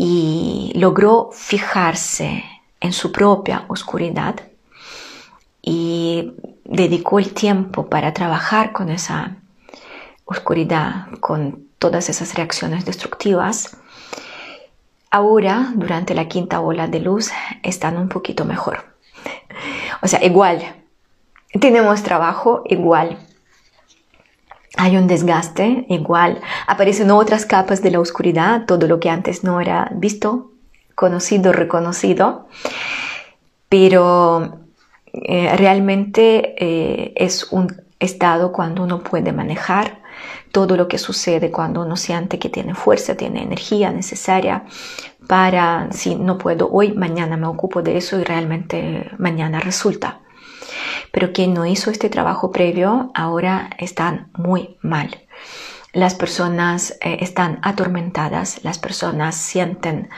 y 0.03 0.73
logró 0.77 1.29
fijarse 1.31 2.43
en 2.81 2.95
su 2.95 3.13
propia 3.13 3.67
oscuridad 3.69 4.35
y 5.61 6.33
dedicó 6.65 7.19
el 7.19 7.35
tiempo 7.35 7.91
para 7.91 8.15
trabajar 8.15 8.73
con 8.73 8.89
esa 8.89 9.37
oscuridad, 10.25 11.09
con 11.21 11.67
todas 11.79 12.09
esas 12.09 12.35
reacciones 12.35 12.87
destructivas, 12.87 13.77
ahora, 15.11 15.71
durante 15.75 16.15
la 16.15 16.29
quinta 16.29 16.63
ola 16.63 16.87
de 16.87 17.01
luz, 17.01 17.31
están 17.63 17.99
un 17.99 18.09
poquito 18.09 18.47
mejor. 18.47 18.97
O 20.01 20.09
sea, 20.09 20.25
igual, 20.25 20.63
tenemos 21.61 22.03
trabajo 22.03 22.63
igual. 22.65 23.19
Hay 24.77 24.97
un 24.97 25.07
desgaste 25.07 25.87
igual. 25.89 26.41
Aparecen 26.67 27.11
otras 27.11 27.45
capas 27.45 27.83
de 27.83 27.91
la 27.91 28.01
oscuridad, 28.01 28.67
todo 28.67 28.87
lo 28.87 29.01
que 29.01 29.11
antes 29.11 29.43
no 29.43 29.61
era 29.61 29.91
visto, 29.95 30.53
conocido, 30.95 31.53
reconocido. 31.53 32.49
Pero 33.69 34.61
eh, 35.13 35.57
realmente 35.57 36.55
eh, 36.59 37.13
es 37.17 37.53
un 37.53 37.83
estado 37.99 38.53
cuando 38.53 38.83
uno 38.83 39.03
puede 39.03 39.33
manejar 39.33 40.01
todo 40.53 40.77
lo 40.77 40.89
que 40.89 40.99
sucede 40.99 41.51
cuando 41.51 41.83
uno 41.83 41.97
siente 41.97 42.39
que 42.39 42.49
tiene 42.49 42.75
fuerza, 42.75 43.17
tiene 43.17 43.43
energía 43.43 43.93
necesaria 43.93 44.65
para, 45.27 45.89
si 45.93 46.17
no 46.17 46.39
puedo 46.39 46.69
hoy, 46.71 46.93
mañana 46.93 47.37
me 47.37 47.47
ocupo 47.47 47.83
de 47.83 47.97
eso 47.97 48.19
y 48.19 48.25
realmente 48.25 49.11
mañana 49.19 49.61
resulta. 49.61 50.20
Pero 51.13 51.33
quien 51.33 51.55
no 51.55 51.67
hizo 51.67 51.91
este 51.91 52.09
trabajo 52.09 52.53
previo 52.53 53.11
ahora 53.15 53.71
están 53.79 54.31
muy 54.35 54.77
mal. 54.83 55.21
Las 55.93 56.15
personas 56.15 56.97
eh, 57.01 57.19
están 57.21 57.59
atormentadas, 57.63 58.63
las 58.65 58.79
personas 58.79 59.35
sienten 59.37 60.09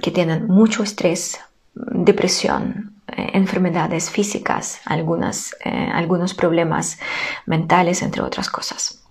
que 0.00 0.12
tienen 0.12 0.46
mucho 0.46 0.84
estrés, 0.84 1.40
depresión, 1.74 2.98
eh, 3.08 3.30
enfermedades 3.32 4.10
físicas, 4.10 4.80
algunas, 4.84 5.56
eh, 5.64 5.90
algunos 5.92 6.34
problemas 6.34 6.98
mentales, 7.46 8.02
entre 8.02 8.22
otras 8.22 8.50
cosas. 8.50 9.02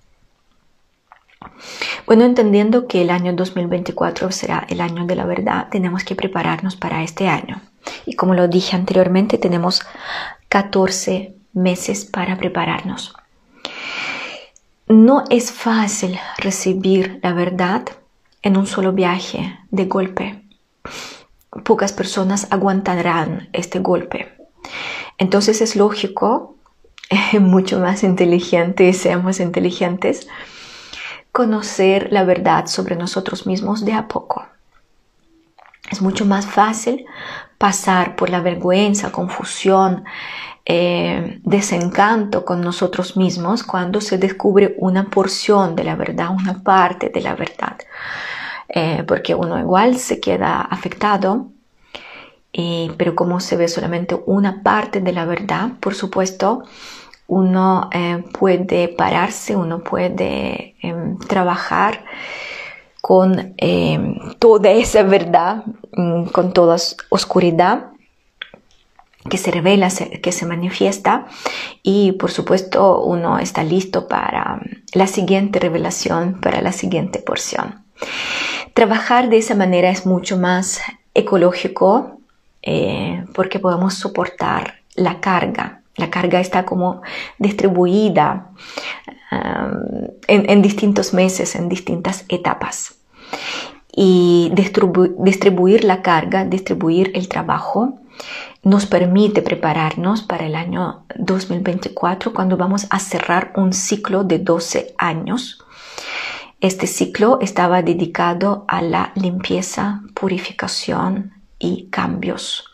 Bueno, 2.06 2.24
entendiendo 2.24 2.88
que 2.88 3.02
el 3.02 3.10
año 3.10 3.34
2024 3.34 4.32
será 4.32 4.66
el 4.70 4.82
año 4.82 5.06
de 5.06 5.16
la 5.16 5.26
verdad, 5.26 5.68
tenemos 5.72 6.04
que 6.04 6.16
prepararnos 6.16 6.76
para 6.76 7.04
este 7.04 7.28
año. 7.28 7.62
Y 8.06 8.16
como 8.16 8.34
lo 8.34 8.48
dije 8.48 8.76
anteriormente, 8.76 9.38
tenemos 9.38 9.82
14 10.50 11.36
meses 11.54 12.06
para 12.06 12.38
prepararnos. 12.38 13.16
No 14.88 15.24
es 15.30 15.52
fácil 15.52 16.18
recibir 16.38 17.20
la 17.22 17.34
verdad 17.34 17.84
en 18.42 18.58
un 18.58 18.68
solo 18.68 18.94
viaje 18.94 19.60
de 19.72 19.86
golpe 19.86 20.48
pocas 21.64 21.94
personas 21.94 22.48
aguantarán 22.50 23.50
este 23.54 23.80
golpe. 23.80 24.34
Entonces 25.18 25.62
es 25.62 25.76
lógico, 25.76 26.56
mucho 27.40 27.80
más 27.80 28.04
inteligente, 28.04 28.94
seamos 28.94 29.40
inteligentes, 29.40 30.28
conocer 31.32 32.10
la 32.12 32.24
verdad 32.24 32.68
sobre 32.68 32.96
nosotros 32.96 33.46
mismos 33.46 33.86
de 33.86 33.94
a 33.94 34.08
poco. 34.08 34.46
Es 35.92 36.02
mucho 36.02 36.26
más 36.26 36.46
fácil 36.46 37.06
pasar 37.58 38.16
por 38.16 38.30
la 38.30 38.42
vergüenza, 38.42 39.12
confusión, 39.12 40.04
eh, 40.66 41.40
desencanto 41.44 42.44
con 42.44 42.62
nosotros 42.62 43.16
mismos 43.16 43.64
cuando 43.64 44.02
se 44.02 44.18
descubre 44.18 44.76
una 44.80 45.10
porción 45.10 45.76
de 45.76 45.84
la 45.84 45.96
verdad, 45.96 46.30
una 46.30 46.62
parte 46.62 47.10
de 47.10 47.22
la 47.22 47.36
verdad. 47.36 47.78
Eh, 48.70 49.04
porque 49.08 49.34
uno 49.34 49.60
igual 49.60 49.98
se 49.98 50.20
queda 50.20 50.62
afectado, 50.62 51.48
pero 52.98 53.16
como 53.16 53.40
se 53.40 53.56
ve 53.56 53.68
solamente 53.68 54.20
una 54.26 54.64
parte 54.64 55.00
de 55.00 55.12
la 55.14 55.26
verdad, 55.26 55.70
por 55.80 55.94
supuesto, 55.94 56.64
uno 57.28 57.90
eh, 57.92 58.24
puede 58.32 58.88
pararse, 58.88 59.56
uno 59.56 59.80
puede 59.80 60.76
em, 60.82 61.18
trabajar 61.20 62.04
con 63.08 63.54
em, 63.56 64.20
toda 64.38 64.70
esa 64.72 65.02
verdad, 65.02 65.64
mm, 65.94 66.26
con 66.26 66.52
toda 66.52 66.76
oscuridad 67.08 67.92
que 69.30 69.38
se 69.38 69.50
revela, 69.50 69.88
que 70.22 70.32
se 70.34 70.46
manifiesta 70.46 71.26
y 71.84 72.12
por 72.20 72.32
supuesto 72.32 73.02
uno 73.02 73.40
está 73.40 73.64
listo 73.64 74.10
para 74.10 74.60
la 74.94 75.08
siguiente 75.08 75.58
revelación, 75.60 76.42
para 76.42 76.62
la 76.62 76.74
siguiente 76.74 77.20
porción. 77.20 77.86
Trabajar 78.74 79.30
de 79.30 79.38
esa 79.38 79.56
manera 79.56 79.90
es 79.90 80.06
mucho 80.06 80.36
más 80.36 80.82
ecológico 81.14 82.20
eh, 82.62 83.24
porque 83.34 83.60
podemos 83.60 83.94
soportar 83.94 84.82
la 84.96 85.22
carga. 85.22 85.82
La 85.96 86.10
carga 86.10 86.42
está 86.42 86.66
como 86.66 87.04
distribuida 87.40 88.52
en, 90.28 90.62
distintos 90.62 91.14
meses, 91.14 91.56
en 91.56 91.70
distintas 91.70 92.26
etapas. 92.30 92.97
Y 93.96 94.52
distribuir 94.54 95.84
la 95.84 96.02
carga, 96.04 96.46
distribuir 96.46 97.12
el 97.16 97.28
trabajo, 97.28 98.00
nos 98.64 98.86
permite 98.86 99.42
prepararnos 99.42 100.22
para 100.22 100.46
el 100.46 100.56
año 100.56 101.06
2024 101.16 102.34
cuando 102.34 102.58
vamos 102.58 102.88
a 102.90 103.00
cerrar 103.00 103.54
un 103.56 103.74
ciclo 103.74 104.24
de 104.24 104.40
12 104.40 104.96
años 104.98 105.64
Este 106.60 106.88
ciclo 106.88 107.38
estaba 107.40 107.84
dedicado 107.84 108.66
a 108.68 108.82
la 108.82 109.12
limpieza, 109.14 110.02
purificación 110.16 111.34
y 111.60 111.88
cambios. 111.92 112.66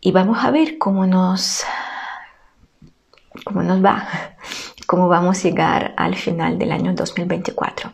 Y 0.00 0.10
vamos 0.10 0.44
a 0.44 0.50
ver 0.50 0.76
cómo 0.76 1.06
nos, 1.06 1.64
cómo 3.44 3.62
nos 3.62 3.84
va, 3.84 4.08
cómo 4.88 5.06
vamos 5.06 5.38
a 5.38 5.42
llegar 5.42 5.94
al 5.96 6.16
final 6.16 6.58
del 6.58 6.72
año 6.72 6.94
2024. 6.94 7.92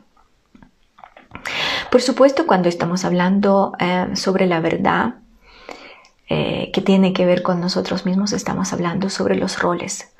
Por 1.91 2.03
supuesto, 2.03 2.47
cuando 2.47 2.69
estamos 2.69 3.05
hablando 3.05 3.73
eh, 3.79 4.09
sobre 4.15 4.47
la 4.47 4.61
verdad 4.61 5.15
eh, 6.29 6.71
que 6.73 6.81
tiene 6.81 7.13
que 7.13 7.27
ver 7.27 7.43
con 7.43 7.61
nosotros 7.61 8.07
mismos, 8.07 8.33
estamos 8.33 8.73
hablando 8.73 9.11
sobre 9.11 9.37
los 9.37 9.59
roles, 9.59 10.11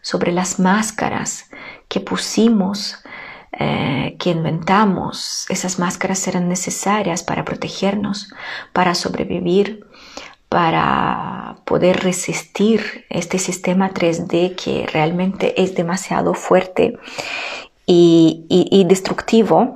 sobre 0.00 0.32
las 0.32 0.58
máscaras 0.58 1.50
que 1.88 2.00
pusimos, 2.00 2.96
eh, 3.52 4.16
que 4.18 4.30
inventamos. 4.30 5.46
Esas 5.48 5.78
máscaras 5.78 6.26
eran 6.26 6.48
necesarias 6.48 7.22
para 7.22 7.44
protegernos, 7.44 8.32
para 8.72 8.94
sobrevivir, 8.94 9.86
para 10.48 11.56
poder 11.64 12.00
resistir 12.00 13.06
este 13.08 13.38
sistema 13.38 13.90
3D 13.90 14.54
que 14.54 14.86
realmente 14.86 15.62
es 15.62 15.74
demasiado 15.74 16.34
fuerte 16.34 16.98
y 17.86 18.84
destructivo 18.88 19.74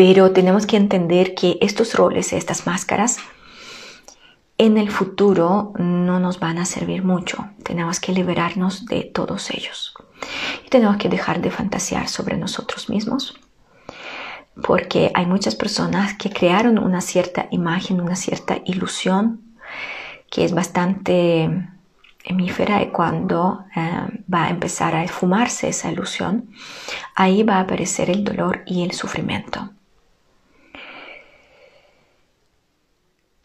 pero 0.00 0.32
tenemos 0.32 0.64
que 0.64 0.78
entender 0.78 1.34
que 1.34 1.58
estos 1.60 1.92
roles, 1.92 2.32
estas 2.32 2.66
máscaras, 2.66 3.18
en 4.56 4.78
el 4.78 4.90
futuro 4.90 5.74
no 5.76 6.18
nos 6.18 6.40
van 6.40 6.56
a 6.56 6.64
servir 6.64 7.04
mucho. 7.04 7.50
Tenemos 7.64 8.00
que 8.00 8.12
liberarnos 8.12 8.86
de 8.86 9.02
todos 9.02 9.50
ellos. 9.50 9.92
Y 10.64 10.70
tenemos 10.70 10.96
que 10.96 11.10
dejar 11.10 11.42
de 11.42 11.50
fantasear 11.50 12.08
sobre 12.08 12.38
nosotros 12.38 12.88
mismos. 12.88 13.38
Porque 14.62 15.12
hay 15.12 15.26
muchas 15.26 15.54
personas 15.54 16.14
que 16.14 16.30
crearon 16.30 16.78
una 16.78 17.02
cierta 17.02 17.48
imagen, 17.50 18.00
una 18.00 18.16
cierta 18.16 18.56
ilusión 18.64 19.58
que 20.30 20.46
es 20.46 20.54
bastante 20.54 21.68
hemífera 22.24 22.82
y 22.82 22.88
cuando 22.88 23.66
eh, 23.76 24.22
va 24.32 24.44
a 24.44 24.48
empezar 24.48 24.94
a 24.94 25.04
esfumarse 25.04 25.68
esa 25.68 25.92
ilusión, 25.92 26.48
ahí 27.14 27.42
va 27.42 27.56
a 27.56 27.60
aparecer 27.60 28.08
el 28.08 28.24
dolor 28.24 28.62
y 28.64 28.82
el 28.82 28.92
sufrimiento. 28.92 29.72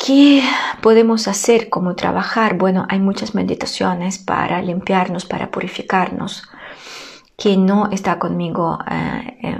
¿Qué 0.06 0.44
podemos 0.82 1.28
hacer? 1.28 1.68
¿Cómo 1.70 1.96
trabajar? 1.96 2.60
Bueno, 2.60 2.86
hay 2.90 3.00
muchas 3.00 3.34
meditaciones 3.34 4.20
para 4.20 4.62
limpiarnos, 4.62 5.26
para 5.26 5.50
purificarnos. 5.50 6.44
Quien 7.36 7.66
no 7.66 7.90
está 7.92 8.20
conmigo 8.20 8.78
eh, 8.88 9.58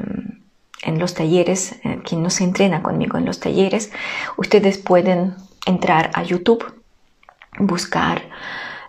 en, 0.84 1.00
los 1.00 1.16
talleres, 1.16 1.80
eh, 1.84 2.00
quien 2.06 2.22
no 2.22 2.30
se 2.30 2.44
entrena 2.44 2.84
conmigo 2.84 3.18
en 3.18 3.26
los 3.26 3.40
talleres, 3.40 3.92
ustedes 4.38 4.78
pueden 4.78 5.34
entrar 5.66 6.12
a 6.14 6.22
YouTube, 6.22 6.64
buscar 7.58 8.22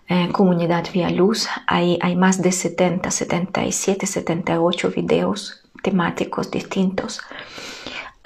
eh, 0.09 0.28
Comunidad 0.32 0.84
Vía 0.92 1.09
Luz. 1.09 1.48
Ahí 1.66 1.98
hay 2.02 2.16
más 2.16 2.42
de 2.42 2.52
70, 2.52 3.11
77, 3.11 4.07
78 4.07 4.90
videos 4.90 5.62
temáticos 5.82 6.50
distintos 6.50 7.22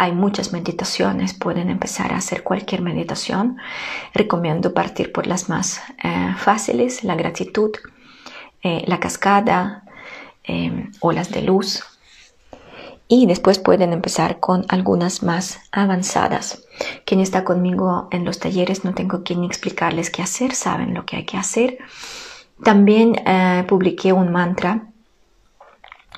hay 0.00 0.12
muchas 0.12 0.50
meditaciones, 0.50 1.34
pueden 1.34 1.68
empezar 1.68 2.14
a 2.14 2.16
hacer 2.16 2.42
cualquier 2.42 2.80
meditación. 2.80 3.58
Recomiendo 4.14 4.72
partir 4.72 5.12
por 5.12 5.26
las 5.26 5.50
más 5.50 5.82
eh, 6.02 6.34
fáciles, 6.38 7.04
la 7.04 7.16
gratitud, 7.16 7.70
eh, 8.62 8.82
la 8.86 8.98
cascada, 8.98 9.84
em, 10.42 10.90
olas 11.00 11.30
de 11.30 11.42
luz. 11.42 11.84
Y 13.08 13.26
después 13.26 13.58
pueden 13.58 13.92
empezar 13.92 14.40
con 14.40 14.64
algunas 14.70 15.22
más 15.22 15.60
avanzadas. 15.70 16.64
Quien 17.04 17.20
está 17.20 17.44
conmigo 17.44 18.08
en 18.10 18.24
los 18.24 18.38
talleres 18.38 18.86
no 18.86 18.94
tengo 18.94 19.22
que 19.22 19.36
ni 19.36 19.44
explicarles 19.44 20.08
qué 20.08 20.22
hacer, 20.22 20.54
saben 20.54 20.94
lo 20.94 21.04
que 21.04 21.16
hay 21.16 21.26
que 21.26 21.36
hacer. 21.36 21.76
También 22.64 23.16
eh, 23.26 23.66
publiqué 23.68 24.14
un 24.14 24.32
mantra. 24.32 24.86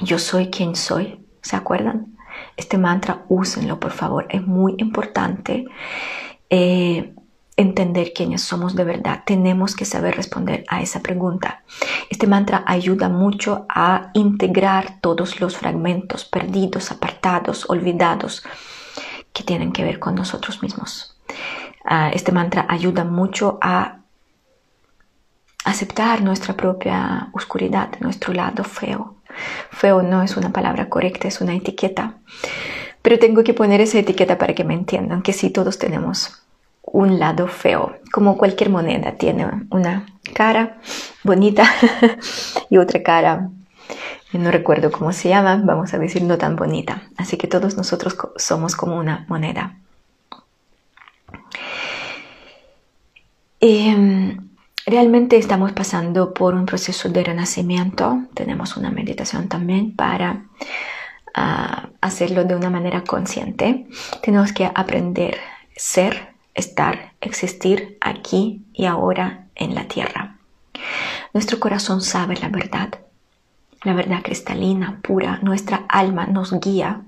Yo 0.01 0.21
soy 0.21 0.53
quien 0.53 0.77
soy, 0.77 1.19
¿se 1.43 1.57
acuerdan? 1.57 2.13
Este 2.57 2.79
mantra, 2.79 3.25
úsenlo 3.29 3.81
por 3.81 3.93
favor. 3.93 4.27
Es 4.29 4.47
muy 4.47 4.75
importante 4.79 5.65
eh, 6.51 7.15
entender 7.57 8.13
quiénes 8.15 8.43
somos 8.43 8.75
de 8.75 8.85
verdad. 8.85 9.23
Tenemos 9.25 9.75
que 9.75 9.85
saber 9.85 10.17
responder 10.17 10.65
a 10.69 10.83
esa 10.83 11.01
pregunta. 11.01 11.63
Este 12.11 12.27
mantra 12.27 12.65
ayuda 12.67 13.09
mucho 13.09 13.67
a 13.69 14.11
integrar 14.15 15.01
todos 15.01 15.41
los 15.41 15.57
fragmentos 15.57 16.25
perdidos, 16.25 16.91
apartados, 16.91 17.69
olvidados 17.69 18.43
que 19.33 19.45
tienen 19.45 19.73
que 19.73 19.85
ver 19.85 19.99
con 19.99 20.15
nosotros 20.15 20.63
mismos. 20.63 21.17
Ah, 21.85 22.11
este 22.13 22.33
mantra 22.33 22.67
ayuda 22.69 23.05
mucho 23.05 23.59
a 23.61 23.99
aceptar 25.65 26.23
nuestra 26.23 26.55
propia 26.55 27.29
oscuridad, 27.33 27.91
nuestro 28.01 28.33
lado 28.33 28.65
feo, 28.65 29.17
Feo 29.71 30.03
no 30.03 30.23
es 30.23 30.37
una 30.37 30.53
palabra 30.53 30.89
correcta, 30.89 31.29
es 31.29 31.41
una 31.41 31.55
etiqueta. 31.55 32.15
Pero 33.03 33.19
tengo 33.19 33.43
que 33.43 33.55
poner 33.55 33.81
esa 33.81 33.99
etiqueta 33.99 34.39
para 34.39 34.55
que 34.55 34.65
me 34.65 34.75
entiendan 34.75 35.23
que 35.23 35.33
sí, 35.33 35.51
todos 35.51 35.79
tenemos 35.79 36.43
un 36.83 37.19
lado 37.19 37.47
feo, 37.49 37.97
como 38.13 38.37
cualquier 38.37 38.71
moneda 38.71 39.13
tiene 39.13 39.47
una 39.71 40.07
cara 40.35 40.79
bonita 41.23 41.65
y 42.71 42.77
otra 42.77 43.03
cara, 43.03 43.49
no 44.33 44.51
recuerdo 44.51 44.91
cómo 44.91 45.13
se 45.13 45.29
llama, 45.29 45.61
vamos 45.65 45.95
a 45.95 45.99
decir 45.99 46.23
no 46.23 46.39
tan 46.39 46.57
bonita. 46.57 47.03
Así 47.17 47.37
que 47.37 47.47
todos 47.47 47.77
nosotros 47.77 48.17
somos 48.37 48.77
como 48.77 48.97
una 48.97 49.27
moneda. 49.29 49.77
Eh, 53.61 54.37
Realmente 54.87 55.37
estamos 55.37 55.73
pasando 55.73 56.35
por 56.35 56.55
un 56.55 56.67
proceso 56.67 57.09
de 57.09 57.23
renacimiento. 57.23 58.23
Tenemos 58.35 58.77
una 58.77 58.91
meditación 58.91 59.49
también 59.49 59.95
para 59.95 60.47
ah, 61.35 61.89
hacerlo 62.01 62.45
de 62.45 62.57
una 62.57 62.69
manera 62.69 63.05
consciente. 63.05 63.87
Tenemos 64.23 64.53
que 64.53 64.67
aprender 64.67 65.39
ser, 65.77 66.35
estar, 66.55 67.13
existir 67.21 67.97
aquí 68.01 68.65
y 68.73 68.87
ahora 68.87 69.47
en 69.55 69.75
la 69.75 69.87
tierra. 69.87 70.39
Nuestro 71.33 71.61
corazón 71.61 72.01
sabe 72.01 72.37
la 72.37 72.49
verdad, 72.49 72.91
la 73.85 73.95
verdad 73.95 74.23
cristalina, 74.23 75.01
pura. 75.01 75.39
Nuestra 75.43 75.87
alma 75.89 76.27
nos 76.27 76.59
guía, 76.61 77.03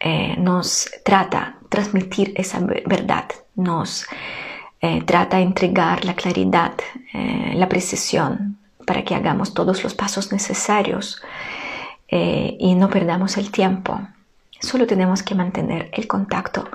eh, 0.00 0.34
nos 0.38 0.90
trata 1.04 1.58
transmitir 1.68 2.34
esa 2.36 2.60
verdad, 2.60 3.26
nos 3.54 4.06
eh, 4.84 5.00
trata 5.04 5.36
de 5.36 5.44
entregar 5.44 6.04
la 6.04 6.14
claridad, 6.14 6.72
eh, 7.14 7.52
la 7.54 7.68
precisión, 7.68 8.58
para 8.84 9.04
que 9.04 9.14
hagamos 9.14 9.54
todos 9.54 9.84
los 9.84 9.94
pasos 9.94 10.32
necesarios 10.32 11.22
eh, 12.08 12.56
y 12.58 12.74
no 12.74 12.90
perdamos 12.90 13.36
el 13.36 13.52
tiempo. 13.52 14.00
Solo 14.58 14.88
tenemos 14.88 15.22
que 15.22 15.36
mantener 15.36 15.88
el 15.92 16.08
contacto 16.08 16.68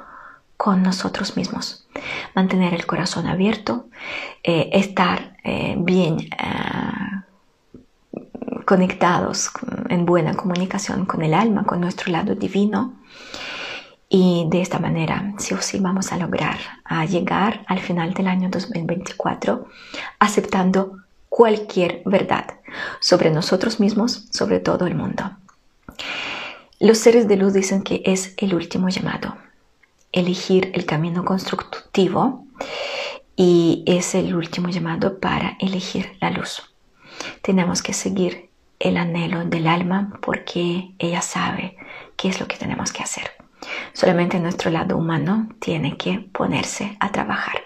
con 0.55 0.84
nosotros 0.84 1.36
mismos, 1.36 1.86
mantener 2.34 2.74
el 2.74 2.86
corazón 2.86 3.28
abierto, 3.28 3.88
estar 4.41 5.38
bien 5.78 6.18
conectados 8.66 9.51
en 9.89 10.05
buena 10.05 10.34
comunicación 10.34 11.05
con 11.05 11.22
el 11.22 11.34
alma, 11.34 11.64
con 11.64 11.80
nuestro 11.80 12.12
lado 12.12 12.34
divino 12.36 12.97
y 14.10 14.47
de 14.49 14.62
esta 14.62 14.80
manera, 14.80 15.34
sí 15.38 15.53
o 15.53 15.62
sí, 15.62 15.80
vamos 15.80 16.12
a 16.12 16.18
lograr 16.18 16.58
a 16.86 17.05
llegar 17.05 17.66
al 17.68 17.80
final 17.80 18.14
del 18.14 18.28
año 18.28 18.49
2024 18.49 19.68
aceptando 20.20 20.99
cualquier 21.30 22.01
verdad 22.05 22.55
sobre 23.01 23.32
nosotros 23.32 23.80
mismos, 23.80 24.28
sobre 24.32 24.60
todo 24.60 24.88
el 24.88 24.95
mundo. 24.95 25.32
Los 26.80 26.99
seres 26.99 27.28
de 27.28 27.38
luz 27.38 27.53
dicen 27.53 27.82
que 27.84 28.01
es 28.05 28.34
el 28.38 28.53
último 28.53 28.88
llamado, 28.89 29.36
elegir 30.12 30.72
el 30.74 30.86
camino 30.86 31.26
constructivo 31.26 32.45
y 33.36 33.84
es 33.88 34.16
el 34.16 34.36
último 34.36 34.70
llamado 34.70 35.20
para 35.20 35.58
elegir 35.60 36.18
la 36.22 36.32
luz. 36.32 36.64
Tenemos 37.41 37.82
que 37.82 37.93
seguir 37.93 38.49
el 38.80 38.97
anhelo 38.97 39.43
del 39.43 39.68
alma 39.68 40.18
porque 40.22 40.91
ella 40.99 41.22
sabe 41.22 41.76
qué 42.16 42.30
es 42.30 42.39
lo 42.39 42.47
que 42.47 42.58
tenemos 42.58 42.91
que 42.93 43.03
hacer. 43.03 43.47
Solamente 43.93 44.39
nuestro 44.39 44.72
lado 44.72 44.97
humano 44.97 45.49
tiene 45.60 45.97
que 45.97 46.20
ponerse 46.32 46.97
a 46.99 47.12
trabajar. 47.12 47.62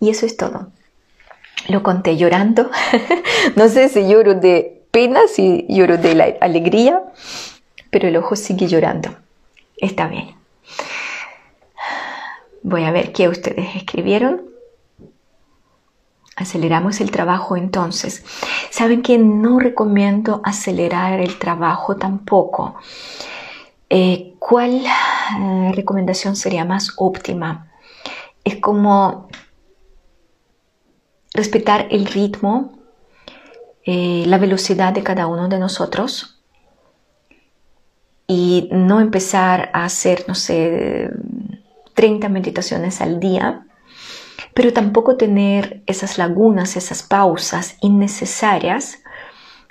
Y 0.00 0.10
eso 0.10 0.26
es 0.26 0.36
todo. 0.36 0.68
Lo 1.68 1.82
conté 1.82 2.16
llorando. 2.16 2.70
no 3.56 3.68
sé 3.68 3.88
si 3.88 4.08
lloro 4.08 4.34
de 4.34 4.82
pena, 4.90 5.20
si 5.28 5.66
lloro 5.68 5.96
de 5.98 6.38
alegría, 6.40 7.02
pero 7.90 8.08
el 8.08 8.16
ojo 8.16 8.36
sigue 8.36 8.66
llorando. 8.68 9.10
Está 9.76 10.08
bien. 10.08 10.34
Voy 12.62 12.84
a 12.84 12.90
ver 12.90 13.12
qué 13.12 13.28
ustedes 13.28 13.76
escribieron. 13.76 14.42
aceleramos 16.36 17.00
el 17.00 17.10
trabajo 17.10 17.56
entonces. 17.56 18.24
Saben 18.70 19.02
que 19.02 19.18
no 19.18 19.58
recomiendo 19.58 20.40
acelerar 20.44 21.18
el 21.20 21.38
trabajo 21.38 21.96
tampoco. 21.96 22.76
Eh, 23.90 24.34
¿Cuál 24.38 24.84
eh, 24.84 25.72
recomendación 25.74 26.36
sería 26.36 26.64
más 26.64 26.92
óptima? 26.96 27.72
Es 28.44 28.56
como 28.56 29.28
respetar 31.34 31.88
el 31.90 32.06
ritmo, 32.06 32.78
eh, 33.84 34.24
la 34.26 34.38
velocidad 34.38 34.92
de 34.92 35.02
cada 35.02 35.26
uno 35.26 35.48
de 35.48 35.58
nosotros 35.58 36.40
y 38.26 38.68
no 38.72 39.00
empezar 39.00 39.70
a 39.72 39.84
hacer, 39.84 40.24
no 40.28 40.34
sé, 40.34 41.10
30 41.94 42.28
meditaciones 42.28 43.00
al 43.00 43.18
día 43.20 43.64
pero 44.54 44.72
tampoco 44.72 45.16
tener 45.16 45.82
esas 45.86 46.18
lagunas, 46.18 46.76
esas 46.76 47.02
pausas 47.02 47.76
innecesarias 47.80 48.98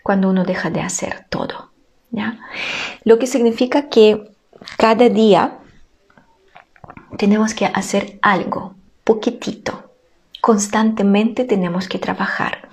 cuando 0.03 0.30
uno 0.30 0.43
deja 0.45 0.70
de 0.70 0.82
hacer 0.82 1.26
todo. 1.30 1.66
¿Ya? 2.12 2.39
Lo 3.03 3.20
que 3.20 3.28
significa 3.28 3.89
que 3.89 4.32
cada 4.78 5.10
día 5.10 5.60
tenemos 7.18 7.53
que 7.53 7.66
hacer 7.66 8.20
algo, 8.22 8.76
poquitito. 9.03 9.84
Constantemente 10.39 11.43
tenemos 11.43 11.89
que 11.89 11.99
trabajar, 11.99 12.70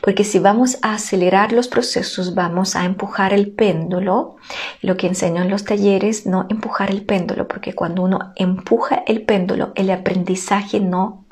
porque 0.00 0.24
si 0.24 0.38
vamos 0.38 0.78
a 0.80 0.94
acelerar 0.94 1.52
los 1.52 1.68
procesos, 1.68 2.34
vamos 2.34 2.76
a 2.76 2.84
empujar 2.84 3.34
el 3.34 3.50
péndulo. 3.50 4.36
Lo 4.80 4.96
que 4.96 5.08
enseño 5.08 5.42
en 5.42 5.50
los 5.50 5.64
talleres, 5.64 6.24
no 6.24 6.46
empujar 6.48 6.90
el 6.90 7.02
péndulo, 7.02 7.46
porque 7.46 7.74
cuando 7.74 8.02
uno 8.02 8.32
empuja 8.36 9.02
el 9.06 9.22
péndulo, 9.22 9.72
el 9.74 9.90
aprendizaje 9.90 10.80
no 10.80 11.26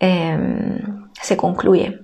Em, 0.00 1.10
se 1.20 1.36
concluye. 1.36 2.00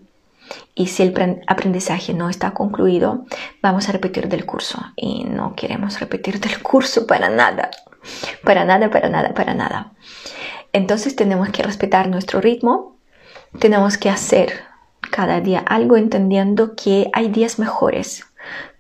Y 0.78 0.88
si 0.88 1.02
el 1.02 1.40
aprendizaje 1.46 2.12
no 2.12 2.28
está 2.28 2.52
concluido, 2.52 3.24
vamos 3.62 3.88
a 3.88 3.92
repetir 3.92 4.28
del 4.28 4.44
curso. 4.44 4.78
Y 4.94 5.24
no 5.24 5.54
queremos 5.56 5.98
repetir 5.98 6.38
del 6.38 6.62
curso 6.62 7.06
para 7.06 7.30
nada. 7.30 7.70
Para 8.44 8.66
nada, 8.66 8.90
para 8.90 9.08
nada, 9.08 9.32
para 9.32 9.54
nada. 9.54 9.94
Entonces 10.74 11.16
tenemos 11.16 11.48
que 11.48 11.62
respetar 11.62 12.08
nuestro 12.08 12.42
ritmo. 12.42 12.98
Tenemos 13.58 13.96
que 13.96 14.10
hacer 14.10 14.52
cada 15.10 15.40
día 15.40 15.60
algo 15.60 15.96
entendiendo 15.96 16.76
que 16.76 17.08
hay 17.14 17.28
días 17.28 17.58
mejores. 17.58 18.26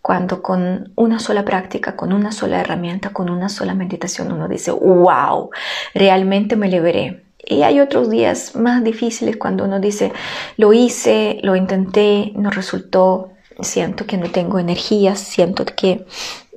Cuando 0.02 0.42
con 0.42 0.92
una 0.96 1.18
sola 1.18 1.46
práctica, 1.46 1.96
con 1.96 2.12
una 2.12 2.30
sola 2.30 2.60
herramienta, 2.60 3.14
con 3.14 3.30
una 3.30 3.48
sola 3.48 3.74
meditación 3.74 4.32
uno 4.32 4.48
dice, 4.48 4.70
wow, 4.70 5.48
realmente 5.94 6.56
me 6.56 6.68
liberé 6.68 7.25
y 7.46 7.62
hay 7.62 7.80
otros 7.80 8.10
días 8.10 8.56
más 8.56 8.82
difíciles 8.82 9.36
cuando 9.36 9.64
uno 9.64 9.78
dice, 9.78 10.12
lo 10.56 10.72
hice, 10.72 11.38
lo 11.42 11.54
intenté, 11.54 12.32
no 12.34 12.50
resultó, 12.50 13.30
siento 13.60 14.04
que 14.04 14.16
no 14.16 14.30
tengo 14.30 14.58
energía, 14.58 15.14
siento 15.14 15.64
que 15.64 16.06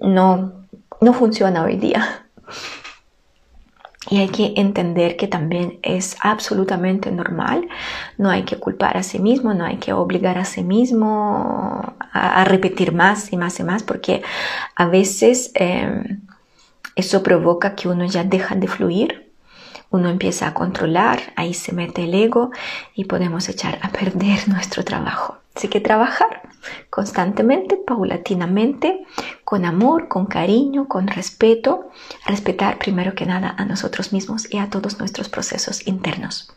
no, 0.01 0.65
no 0.99 1.13
funciona 1.13 1.63
hoy 1.63 1.77
día. 1.77 2.25
Y 4.09 4.17
hay 4.17 4.29
que 4.29 4.53
entender 4.55 5.15
que 5.17 5.27
también 5.27 5.77
es 5.83 6.17
absolutamente 6.21 7.11
normal, 7.11 7.67
no 8.17 8.31
hay 8.31 8.41
que 8.43 8.57
culpar 8.57 8.97
a 8.97 9.03
sí 9.03 9.19
mismo, 9.19 9.53
no 9.53 9.65
hay 9.65 9.77
que 9.77 9.93
obligar 9.93 10.39
a 10.39 10.45
sí 10.45 10.63
mismo 10.63 11.93
a, 12.11 12.43
repetir 12.45 12.91
más 12.91 13.31
y 13.31 13.37
más 13.37 13.59
y 13.59 13.63
más, 13.63 13.83
porque 13.83 14.23
a 14.75 14.87
veces 14.87 15.51
em, 15.53 16.21
eso 16.95 17.21
provoca 17.21 17.75
que 17.75 17.87
uno 17.87 18.05
ya 18.05 18.23
deja 18.23 18.55
de 18.55 18.67
fluir 18.67 19.28
uno 19.91 20.09
empieza 20.09 20.47
a 20.47 20.53
controlar, 20.53 21.33
ahí 21.35 21.53
se 21.53 21.73
mete 21.73 22.03
el 22.03 22.13
ego 22.13 22.51
y 22.93 23.05
podemos 23.05 23.49
echar 23.49 23.79
a 23.81 23.89
perder 23.89 24.47
nuestro 24.47 24.83
trabajo. 24.83 25.37
Así 25.55 25.67
que 25.67 25.81
trabajar 25.81 26.43
constantemente, 26.89 27.75
paulatinamente, 27.75 29.05
con 29.43 29.65
amor, 29.65 30.07
con 30.07 30.25
cariño, 30.25 30.87
con 30.87 31.07
respeto, 31.07 31.89
respetar 32.25 32.77
primero 32.77 33.15
que 33.15 33.25
nada 33.25 33.55
a 33.57 33.65
nosotros 33.65 34.13
mismos 34.13 34.51
y 34.53 34.57
a 34.57 34.69
todos 34.69 34.99
nuestros 34.99 35.27
procesos 35.29 35.85
internos. 35.87 36.53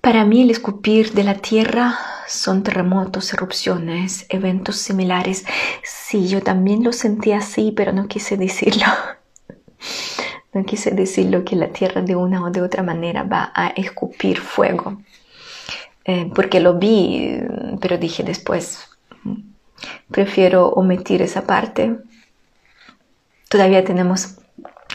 Para 0.00 0.24
mí 0.24 0.42
el 0.42 0.50
escupir 0.50 1.12
de 1.12 1.24
la 1.24 1.34
tierra 1.34 1.98
son 2.26 2.62
terremotos, 2.62 3.32
erupciones, 3.34 4.24
eventos 4.30 4.76
similares. 4.76 5.44
Sí, 5.82 6.26
yo 6.26 6.42
también 6.42 6.82
lo 6.82 6.92
sentí 6.92 7.32
así, 7.32 7.72
pero 7.76 7.92
no 7.92 8.08
quise 8.08 8.36
decirlo. 8.36 8.86
No 10.52 10.64
quise 10.64 10.90
decirlo 10.90 11.44
que 11.44 11.56
la 11.56 11.68
tierra 11.68 12.02
de 12.02 12.16
una 12.16 12.42
o 12.42 12.50
de 12.50 12.62
otra 12.62 12.82
manera 12.82 13.22
va 13.22 13.52
a 13.54 13.68
escupir 13.68 14.38
fuego, 14.38 15.00
eh, 16.04 16.30
porque 16.34 16.58
lo 16.58 16.78
vi, 16.78 17.40
pero 17.80 17.98
dije 17.98 18.24
después, 18.24 18.88
prefiero 20.10 20.68
omitir 20.70 21.22
esa 21.22 21.42
parte. 21.42 21.98
Todavía 23.48 23.84
tenemos 23.84 24.38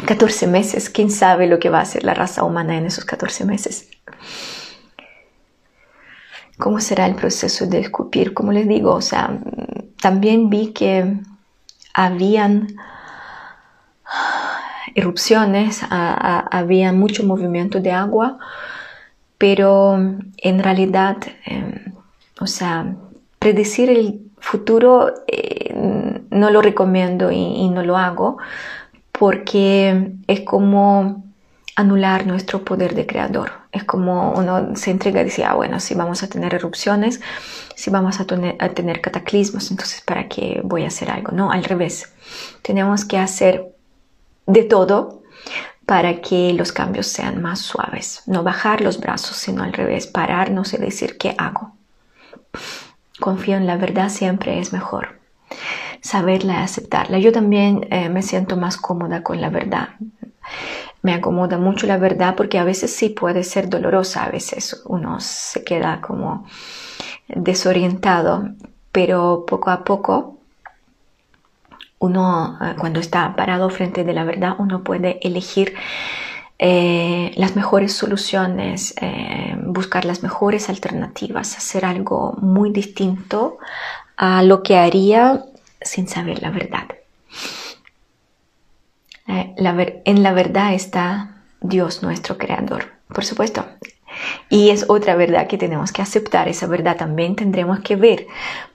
14 0.06 0.48
meses, 0.48 0.90
quién 0.90 1.10
sabe 1.10 1.48
lo 1.48 1.60
que 1.60 1.70
va 1.70 1.80
a 1.80 1.84
hacer 1.84 2.04
la 2.04 2.14
raza 2.14 2.44
humana 2.44 2.78
en 2.78 2.86
esos 2.86 3.06
14 3.06 3.46
meses. 3.46 3.90
¿Cómo 6.58 6.80
será 6.80 7.06
el 7.06 7.16
proceso 7.16 7.66
de 7.66 7.80
escupir? 7.80 8.34
Como 8.34 8.52
les 8.52 8.68
digo, 8.68 8.94
o 8.94 9.02
sea, 9.02 9.40
también 10.02 10.50
vi 10.50 10.72
que 10.74 11.18
habían 11.94 12.76
erupciones, 14.96 15.82
había 15.90 16.94
mucho 16.94 17.26
movimiento 17.26 17.82
de 17.82 17.92
agua, 17.92 18.40
pero 19.38 19.96
en 19.98 20.64
realidad, 20.64 21.18
em, 21.46 21.94
o 22.40 22.48
sea, 22.48 22.96
predecir 23.38 23.90
el 23.90 24.22
futuro 24.40 25.14
eh, 25.28 25.74
no 26.30 26.50
lo 26.50 26.62
recomiendo 26.62 27.32
y, 27.32 27.70
no 27.70 27.84
lo 27.84 27.98
hago 27.98 28.38
porque 29.12 30.14
es 30.28 30.42
como 30.42 31.24
anular 31.76 32.26
nuestro 32.26 32.64
poder 32.64 32.96
de 32.96 33.06
creador. 33.06 33.52
Es 33.72 33.84
como 33.84 34.32
uno 34.34 34.76
se 34.76 34.92
entrega 34.92 35.22
y 35.22 35.26
dice, 35.26 35.44
ah, 35.44 35.56
bueno, 35.56 35.80
si 35.80 35.94
vamos 35.94 36.24
a 36.24 36.28
tener 36.28 36.54
erupciones, 36.54 37.20
si 37.76 37.90
vamos 37.90 38.20
a 38.20 38.26
tener, 38.26 38.56
a 38.60 38.70
tener 38.70 39.02
cataclismos, 39.02 39.72
entonces 39.72 40.02
¿para 40.02 40.28
qué 40.30 40.62
voy 40.64 40.84
a 40.84 40.88
hacer 40.88 41.10
algo? 41.12 41.32
No, 41.32 41.52
al 41.52 41.64
revés. 41.66 42.14
Tenemos 42.62 43.04
que 43.04 43.18
hacer 43.18 43.75
de 44.46 44.64
todo 44.64 45.24
para 45.86 46.22
que 46.22 46.54
los 46.54 46.72
cambios 46.72 47.08
sean 47.08 47.42
más 47.42 47.60
suaves. 47.60 48.24
No 48.26 48.44
bajar 48.44 48.82
los 48.82 49.00
brazos, 49.00 49.38
sino 49.38 49.64
al 49.64 49.74
revés, 49.74 50.08
pararnos 50.08 50.74
y 50.74 50.78
decir 50.78 51.18
qué 51.18 51.36
hago. 51.38 51.74
Confío 53.20 53.58
en 53.58 53.68
la 53.68 53.78
verdad 53.78 54.10
siempre 54.10 54.60
es 54.60 54.74
mejor. 54.74 55.20
Saberla 56.02 56.64
aceptarla. 56.64 57.20
Yo 57.20 57.32
también 57.32 57.88
eh, 57.92 58.10
me 58.10 58.22
siento 58.22 58.58
más 58.58 58.78
cómoda 58.78 59.24
con 59.24 59.42
la 59.42 59.50
verdad. 59.50 59.90
Me 61.02 61.14
acomoda 61.14 61.58
mucho 61.58 61.86
la 61.88 61.98
verdad 61.98 62.36
porque 62.36 62.58
a 62.58 62.64
veces 62.64 62.96
sí 62.96 63.10
puede 63.10 63.44
ser 63.44 63.70
dolorosa, 63.70 64.24
a 64.24 64.32
veces 64.32 64.82
uno 64.86 65.20
se 65.20 65.64
queda 65.64 66.02
como 66.02 66.48
desorientado, 67.28 68.50
pero 68.92 69.46
poco 69.48 69.70
a 69.70 69.84
poco 69.84 70.35
uno 72.06 72.58
eh, 72.62 72.76
cuando 72.80 73.00
está 73.00 73.36
parado 73.36 73.70
frente 73.70 74.04
de 74.04 74.14
la 74.14 74.24
verdad, 74.24 74.56
uno 74.58 74.84
puede 74.84 75.20
elegir 75.28 75.74
eh, 76.58 77.32
las 77.36 77.56
mejores 77.56 77.94
soluciones, 77.94 78.94
eh, 79.02 79.56
buscar 79.62 80.06
las 80.06 80.24
mejores 80.24 80.70
alternativas, 80.70 81.58
hacer 81.58 81.84
algo 81.86 82.38
muy 82.42 82.72
distinto 82.72 83.58
a 84.16 84.42
lo 84.44 84.64
que 84.64 84.78
haría 84.78 85.44
sin 85.82 86.08
saber 86.08 86.42
la 86.42 86.52
verdad. 86.52 86.88
en 89.28 90.24
la 90.24 90.34
verdad 90.34 90.74
está 90.74 91.42
Dios 91.60 92.04
nuestro 92.04 92.38
creador. 92.38 92.94
Por 93.08 93.26
supuesto, 93.26 93.66
y 94.50 94.70
es 94.70 94.86
otra 94.90 95.16
verdad 95.16 95.48
que 95.48 95.58
tenemos 95.58 95.92
que 95.92 96.02
aceptar, 96.02 96.48
esa 96.48 96.68
verdad 96.68 96.98
también 96.98 97.36
tendremos 97.36 97.80
que 97.80 97.96
ver, 97.96 98.28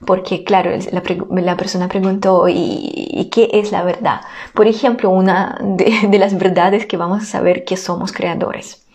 porque 0.05 0.43
claro, 0.43 0.71
la, 0.91 1.57
persona 1.57 1.87
preguntó, 1.87 2.47
¿y, 2.47 3.29
qué 3.31 3.49
es 3.53 3.71
la 3.71 3.83
verdad? 3.83 4.21
Por 4.53 4.67
ejemplo, 4.67 5.09
una 5.09 5.57
de, 5.61 6.17
las 6.19 6.37
verdades 6.37 6.85
que 6.85 6.97
vamos 6.97 7.23
a 7.23 7.25
saber 7.25 7.65
que 7.65 7.77
somos 7.77 8.11
creadores. 8.11 8.85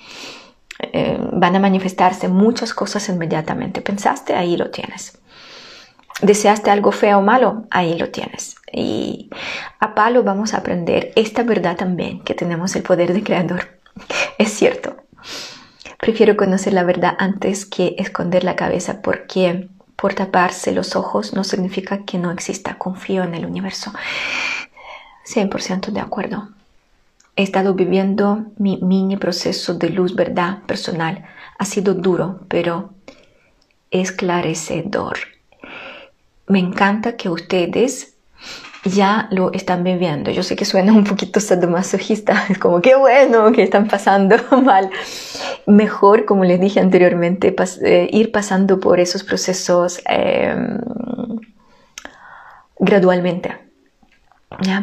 Eh, 0.79 1.19
van 1.33 1.57
a 1.57 1.59
manifestarse 1.59 2.29
muchas 2.29 2.75
cosas 2.75 3.09
inmediatamente. 3.09 3.81
Pensaste, 3.81 4.35
ahí 4.35 4.59
lo 4.59 4.71
tienes. 4.71 5.19
Deseaste 6.21 6.71
algo 6.71 6.93
feo 6.93 7.19
o 7.19 7.23
malo, 7.23 7.65
ahí 7.71 7.97
lo 7.99 8.11
tienes. 8.11 8.57
Y 8.73 9.31
a 9.81 9.95
palo 9.95 10.23
vamos 10.23 10.55
a 10.55 10.59
aprender 10.59 11.13
esta 11.15 11.43
verdad 11.43 11.77
también, 11.77 12.21
que 12.21 12.35
tenemos 12.35 12.75
el 12.77 12.83
poder 12.83 13.13
de 13.13 13.23
creador. 13.23 13.69
Es 14.39 14.53
cierto, 14.53 14.97
Prefiero 15.99 16.37
conocer 16.37 16.73
la 16.73 16.85
verdad 16.85 17.17
antes 17.19 17.65
que 17.65 17.97
esconder 17.99 18.45
la 18.45 18.57
cabeza 18.57 19.01
porque 19.03 19.69
por 19.97 20.15
taparse 20.15 20.73
los 20.73 20.95
ojos 20.95 21.33
no 21.33 21.43
significa 21.43 22.05
que 22.05 22.19
no 22.19 22.31
exista. 22.31 22.77
Confío 22.79 23.25
en 23.25 23.35
el 23.35 23.47
universo. 23.47 23.93
100% 25.25 25.91
de 25.91 26.01
acuerdo. 26.01 26.49
He 27.35 27.43
estado 27.43 27.75
viviendo 27.75 28.47
mi 28.59 28.79
mini 28.83 29.17
proceso 29.17 29.75
de 29.75 29.91
luz 29.91 30.15
verdad 30.15 30.63
personal 30.67 31.27
Ha 31.59 31.65
sido 31.65 31.95
duro, 31.95 32.41
pero 32.49 32.91
esclarecedor. 33.91 35.19
Me 36.49 36.59
encanta 36.59 37.17
que 37.17 37.29
ustedes 37.29 38.16
ya 38.89 39.29
lo 39.31 39.53
están 39.53 39.85
viviendo. 39.85 40.31
Yo 40.31 40.43
sé 40.43 40.57
que 40.57 40.65
suena 40.65 40.93
un 40.93 41.05
poquito 41.05 41.41
sadomasoquista, 41.41 42.47
es 42.49 42.59
como 42.65 42.81
qué 42.81 42.95
bueno 42.95 43.53
que 43.53 43.63
están 43.63 43.89
pasando 43.89 44.37
mal. 44.63 44.91
Mejor, 45.67 46.25
como 46.25 46.45
les 46.45 46.61
dije 46.61 46.81
anteriormente, 46.81 47.55
eh, 47.83 48.09
ir 48.13 48.33
pasando 48.33 48.81
por 48.81 49.01
esos 49.01 49.25
procesos 49.25 50.01
em, 50.07 50.79
gradualmente. 52.79 53.57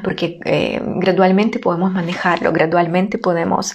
Porque 0.03 0.39
eh, 0.45 0.81
gradualmente 0.97 1.57
podemos 1.57 1.91
manejarlo, 1.91 2.51
gradualmente 2.51 3.17
podemos 3.17 3.73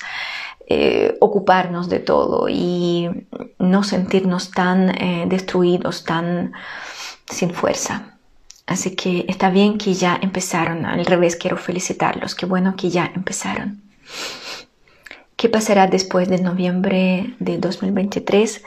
eh, 0.68 1.16
ocuparnos 1.18 1.88
de 1.88 1.98
todo 1.98 2.46
y 2.48 3.26
no 3.58 3.82
sentirnos 3.82 4.50
tan 4.50 4.92
destruidos, 5.28 6.04
tan 6.04 6.52
sin 7.26 7.50
fuerza. 7.50 8.17
Así 8.68 8.94
que 8.94 9.24
está 9.28 9.48
bien 9.48 9.78
que 9.78 9.94
ya 9.94 10.18
empezaron. 10.20 10.84
Al 10.84 11.06
revés, 11.06 11.36
quiero 11.36 11.56
felicitarlos. 11.56 12.34
Qué 12.34 12.44
bueno 12.44 12.76
que 12.76 12.90
ya 12.90 13.10
empezaron. 13.14 13.80
¿Qué 15.36 15.48
pasará 15.48 15.86
después 15.86 16.28
de 16.28 16.42
noviembre 16.42 17.34
de 17.38 17.56
2023? 17.56 18.62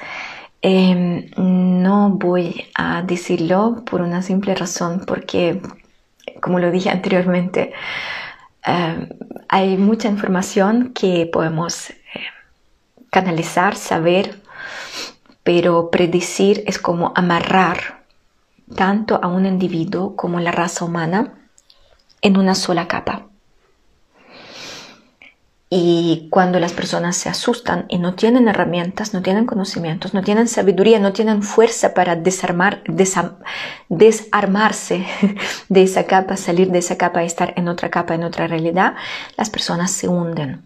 Em, 0.64 1.30
no 1.38 2.10
voy 2.10 2.66
a 2.74 3.04
decirlo 3.04 3.84
por 3.86 4.02
una 4.02 4.24
simple 4.24 4.56
razón, 4.56 5.04
porque, 5.06 5.62
como 6.42 6.58
lo 6.58 6.72
dije 6.72 6.90
anteriormente, 6.90 7.72
em, 8.64 9.08
hay 9.50 9.78
mucha 9.78 10.10
información 10.10 10.94
que 10.96 11.30
podemos 11.32 11.92
eh, 11.92 11.96
canalizar, 13.12 13.76
saber, 13.76 14.42
pero 15.44 15.92
predecir 15.92 16.64
es 16.66 16.80
como 16.80 17.14
amarrar 17.16 18.01
tanto 18.76 19.20
a 19.22 19.28
un 19.28 19.46
individuo 19.46 20.16
como 20.16 20.38
a 20.38 20.42
la 20.42 20.52
raza 20.52 20.86
humana 20.86 21.34
en 22.22 22.38
una 22.38 22.56
sola 22.56 22.88
capa. 22.88 23.28
Y 25.74 26.28
cuando 26.30 26.60
las 26.60 26.74
personas 26.74 27.16
se 27.16 27.30
asustan 27.30 27.86
y 27.88 27.98
no 27.98 28.14
tienen 28.14 28.50
herramientas, 28.50 29.14
no 29.14 29.22
tienen 29.22 29.46
conocimientos, 29.46 30.14
no 30.14 30.22
tienen 30.22 30.50
sabiduría, 30.50 31.00
no 31.00 31.14
tienen 31.14 31.44
fuerza 31.44 31.94
para 31.94 32.18
desarmar, 32.18 32.84
desarmarse 33.88 35.06
de 35.70 35.84
esa 35.84 36.06
capa, 36.08 36.36
salir 36.36 36.72
de 36.72 36.80
esa 36.80 36.98
capa 36.98 37.24
y 37.24 37.28
estar 37.28 37.54
en 37.56 37.70
otra 37.70 37.90
capa, 37.90 38.16
en 38.16 38.26
otra 38.26 38.48
realidad, 38.48 38.96
las 39.38 39.50
personas 39.50 39.92
se 39.92 40.10
hunden. 40.10 40.62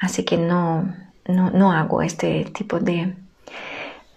Así 0.00 0.24
que 0.24 0.38
no, 0.38 0.94
no, 1.26 1.72
hago 1.72 2.00
este 2.00 2.46
tipo 2.46 2.80
de 2.80 3.14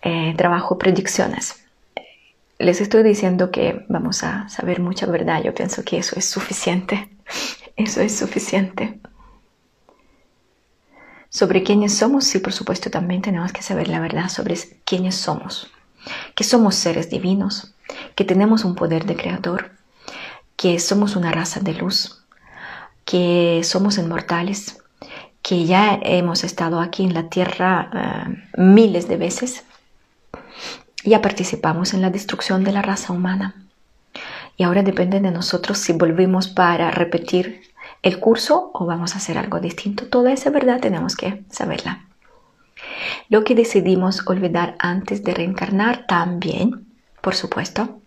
eh, 0.03 0.33
trabajo, 0.37 0.77
predicciones 0.77 1.66
les 2.59 2.81
estoy 2.81 3.03
diciendo 3.03 3.51
que 3.51 3.85
vamos 3.87 4.23
a 4.23 4.49
saber 4.49 4.79
mucha 4.79 5.05
verdad. 5.05 5.43
Yo 5.43 5.53
pienso 5.53 5.83
que 5.83 5.97
eso 5.97 6.15
es 6.17 6.29
suficiente. 6.29 7.09
Eso 7.75 8.01
es 8.01 8.17
suficiente. 8.17 8.99
Sobre 11.29 11.61
quiénes 11.61 11.95
somos, 11.95 12.23
sí, 12.23 12.39
por 12.39 12.51
supuesto, 12.51 12.89
también 12.89 13.21
tenemos 13.21 13.53
que 13.53 13.61
saber 13.61 13.87
la 13.87 13.99
verdad 13.99 14.29
sobre 14.29 14.55
quiénes 14.83 15.13
somos. 15.13 15.69
Que 16.33 16.43
somos 16.43 16.73
seres 16.73 17.11
divinos, 17.11 17.75
que 18.15 18.23
tenemos 18.23 18.65
un 18.65 18.73
poder 18.73 19.05
de 19.05 19.15
creador, 19.15 19.73
que 20.55 20.79
somos 20.79 21.15
una 21.15 21.31
raza 21.31 21.59
de 21.59 21.75
luz, 21.75 22.25
que 23.05 23.61
somos 23.63 23.99
inmortales, 23.99 24.81
que 25.43 25.65
ya 25.65 25.99
hemos 26.01 26.43
estado 26.43 26.79
aquí 26.79 27.03
en 27.03 27.13
la 27.13 27.29
tierra 27.29 27.91
eh, 27.93 28.43
miles 28.57 29.07
de 29.07 29.17
veces 29.17 29.63
ya 31.09 31.21
participamos 31.21 31.93
en 31.93 32.01
la 32.01 32.09
destrucción 32.09 32.63
de 32.63 32.71
la 32.71 32.81
raza 32.81 33.13
humana. 33.13 33.55
Y 34.57 34.63
ahora 34.63 34.81
depende 34.81 35.19
de 35.19 35.31
nosotros 35.31 35.77
si 35.77 35.93
volvemos 35.93 36.47
para 36.47 36.91
repetir 36.91 37.61
el 38.01 38.19
curso 38.19 38.71
o 38.73 38.85
vamos 38.85 39.13
a 39.13 39.17
hacer 39.17 39.37
algo 39.37 39.59
distinto. 39.59 40.07
Toda 40.07 40.31
esa 40.31 40.49
verdad 40.49 40.79
tenemos 40.79 41.15
que 41.15 41.43
saberla. 41.49 42.05
Lo 43.29 43.43
que 43.43 43.55
decidimos 43.55 44.27
olvidar 44.27 44.75
antes 44.79 45.23
de 45.23 45.33
reencarnar 45.33 46.07
también, 46.07 46.87
por 47.21 47.35
supuesto, 47.35 48.01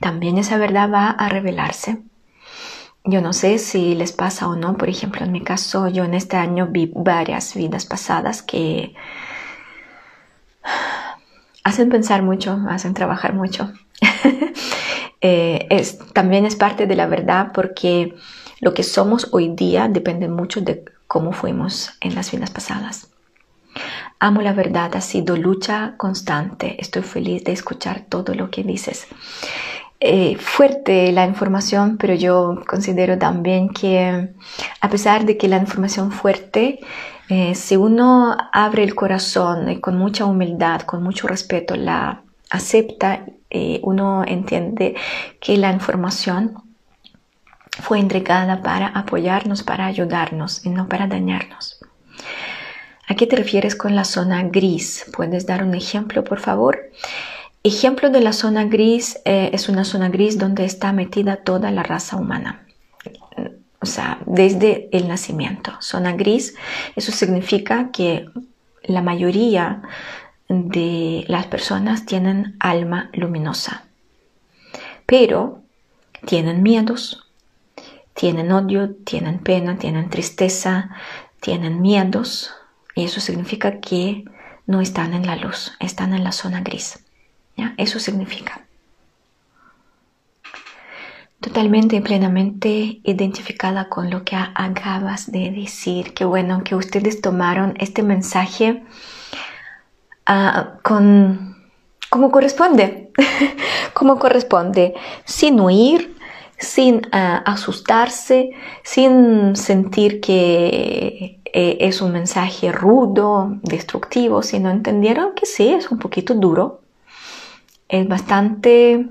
también 0.00 0.38
esa 0.38 0.58
verdad 0.58 0.90
va 0.90 1.10
a 1.10 1.28
revelarse. 1.28 2.02
Yo 3.04 3.22
no 3.22 3.32
sé 3.32 3.58
si 3.58 3.94
les 3.94 4.12
pasa 4.12 4.48
o 4.48 4.56
no, 4.56 4.76
por 4.76 4.90
ejemplo, 4.90 5.24
en 5.24 5.32
mi 5.32 5.42
caso, 5.42 5.88
yo 5.88 6.04
en 6.04 6.14
este 6.14 6.36
año 6.36 6.66
vi 6.66 6.92
varias 6.94 7.54
vidas 7.54 7.86
pasadas 7.86 8.42
que 8.42 8.94
hacen 11.70 11.88
pensar 11.88 12.22
mucho, 12.22 12.58
hacen 12.68 12.94
trabajar 12.94 13.34
mucho. 13.34 13.72
Eh, 15.22 15.66
es, 15.68 15.98
también 16.14 16.46
es 16.46 16.56
parte 16.56 16.86
de 16.86 16.96
la 16.96 17.06
verdad 17.06 17.48
porque 17.52 18.14
lo 18.60 18.72
que 18.72 18.82
somos 18.82 19.28
hoy 19.32 19.50
día 19.50 19.86
depende 19.86 20.28
mucho 20.28 20.62
de 20.62 20.82
cómo 21.06 21.32
fuimos 21.32 21.90
en 22.00 22.14
las 22.14 22.32
vidas 22.32 22.50
pasadas. 22.50 23.08
Amo 24.18 24.40
la 24.40 24.54
verdad, 24.54 24.96
ha 24.96 25.02
sido 25.02 25.36
lucha 25.36 25.92
constante. 25.98 26.76
Estoy 26.78 27.02
feliz 27.02 27.44
de 27.44 27.52
escuchar 27.52 28.06
todo 28.08 28.32
lo 28.32 28.50
que 28.50 28.62
dices. 28.62 29.08
Eh, 30.00 30.36
fuerte 30.38 31.12
la 31.12 31.26
información, 31.26 31.98
pero 31.98 32.14
yo 32.14 32.62
considero 32.66 33.18
también 33.18 33.68
que 33.68 34.30
a 34.80 34.88
pesar 34.88 35.26
de 35.26 35.36
que 35.36 35.48
la 35.48 35.58
información 35.58 36.12
fuerte 36.12 36.80
eh, 37.30 37.54
si 37.54 37.76
uno 37.76 38.36
abre 38.52 38.82
el 38.82 38.96
corazón 38.96 39.70
y 39.70 39.78
con 39.78 39.96
mucha 39.96 40.24
humildad, 40.24 40.80
con 40.80 41.00
mucho 41.00 41.28
respeto 41.28 41.76
la 41.76 42.22
acepta, 42.50 43.24
eh, 43.48 43.78
uno 43.84 44.24
entiende 44.26 44.96
que 45.40 45.56
la 45.56 45.70
información 45.70 46.54
fue 47.70 48.00
entregada 48.00 48.62
para 48.62 48.88
apoyarnos, 48.88 49.62
para 49.62 49.86
ayudarnos 49.86 50.66
y 50.66 50.70
no 50.70 50.88
para 50.88 51.06
dañarnos. 51.06 51.78
¿A 53.06 53.14
qué 53.14 53.28
te 53.28 53.36
refieres 53.36 53.76
con 53.76 53.94
la 53.94 54.04
zona 54.04 54.42
gris? 54.42 55.06
¿Puedes 55.12 55.46
dar 55.46 55.62
un 55.62 55.74
ejemplo, 55.74 56.24
por 56.24 56.40
favor? 56.40 56.90
Ejemplo 57.62 58.10
de 58.10 58.22
la 58.22 58.32
zona 58.32 58.64
gris 58.64 59.20
eh, 59.24 59.50
es 59.52 59.68
una 59.68 59.84
zona 59.84 60.08
gris 60.08 60.36
donde 60.36 60.64
está 60.64 60.92
metida 60.92 61.36
toda 61.36 61.70
la 61.70 61.84
raza 61.84 62.16
humana 62.16 62.66
o 63.80 63.86
sea, 63.86 64.18
desde 64.26 64.88
el 64.92 65.08
nacimiento. 65.08 65.72
Zona 65.80 66.12
gris, 66.12 66.54
eso 66.96 67.12
significa 67.12 67.90
que 67.90 68.26
la 68.82 69.02
mayoría 69.02 69.82
de 70.48 71.24
las 71.28 71.46
personas 71.46 72.06
tienen 72.06 72.56
alma 72.60 73.10
luminosa, 73.12 73.84
pero 75.06 75.62
tienen 76.26 76.62
miedos, 76.62 77.26
tienen 78.14 78.52
odio, 78.52 78.94
tienen 78.94 79.38
pena, 79.38 79.78
tienen 79.78 80.10
tristeza, 80.10 80.90
tienen 81.40 81.80
miedos, 81.80 82.52
y 82.94 83.04
eso 83.04 83.20
significa 83.20 83.80
que 83.80 84.24
no 84.66 84.80
están 84.80 85.14
en 85.14 85.26
la 85.26 85.36
luz, 85.36 85.72
están 85.80 86.12
en 86.12 86.24
la 86.24 86.32
zona 86.32 86.60
gris. 86.60 87.04
¿ya? 87.56 87.74
Eso 87.76 87.98
significa 87.98 88.66
totalmente 91.40 91.96
y 91.96 92.00
plenamente 92.00 93.00
identificada 93.02 93.88
con 93.88 94.10
lo 94.10 94.24
que 94.24 94.36
acabas 94.36 95.32
de 95.32 95.50
decir. 95.50 96.12
Qué 96.14 96.24
bueno 96.24 96.62
que 96.64 96.74
ustedes 96.74 97.20
tomaron 97.20 97.74
este 97.78 98.02
mensaje 98.02 98.82
uh, 100.28 100.78
con 100.82 101.50
como 102.10 102.32
corresponde, 102.32 103.12
como 103.94 104.18
corresponde, 104.18 104.94
sin 105.24 105.60
huir, 105.60 106.16
sin 106.58 107.02
ah, 107.12 107.42
asustarse, 107.46 108.50
sin 108.82 109.54
sentir 109.54 110.20
que 110.20 111.40
eh, 111.44 111.76
es 111.80 112.02
un 112.02 112.12
mensaje 112.12 112.72
rudo, 112.72 113.58
destructivo, 113.62 114.42
sino 114.42 114.70
entendieron 114.70 115.34
que 115.34 115.46
sí, 115.46 115.68
es 115.68 115.90
un 115.90 115.98
poquito 115.98 116.34
duro, 116.34 116.80
es 117.88 118.06
bastante 118.08 119.06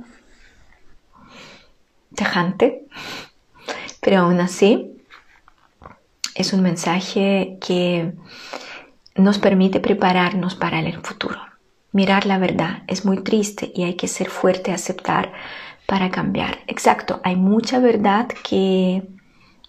pero 4.02 4.20
aún 4.20 4.40
así 4.40 4.92
es 6.36 6.54
un 6.54 6.62
mensaje 6.62 7.58
que 7.62 8.14
nos 9.16 9.40
permite 9.40 9.80
prepararnos 9.80 10.56
para 10.56 10.80
el 10.80 11.00
futuro. 11.02 11.40
Mirar 11.92 12.26
la 12.26 12.38
verdad 12.38 12.84
es 12.88 13.06
muy 13.06 13.24
triste 13.24 13.72
y 13.76 13.84
hay 13.84 13.96
que 13.96 14.08
ser 14.08 14.30
fuerte, 14.30 14.72
aceptar 14.72 15.34
para 15.86 16.12
cambiar. 16.12 16.60
Exacto, 16.68 17.20
hay 17.24 17.36
mucha 17.36 17.80
verdad 17.80 18.28
que 18.44 19.04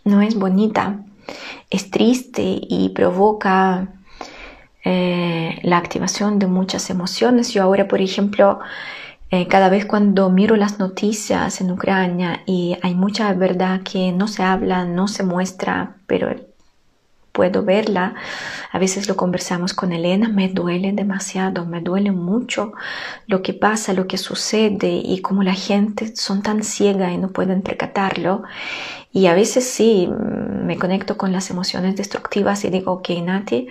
no 0.05 0.21
es 0.21 0.35
bonita, 0.35 1.01
es 1.71 1.91
triste 1.91 2.43
y 2.45 2.91
provoca 2.91 3.89
eh, 4.85 5.59
la 5.63 5.79
activación 5.79 6.39
de 6.39 6.47
muchas 6.47 6.91
emociones. 6.91 7.53
Yo 7.53 7.63
ahora, 7.63 7.89
por 7.89 8.01
ejemplo, 8.01 8.61
eh, 9.31 9.47
cada 9.49 9.69
vez 9.69 9.87
cuando 9.87 10.29
miro 10.31 10.57
las 10.57 10.79
noticias 10.79 11.61
en 11.61 11.71
Ucrania 11.71 12.43
y 12.47 12.77
hay 12.83 12.95
mucha 12.95 13.33
verdad 13.35 13.83
que 13.83 14.13
no 14.13 14.27
se 14.29 14.43
habla, 14.43 14.85
no 14.85 15.09
se 15.09 15.23
muestra, 15.23 15.97
pero 16.07 16.35
puedo 17.41 17.63
verla. 17.63 18.17
A 18.71 18.79
veces 18.79 19.09
lo 19.09 19.17
conversamos 19.17 19.73
con 19.73 19.93
Elena, 19.93 20.29
me 20.29 20.51
duele 20.51 20.93
demasiado, 20.93 21.65
me 21.65 21.81
duele 21.81 22.13
mucho 22.13 22.75
lo 23.27 23.41
que 23.41 23.55
pasa, 23.55 23.95
lo 23.95 24.07
que 24.07 24.19
sucede 24.19 25.01
y 25.03 25.23
como 25.23 25.43
la 25.43 25.55
gente 25.55 26.15
son 26.17 26.43
tan 26.43 26.63
ciega 26.63 27.11
y 27.11 27.17
no 27.17 27.29
pueden 27.31 27.63
percatarlo. 27.63 28.43
Y 29.11 29.27
a 29.27 29.33
veces 29.33 29.65
sí, 29.65 30.07
me 30.67 30.77
conecto 30.77 31.17
con 31.17 31.33
las 31.33 31.49
emociones 31.49 31.97
destructivas 31.97 32.63
y 32.67 32.69
digo, 32.69 32.93
ok, 32.93 33.09
Nati, 33.25 33.69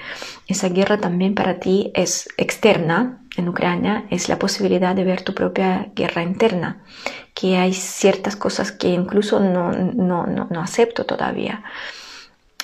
esa 0.48 0.70
guerra 0.70 0.98
también 0.98 1.36
para 1.36 1.60
ti 1.60 1.92
es 1.94 2.28
externa 2.38 3.22
en 3.38 3.50
Ucrania, 3.50 4.06
es 4.10 4.30
la 4.30 4.40
posibilidad 4.40 4.96
de 4.96 5.04
ver 5.04 5.22
tu 5.22 5.36
propia 5.36 5.92
guerra 5.96 6.24
interna, 6.24 6.82
que 7.36 7.56
hay 7.58 7.74
ciertas 7.74 8.36
cosas 8.36 8.72
que 8.72 8.88
incluso 8.90 9.40
no, 9.40 9.72
no, 9.72 10.26
no, 10.26 10.60
acepto 10.60 11.06
todavía. 11.06 11.64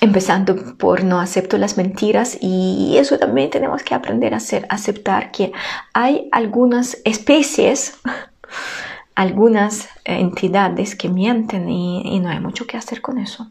Empezando 0.06 0.78
por 0.78 1.04
no 1.04 1.20
acepto 1.20 1.58
las 1.58 1.78
mentiras 1.78 2.38
y 2.40 2.96
eso 3.00 3.18
también 3.18 3.50
tenemos 3.50 3.82
que 3.82 3.96
aprender 3.96 4.36
a 4.36 4.38
hacer, 4.38 4.68
aceptar 4.70 5.32
que 5.32 5.52
hay 5.94 6.30
algunas 6.32 7.00
especies 7.06 7.98
algunas 9.16 9.90
entidades 10.04 10.96
que 10.96 11.10
mienten 11.10 11.68
y, 11.72 12.20
no 12.20 12.30
hay 12.30 12.40
mucho 12.40 12.68
que 12.68 12.78
hacer 12.78 13.02
con 13.02 13.18
eso. 13.18 13.50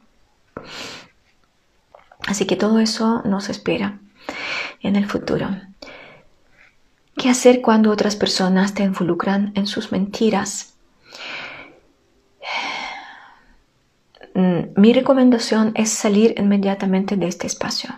Así 2.29 2.47
que 2.47 2.55
todo 2.55 2.79
eso 2.79 3.23
nos 3.25 3.49
espera 3.49 3.99
en 4.81 4.95
el 4.95 5.07
futuro. 5.07 5.49
¿Qué 7.17 7.31
hacer 7.31 7.63
cuando 7.63 7.91
otras 7.91 8.15
personas 8.15 8.75
te 8.75 8.85
involucran 8.85 9.51
en 9.57 9.67
sus 9.67 9.91
mentiras? 9.91 10.74
Mi 14.35 14.93
recomendación 14.93 15.73
es 15.77 15.91
salir 15.91 16.35
inmediatamente 16.37 17.17
de 17.17 17.29
este 17.29 17.47
espacio. 17.47 17.91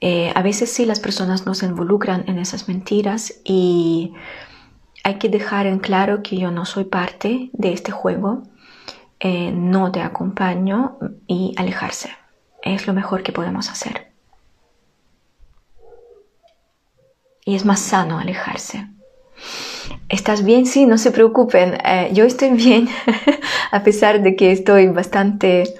Eh, 0.00 0.32
a 0.34 0.42
veces 0.42 0.72
sí 0.72 0.86
las 0.86 1.00
personas 1.00 1.44
nos 1.44 1.62
involucran 1.62 2.24
en 2.26 2.38
esas 2.38 2.68
mentiras 2.68 3.34
y 3.44 4.14
hay 5.04 5.18
que 5.18 5.28
dejar 5.28 5.66
en 5.66 5.78
claro 5.78 6.22
que 6.22 6.38
yo 6.38 6.50
no 6.50 6.64
soy 6.64 6.84
parte 6.84 7.50
de 7.52 7.72
este 7.72 7.92
juego, 7.92 8.42
eh, 9.18 9.52
no 9.52 9.92
te 9.92 10.00
acompaño 10.00 10.98
y 11.26 11.54
alejarse. 11.56 12.10
Es 12.62 12.86
lo 12.86 12.94
mejor 12.94 13.22
que 13.22 13.32
podemos 13.32 13.70
hacer. 13.70 14.12
Y 17.44 17.54
es 17.54 17.64
más 17.64 17.80
sano 17.80 18.18
alejarse. 18.18 18.86
¿Estás 20.10 20.44
bien? 20.44 20.66
Sí, 20.66 20.86
no 20.86 20.98
se 20.98 21.12
preocupen. 21.12 21.78
Eh, 21.84 22.10
yo 22.12 22.24
estoy 22.24 22.50
bien, 22.64 22.88
a 23.70 23.82
pesar 23.82 24.22
de 24.22 24.36
que 24.36 24.52
estoy 24.52 24.88
bastante 24.88 25.72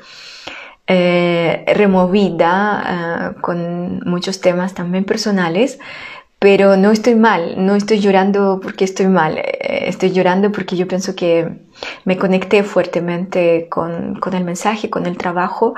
eh, 0.86 1.64
removida 1.74 3.36
con 3.42 4.00
muchos 4.08 4.40
temas 4.40 4.74
también 4.74 5.04
personales 5.04 5.78
pero 6.40 6.78
no 6.78 6.90
estoy 6.90 7.16
mal, 7.16 7.54
no 7.64 7.76
estoy 7.76 8.00
llorando 8.00 8.60
porque 8.62 8.84
estoy 8.84 9.08
mal, 9.08 9.36
eh, 9.36 9.84
estoy 9.88 10.10
llorando 10.10 10.50
porque 10.50 10.74
yo 10.74 10.88
pienso 10.88 11.14
que 11.14 11.58
me 12.04 12.16
conecté 12.16 12.62
fuertemente 12.62 13.68
con, 13.68 14.16
con 14.16 14.34
el 14.34 14.44
mensaje, 14.44 14.90
con 14.90 15.06
el 15.06 15.16
trabajo. 15.16 15.74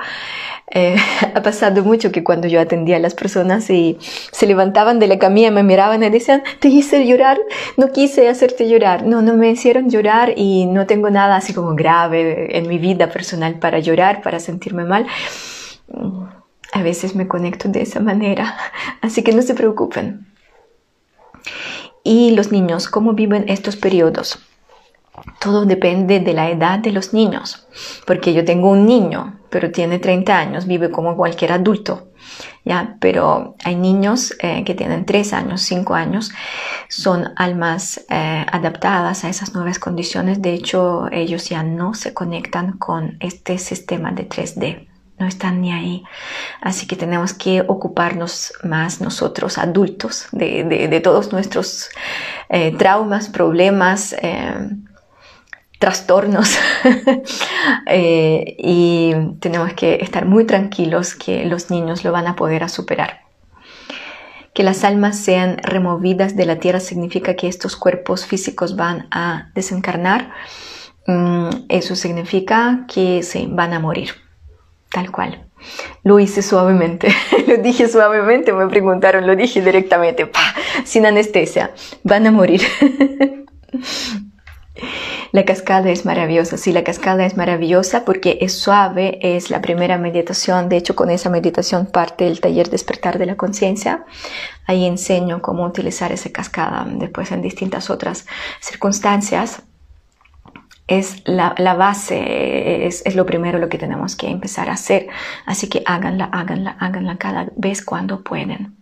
Eh, 0.71 0.95
ha 1.35 1.41
pasado 1.41 1.83
mucho 1.83 2.11
que 2.11 2.23
cuando 2.23 2.47
yo 2.47 2.59
atendía 2.59 2.97
a 2.97 2.99
las 2.99 3.13
personas 3.13 3.69
y 3.69 3.97
se 4.01 4.47
levantaban 4.47 4.99
de 4.99 5.07
la 5.07 5.19
camilla, 5.19 5.51
me 5.51 5.63
miraban 5.63 6.03
y 6.03 6.09
decían, 6.09 6.43
te 6.59 6.69
hice 6.69 7.05
llorar, 7.05 7.39
no 7.77 7.91
quise 7.91 8.29
hacerte 8.29 8.69
llorar, 8.69 9.05
no, 9.05 9.21
no 9.21 9.35
me 9.35 9.51
hicieron 9.51 9.89
llorar 9.89 10.33
y 10.35 10.65
no 10.65 10.85
tengo 10.87 11.09
nada 11.09 11.35
así 11.35 11.53
como 11.53 11.75
grave 11.75 12.57
en 12.57 12.67
mi 12.67 12.77
vida 12.77 13.09
personal 13.09 13.59
para 13.59 13.79
llorar, 13.79 14.21
para 14.21 14.39
sentirme 14.39 14.85
mal. 14.85 15.05
A 16.71 16.81
veces 16.81 17.15
me 17.15 17.27
conecto 17.27 17.69
de 17.69 17.81
esa 17.81 17.99
manera, 17.99 18.57
así 19.01 19.23
que 19.23 19.33
no 19.33 19.41
se 19.41 19.53
preocupen. 19.53 20.27
Y 22.03 22.31
los 22.31 22.51
niños, 22.51 22.89
¿cómo 22.89 23.13
viven 23.13 23.45
estos 23.47 23.77
periodos? 23.77 24.39
Todo 25.39 25.65
depende 25.65 26.19
de 26.19 26.33
la 26.33 26.49
edad 26.49 26.79
de 26.79 26.91
los 26.91 27.13
niños, 27.13 27.67
porque 28.05 28.33
yo 28.33 28.43
tengo 28.45 28.71
un 28.71 28.85
niño, 28.85 29.39
pero 29.49 29.71
tiene 29.71 29.99
30 29.99 30.35
años, 30.35 30.65
vive 30.65 30.89
como 30.89 31.15
cualquier 31.15 31.51
adulto, 31.51 32.07
¿ya? 32.65 32.97
Pero 32.99 33.55
hay 33.63 33.75
niños 33.75 34.35
eh, 34.39 34.63
que 34.63 34.73
tienen 34.73 35.05
3 35.05 35.33
años, 35.33 35.61
5 35.61 35.93
años, 35.93 36.31
son 36.89 37.31
almas 37.35 38.03
eh, 38.09 38.45
adaptadas 38.51 39.23
a 39.23 39.29
esas 39.29 39.53
nuevas 39.53 39.77
condiciones, 39.77 40.41
de 40.41 40.53
hecho 40.55 41.07
ellos 41.11 41.47
ya 41.47 41.61
no 41.61 41.93
se 41.93 42.13
conectan 42.13 42.77
con 42.79 43.17
este 43.19 43.59
sistema 43.59 44.11
de 44.11 44.27
3D 44.27 44.87
no 45.19 45.27
están 45.27 45.61
ni 45.61 45.71
ahí. 45.71 46.03
Así 46.59 46.87
que 46.87 46.95
tenemos 46.95 47.33
que 47.33 47.61
ocuparnos 47.61 48.51
más 48.63 48.99
nosotros, 48.99 49.59
adultos, 49.59 50.27
de, 50.31 51.01
todos 51.03 51.31
nuestros 51.31 51.89
eh, 52.49 52.75
traumas, 52.75 53.29
problemas, 53.29 54.15
trastornos. 55.83 56.57
Eh, 57.85 58.55
y 58.57 59.13
tenemos 59.39 59.73
que 59.73 59.95
estar 59.95 60.25
muy 60.25 60.45
tranquilos 60.45 61.15
que 61.15 61.45
los 61.45 61.69
niños 61.69 62.03
lo 62.03 62.11
van 62.11 62.27
a 62.27 62.35
poder 62.35 62.67
superar. 62.69 63.21
Que 64.53 64.63
las 64.63 64.83
almas 64.83 65.17
sean 65.17 65.57
removidas 65.57 66.35
de 66.35 66.45
la 66.45 66.59
tierra 66.59 66.79
significa 66.79 67.35
que 67.35 67.47
estos 67.47 67.75
cuerpos 67.75 68.25
físicos 68.25 68.75
van 68.75 69.07
a 69.11 69.51
desencarnar. 69.53 70.31
Mm, 71.07 71.49
eso 71.69 71.95
significa 71.95 72.85
que 72.87 73.23
se 73.23 73.47
van 73.47 73.73
a 73.73 73.79
morir 73.79 74.11
tal 74.91 75.11
cual. 75.11 75.45
Lo 76.03 76.19
hice 76.19 76.41
suavemente, 76.41 77.13
lo 77.47 77.57
dije 77.57 77.87
suavemente, 77.89 78.53
me 78.53 78.67
preguntaron, 78.67 79.27
lo 79.27 79.35
dije 79.35 79.61
directamente, 79.61 80.29
sin 80.85 81.05
anestesia, 81.05 81.71
van 82.03 82.27
a 82.27 82.31
morir. 82.31 82.61
La 85.33 85.45
cascada 85.45 85.89
es 85.89 86.05
maravillosa, 86.05 86.57
sí, 86.57 86.71
la 86.71 86.83
cascada 86.83 87.25
es 87.25 87.35
maravillosa 87.37 88.05
porque 88.05 88.37
es 88.41 88.53
suave, 88.53 89.17
es 89.19 89.49
la 89.49 89.61
primera 89.61 89.97
meditación, 89.97 90.69
de 90.69 90.77
hecho 90.77 90.95
con 90.95 91.09
esa 91.09 91.31
meditación 91.31 91.87
parte 91.87 92.27
el 92.27 92.39
taller 92.39 92.69
despertar 92.69 93.17
de 93.17 93.25
la 93.25 93.35
conciencia, 93.35 94.05
ahí 94.67 94.85
enseño 94.85 95.41
cómo 95.41 95.65
utilizar 95.65 96.11
esa 96.11 96.29
cascada 96.31 96.85
después 96.87 97.31
en 97.31 97.41
distintas 97.41 97.89
otras 97.89 98.27
circunstancias 98.61 99.63
es 100.85 101.23
la, 101.25 101.55
base, 101.73 102.85
es, 102.85 103.15
lo 103.15 103.25
primero 103.25 103.57
lo 103.57 103.69
que 103.69 103.79
tenemos 103.79 104.15
que 104.15 104.29
empezar 104.29 104.69
a 104.69 104.73
hacer. 104.73 105.07
Así 105.47 105.67
que 105.67 105.81
háganla, 105.87 106.25
háganla, 106.25 106.77
háganla 106.79 107.17
cada 107.17 107.47
vez 107.55 107.83
cuando 107.83 108.21
pueden. 108.23 108.75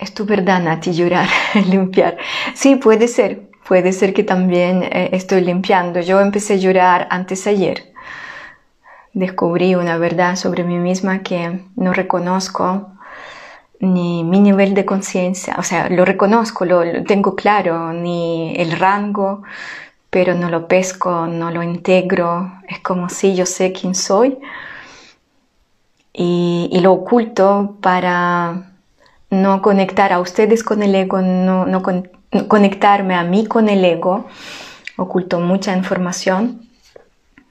Es 0.00 0.14
tu 0.14 0.24
verdad, 0.24 0.60
Nati, 0.62 0.92
llorar, 0.92 1.28
limpiar. 1.66 2.16
Sí, 2.54 2.76
puede 2.76 3.06
ser, 3.06 3.50
puede 3.68 3.92
ser 3.92 4.14
que 4.14 4.24
también 4.24 4.82
eh, 4.82 5.10
estoy 5.12 5.42
limpiando. 5.42 6.00
Yo 6.00 6.20
empecé 6.20 6.54
a 6.54 6.56
llorar 6.56 7.06
antes 7.10 7.46
ayer. 7.46 7.92
Descubrí 9.12 9.74
una 9.74 9.98
verdad 9.98 10.36
sobre 10.36 10.64
mí 10.64 10.78
misma 10.78 11.22
que 11.22 11.60
no 11.76 11.92
reconozco 11.92 12.90
ni 13.80 14.24
mi 14.24 14.40
nivel 14.40 14.74
de 14.74 14.84
conciencia, 14.84 15.56
o 15.58 15.62
sea, 15.62 15.88
lo 15.88 16.04
reconozco, 16.04 16.66
lo, 16.66 17.02
tengo 17.04 17.34
claro, 17.34 17.94
ni 17.94 18.54
el 18.56 18.72
rango, 18.72 19.42
pero 20.10 20.34
no 20.34 20.50
lo 20.50 20.68
pesco, 20.68 21.26
no 21.26 21.50
lo 21.50 21.62
integro, 21.62 22.52
es 22.68 22.80
como 22.80 23.08
si 23.08 23.34
yo 23.34 23.46
sé 23.46 23.72
quién 23.72 23.94
soy 23.94 24.38
y, 26.12 26.78
lo 26.82 26.92
oculto 26.92 27.76
para 27.80 28.69
no 29.30 29.62
conectar 29.62 30.12
a 30.12 30.20
ustedes 30.20 30.62
con 30.64 30.82
el 30.82 30.94
ego, 30.94 31.20
no, 31.22 31.82
conectarme 32.48 33.14
a 33.14 33.24
mí 33.24 33.46
con 33.46 33.68
el 33.68 33.84
ego, 33.84 34.26
oculto 34.96 35.40
mucha 35.40 35.76
información 35.76 36.68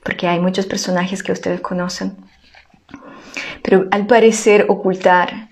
porque 0.04 0.28
hay 0.28 0.40
muchos 0.40 0.66
personajes 0.66 1.24
que 1.24 1.32
ustedes 1.32 1.62
conocen, 1.62 2.16
pero 3.62 3.88
al 3.92 4.08
parecer 4.08 4.66
ocultar 4.70 5.50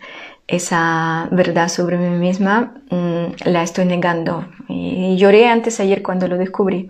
esa 0.47 1.27
verdad 1.31 1.67
sobre 1.67 1.97
mí 1.97 2.09
misma 2.17 2.73
mm, 2.89 3.49
la 3.49 3.63
estoy 3.63 3.85
negando. 3.85 4.47
Y 4.69 5.17
lloré 5.17 5.47
antes 5.47 5.79
ayer 5.79 6.01
cuando 6.01 6.27
lo 6.27 6.37
descubrí, 6.37 6.89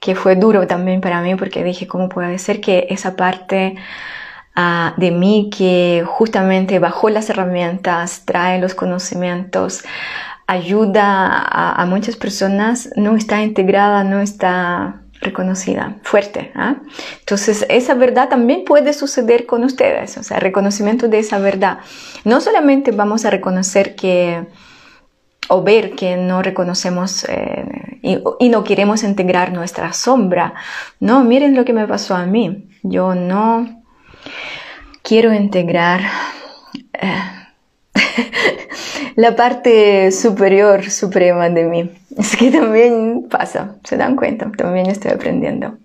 que 0.00 0.14
fue 0.14 0.36
duro 0.36 0.66
también 0.66 1.00
para 1.00 1.20
mí 1.20 1.34
porque 1.34 1.64
dije, 1.64 1.86
¿cómo 1.86 2.08
puede 2.08 2.38
ser 2.38 2.60
que 2.60 2.86
esa 2.90 3.16
parte 3.16 3.74
ah, 4.56 4.94
de 4.96 5.10
mí 5.10 5.50
que 5.56 6.04
justamente 6.06 6.78
bajo 6.78 7.08
las 7.08 7.30
herramientas, 7.30 8.22
trae 8.24 8.58
los 8.58 8.74
conocimientos, 8.74 9.84
ayuda 10.46 11.42
a, 11.42 11.84
muchas 11.86 12.16
personas, 12.16 12.90
no 12.96 13.16
está 13.16 13.42
integrada, 13.42 14.04
no 14.04 14.20
está 14.20 15.02
reconocida, 15.20 15.96
fuerte. 16.02 16.52
¿ah? 16.54 16.76
Entonces, 17.20 17.66
esa 17.68 17.94
verdad 17.94 18.28
también 18.28 18.64
puede 18.64 18.92
suceder 18.92 19.46
con 19.46 19.64
ustedes, 19.64 20.16
o 20.18 20.22
sea, 20.22 20.38
reconocimiento 20.38 21.08
de 21.08 21.18
esa 21.18 21.38
verdad. 21.38 21.78
No 22.24 22.40
solamente 22.40 22.92
vamos 22.92 23.24
a 23.24 23.30
reconocer 23.30 23.96
que 23.96 24.46
o 25.48 25.62
ver 25.62 25.92
que 25.94 26.16
no 26.16 26.42
reconocemos 26.42 27.24
eh, 27.28 27.98
y, 28.02 28.48
no 28.48 28.64
queremos 28.64 29.02
integrar 29.02 29.52
nuestra 29.52 29.92
sombra. 29.92 30.54
No, 31.00 31.24
miren 31.24 31.54
lo 31.54 31.64
que 31.64 31.72
me 31.72 31.86
pasó 31.86 32.14
a 32.14 32.26
mí. 32.26 32.68
Yo 32.82 33.14
no 33.14 33.75
quiero 35.02 35.32
integrar 35.32 36.00
eh, 36.92 37.22
la 39.16 39.36
parte 39.36 40.10
superior, 40.12 40.90
suprema 40.90 41.48
de 41.48 41.64
mí. 41.64 41.90
Es 42.16 42.36
que 42.36 42.50
también 42.50 43.26
pasa, 43.30 43.76
se 43.84 43.96
dan 43.96 44.16
cuenta, 44.16 44.50
también 44.56 44.86
estoy 44.86 45.12
aprendiendo. 45.12 45.78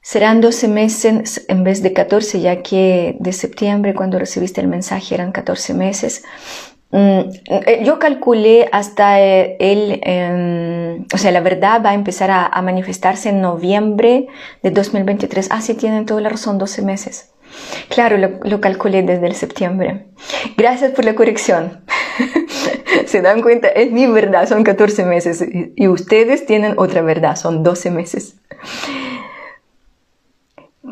Serán 0.00 0.40
12 0.40 0.68
meses 0.68 1.44
en 1.48 1.64
vez 1.64 1.82
de 1.82 1.92
14, 1.92 2.40
ya 2.40 2.62
que 2.62 3.16
de 3.18 3.32
septiembre 3.32 3.92
cuando 3.92 4.20
recibiste 4.20 4.60
el 4.60 4.68
mensaje 4.68 5.16
eran 5.16 5.32
14 5.32 5.74
meses. 5.74 6.22
Mm, 6.90 7.20
eh, 7.50 7.82
yo 7.84 7.98
calculé 7.98 8.68
hasta 8.70 9.20
eh, 9.20 9.56
el, 9.58 10.00
em, 10.02 11.04
o 11.12 11.18
sea, 11.18 11.32
la 11.32 11.40
verdad 11.40 11.82
va 11.84 11.90
a 11.90 11.94
empezar 11.94 12.30
a, 12.30 12.62
manifestarse 12.62 13.30
en 13.30 13.40
noviembre 13.40 14.28
de 14.62 14.70
2023. 14.70 15.48
Ah, 15.50 15.60
sí, 15.60 15.74
tienen 15.74 16.06
toda 16.06 16.20
la 16.20 16.28
razón, 16.28 16.58
12 16.58 16.82
meses. 16.82 17.32
Claro, 17.88 18.18
lo, 18.18 18.38
lo 18.42 18.60
calculé 18.60 19.02
desde 19.02 19.26
el 19.26 19.34
septiembre. 19.34 20.06
Gracias 20.56 20.92
por 20.92 21.04
la 21.04 21.14
corrección. 21.14 21.84
Se 23.06 23.20
dan 23.20 23.42
cuenta, 23.42 23.68
es 23.68 23.92
mi 23.92 24.06
verdad, 24.06 24.48
son 24.48 24.64
14 24.64 25.04
meses 25.04 25.44
y 25.76 25.88
ustedes 25.88 26.46
tienen 26.46 26.74
otra 26.76 27.02
verdad, 27.02 27.36
son 27.36 27.62
12 27.62 27.90
meses. 27.90 28.36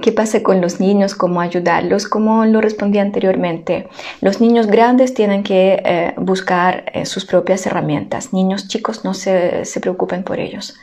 ¿Qué 0.03 0.13
pasa 0.13 0.43
con 0.43 0.61
los 0.61 0.81
niños? 0.81 1.15
¿Cómo 1.15 1.41
ayudarlos? 1.41 2.09
Como 2.09 2.45
lo 2.47 2.61
respondí 2.61 2.99
anteriormente, 2.99 3.89
los 4.21 4.41
niños 4.41 4.67
grandes 4.67 5.15
tienen 5.15 5.43
que 5.43 5.83
eh, 5.85 6.15
buscar 6.17 6.85
eh, 6.93 7.07
sus 7.07 7.25
propias 7.25 7.67
herramientas. 7.67 8.33
Niños 8.33 8.69
chicos 8.69 9.05
no 9.05 9.15
se, 9.15 9.65
preocupen 9.81 10.25
por 10.25 10.41
ellos. 10.41 10.75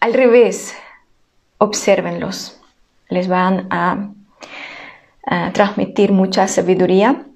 Al 0.00 0.14
revés, 0.14 0.74
obsérvenlos. 1.58 2.60
Les 3.08 3.28
van 3.28 3.66
a, 3.70 4.10
transmitir 5.52 6.10
mucha 6.10 6.48
sabiduría 6.48 7.26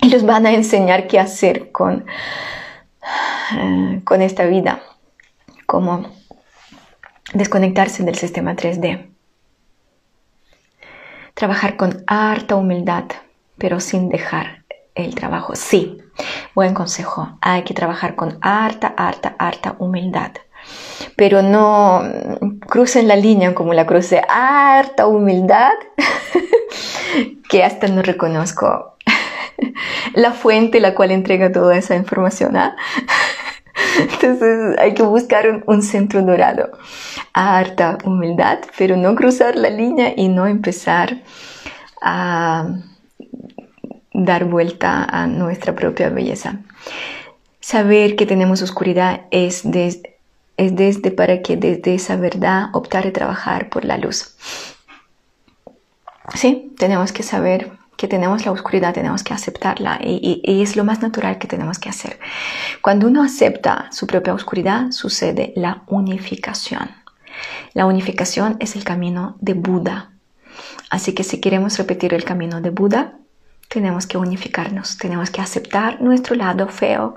y 0.00 0.08
les 0.08 0.24
van 0.24 0.46
a 0.46 0.52
enseñar 0.52 1.06
qué 1.06 1.20
hacer 1.20 1.70
con, 1.70 2.06
eh, 3.58 4.00
con 4.04 4.22
esta 4.22 4.46
vida, 4.46 4.80
cómo 5.66 6.06
desconectarse 7.34 8.04
del 8.04 8.14
sistema 8.14 8.56
3D. 8.56 9.13
Trabajar 11.34 11.76
con 11.76 12.04
harta 12.06 12.54
humildad, 12.54 13.04
pero 13.58 13.80
sin 13.80 14.08
dejar 14.08 14.62
el 14.94 15.16
trabajo. 15.16 15.56
Sí, 15.56 15.98
buen 16.54 16.74
consejo. 16.74 17.38
Hay 17.40 17.64
que 17.64 17.74
trabajar 17.74 18.14
con 18.14 18.38
harta, 18.40 18.94
harta, 18.96 19.34
harta 19.38 19.74
humildad. 19.80 20.30
Pero 21.16 21.42
no 21.42 22.04
crucen 22.68 23.08
la 23.08 23.16
línea 23.16 23.52
como 23.52 23.74
la 23.74 23.84
crucé. 23.84 24.22
Harta 24.28 25.08
humildad 25.08 25.72
que 27.48 27.64
hasta 27.64 27.88
no 27.88 28.02
reconozco 28.02 28.96
la 30.14 30.30
fuente 30.32 30.78
la 30.78 30.94
cual 30.94 31.10
entrega 31.10 31.50
toda 31.50 31.76
esa 31.76 31.96
información. 31.96 32.56
¿ah? 32.56 32.76
Entonces 33.98 34.78
hay 34.78 34.94
que 34.94 35.02
buscar 35.02 35.62
un, 35.66 35.82
centro 35.82 36.22
dorado. 36.22 36.70
Harta 37.32 37.98
humildad, 38.04 38.60
pero 38.78 38.96
no 38.96 39.14
cruzar 39.14 39.56
la 39.56 39.70
línea 39.70 40.12
y 40.16 40.28
no 40.28 40.46
empezar 40.46 41.22
a 42.00 42.68
dar 44.12 44.44
vuelta 44.44 45.04
a 45.04 45.26
nuestra 45.26 45.74
propia 45.74 46.08
belleza. 46.08 46.60
Saber 47.60 48.16
que 48.16 48.26
tenemos 48.26 48.62
oscuridad 48.62 49.22
es, 49.30 49.64
es 49.64 50.76
desde 50.76 51.10
para 51.10 51.42
que 51.42 51.56
desde 51.56 51.94
esa 51.94 52.16
verdad 52.16 52.66
optar 52.72 53.06
y 53.06 53.10
trabajar 53.10 53.70
por 53.70 53.84
la 53.84 53.98
luz. 53.98 54.36
Sí, 56.34 56.72
tenemos 56.78 57.12
que 57.12 57.22
saber 57.22 57.72
tenemos 58.08 58.44
la 58.44 58.52
oscuridad, 58.52 58.94
tenemos 58.94 59.22
que 59.22 59.34
aceptarla 59.34 59.98
y, 60.02 60.42
es 60.44 60.76
lo 60.76 60.84
más 60.84 61.00
natural 61.00 61.38
que 61.38 61.46
tenemos 61.46 61.78
que 61.78 61.88
hacer. 61.88 62.18
Cuando 62.82 63.06
uno 63.06 63.22
acepta 63.22 63.88
su 63.90 64.06
propia 64.06 64.34
oscuridad, 64.34 64.90
sucede 64.90 65.52
la 65.56 65.82
unificación. 65.86 66.90
La 67.72 67.86
unificación 67.86 68.56
es 68.60 68.76
el 68.76 68.84
camino 68.84 69.36
de 69.40 69.54
Buda. 69.54 70.10
Así 70.90 71.14
que 71.14 71.24
si 71.24 71.40
queremos 71.40 71.76
repetir 71.78 72.14
el 72.14 72.24
camino 72.24 72.60
de 72.60 72.70
Buda, 72.70 73.14
tenemos 73.68 74.06
que 74.06 74.18
unificarnos, 74.18 74.98
tenemos 74.98 75.30
que 75.30 75.40
aceptar 75.40 76.00
nuestro 76.00 76.36
lado 76.36 76.68
feo, 76.68 77.16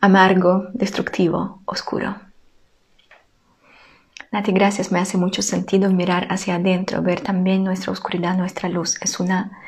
amargo, 0.00 0.68
destructivo, 0.72 1.60
oscuro. 1.66 2.27
Nati, 4.30 4.52
gracias. 4.52 4.92
Me 4.92 4.98
hace 4.98 5.16
mucho 5.16 5.42
sentido 5.42 5.90
mirar 5.90 6.26
hacia 6.30 6.56
adentro, 6.56 7.02
ver 7.02 7.20
también 7.20 7.64
nuestra 7.64 7.92
oscuridad, 7.92 8.36
nuestra 8.36 8.68
luz. 8.68 8.98
Es 9.00 9.20
una 9.20 9.58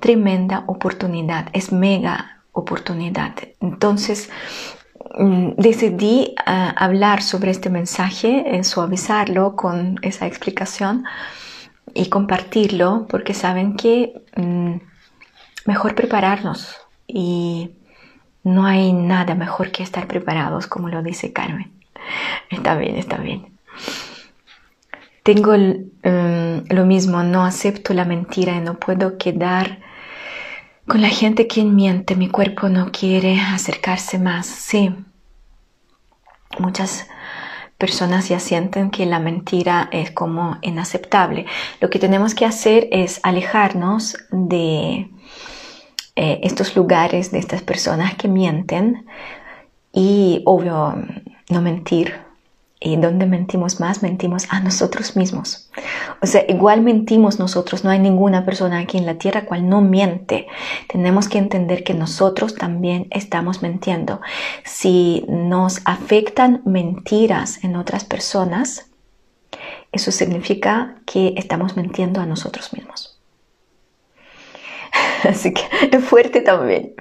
tremenda 0.00 0.64
oportunidad, 0.66 1.48
es 1.52 1.72
mega 1.72 2.42
oportunidad. 2.52 3.34
Entonces, 3.60 4.30
mm, 5.18 5.50
decidí 5.56 6.34
ah, 6.46 6.74
hablar 6.76 7.22
sobre 7.22 7.50
este 7.50 7.70
mensaje, 7.70 8.62
suavizarlo 8.64 9.54
con 9.56 9.98
esa 10.02 10.26
explicación 10.26 11.04
y 11.94 12.08
compartirlo 12.08 13.06
porque 13.08 13.34
saben 13.34 13.76
que 13.76 14.22
mm, 14.36 14.76
mejor 15.66 15.94
prepararnos 15.94 16.76
y 17.06 17.70
no 18.42 18.66
hay 18.66 18.92
nada 18.92 19.34
mejor 19.34 19.70
que 19.70 19.82
estar 19.82 20.06
preparados, 20.06 20.66
como 20.66 20.88
lo 20.88 21.02
dice 21.02 21.32
Carmen. 21.32 21.72
Está 22.50 22.76
bien, 22.76 22.96
está 22.96 23.16
bien. 23.18 23.55
Tengo 25.22 25.54
em, 25.54 26.64
lo 26.68 26.84
mismo, 26.86 27.24
no 27.24 27.44
acepto 27.44 27.92
la 27.94 28.04
mentira 28.04 28.54
y 28.54 28.60
no 28.60 28.78
puedo 28.78 29.18
quedar 29.18 29.80
con 30.86 31.02
la 31.02 31.08
gente 31.08 31.48
que 31.48 31.64
miente. 31.64 32.14
Mi 32.14 32.28
cuerpo 32.28 32.68
no 32.68 32.92
quiere 32.92 33.40
acercarse 33.40 34.20
más. 34.20 34.46
Sí, 34.46 34.94
muchas 36.60 37.08
personas 37.76 38.28
ya 38.28 38.38
sienten 38.38 38.90
que 38.90 39.04
la 39.04 39.18
mentira 39.18 39.88
es 39.90 40.10
como 40.12 40.58
inaceptable. 40.62 41.46
Lo 41.80 41.90
que 41.90 41.98
tenemos 41.98 42.34
que 42.34 42.46
hacer 42.46 42.88
es 42.92 43.18
alejarnos 43.22 44.16
de 44.30 45.10
eh, 46.14 46.40
estos 46.44 46.76
lugares, 46.76 47.32
de 47.32 47.38
estas 47.38 47.62
personas 47.62 48.14
que 48.14 48.28
mienten 48.28 49.06
y, 49.92 50.42
obvio, 50.44 50.94
no 51.50 51.62
mentir 51.62 52.25
y 52.78 52.96
donde 52.96 53.26
mentimos 53.26 53.80
más, 53.80 54.02
mentimos 54.02 54.46
a 54.50 54.60
nosotros 54.60 55.16
mismos. 55.16 55.70
O 56.20 56.26
sea, 56.26 56.44
igual 56.48 56.82
mentimos 56.82 57.38
nosotros, 57.38 57.84
no 57.84 57.90
hay 57.90 57.98
ninguna 57.98 58.44
persona 58.44 58.78
aquí 58.78 58.98
en 58.98 59.06
la 59.06 59.16
tierra 59.16 59.46
cual 59.46 59.68
no 59.68 59.80
miente. 59.80 60.46
Tenemos 60.88 61.28
que 61.28 61.38
entender 61.38 61.84
que 61.84 61.94
nosotros 61.94 62.54
también 62.54 63.06
estamos 63.10 63.62
mintiendo. 63.62 64.20
Si 64.64 65.24
nos 65.28 65.80
afectan 65.84 66.62
mentiras 66.64 67.64
en 67.64 67.76
otras 67.76 68.04
personas, 68.04 68.90
eso 69.92 70.10
significa 70.10 70.96
que 71.06 71.34
estamos 71.36 71.76
mintiendo 71.76 72.20
a 72.20 72.26
nosotros 72.26 72.72
mismos. 72.74 73.18
Así 75.24 75.54
que 75.54 75.98
fuerte 76.00 76.42
también, 76.42 76.94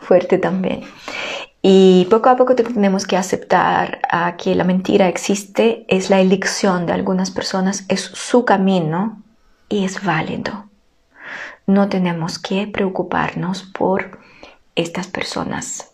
fuerte 0.00 0.38
también. 0.38 0.82
Y 1.62 2.06
poco 2.10 2.30
a 2.30 2.36
poco 2.36 2.54
tenemos 2.54 3.06
que 3.06 3.18
aceptar 3.18 4.00
que 4.38 4.54
la 4.54 4.64
mentira 4.64 5.08
existe, 5.08 5.84
es 5.88 6.08
la 6.08 6.20
elección 6.20 6.86
de 6.86 6.94
algunas 6.94 7.30
personas, 7.30 7.84
es 7.88 8.00
su 8.00 8.44
camino 8.46 9.22
y 9.68 9.84
es 9.84 10.02
válido. 10.02 10.66
No 11.66 11.88
tenemos 11.88 12.38
que 12.38 12.66
preocuparnos 12.66 13.62
por 13.62 14.18
estas 14.74 15.06
personas. 15.06 15.90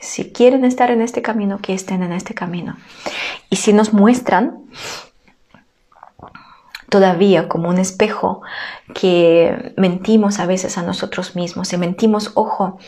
Si 0.00 0.32
quieren 0.32 0.64
estar 0.64 0.90
en 0.90 1.02
este 1.02 1.20
camino, 1.20 1.58
que 1.58 1.74
estén 1.74 2.02
en 2.02 2.12
este 2.12 2.32
camino. 2.32 2.76
Y 3.50 3.56
si 3.56 3.74
nos 3.74 3.92
muestran 3.92 4.62
todavía 6.88 7.48
como 7.48 7.68
un 7.68 7.76
espejo 7.76 8.40
que 8.94 9.74
mentimos 9.76 10.38
a 10.38 10.46
veces 10.46 10.78
a 10.78 10.82
nosotros 10.82 11.36
mismos 11.36 11.72
y 11.72 11.76
mentimos, 11.76 12.32
ojo, 12.34 12.78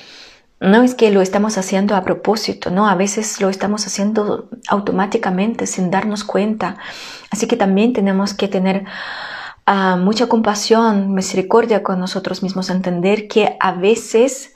no 0.62 0.82
es 0.82 0.94
que 0.94 1.10
lo 1.10 1.20
estamos 1.20 1.58
haciendo 1.58 1.96
a 1.96 2.04
propósito, 2.04 2.70
no, 2.70 2.88
a 2.88 2.94
veces 2.94 3.40
lo 3.40 3.48
estamos 3.48 3.86
haciendo 3.86 4.48
automáticamente 4.68 5.66
sin 5.66 5.90
darnos 5.90 6.22
cuenta. 6.22 6.76
Así 7.30 7.48
que 7.48 7.56
también 7.56 7.92
tenemos 7.92 8.32
que 8.32 8.46
tener 8.46 8.84
ah, 9.66 9.96
mucha 9.96 10.28
compasión, 10.28 11.14
misericordia 11.14 11.82
con 11.82 11.98
nosotros 11.98 12.44
mismos, 12.44 12.70
entender 12.70 13.26
que 13.26 13.56
a 13.58 13.72
veces 13.72 14.54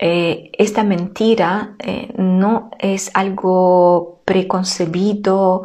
eh, 0.00 0.50
esta 0.58 0.82
mentira 0.82 1.76
eh, 1.78 2.12
no 2.16 2.72
es 2.80 3.12
algo 3.14 4.20
preconcebido, 4.24 5.62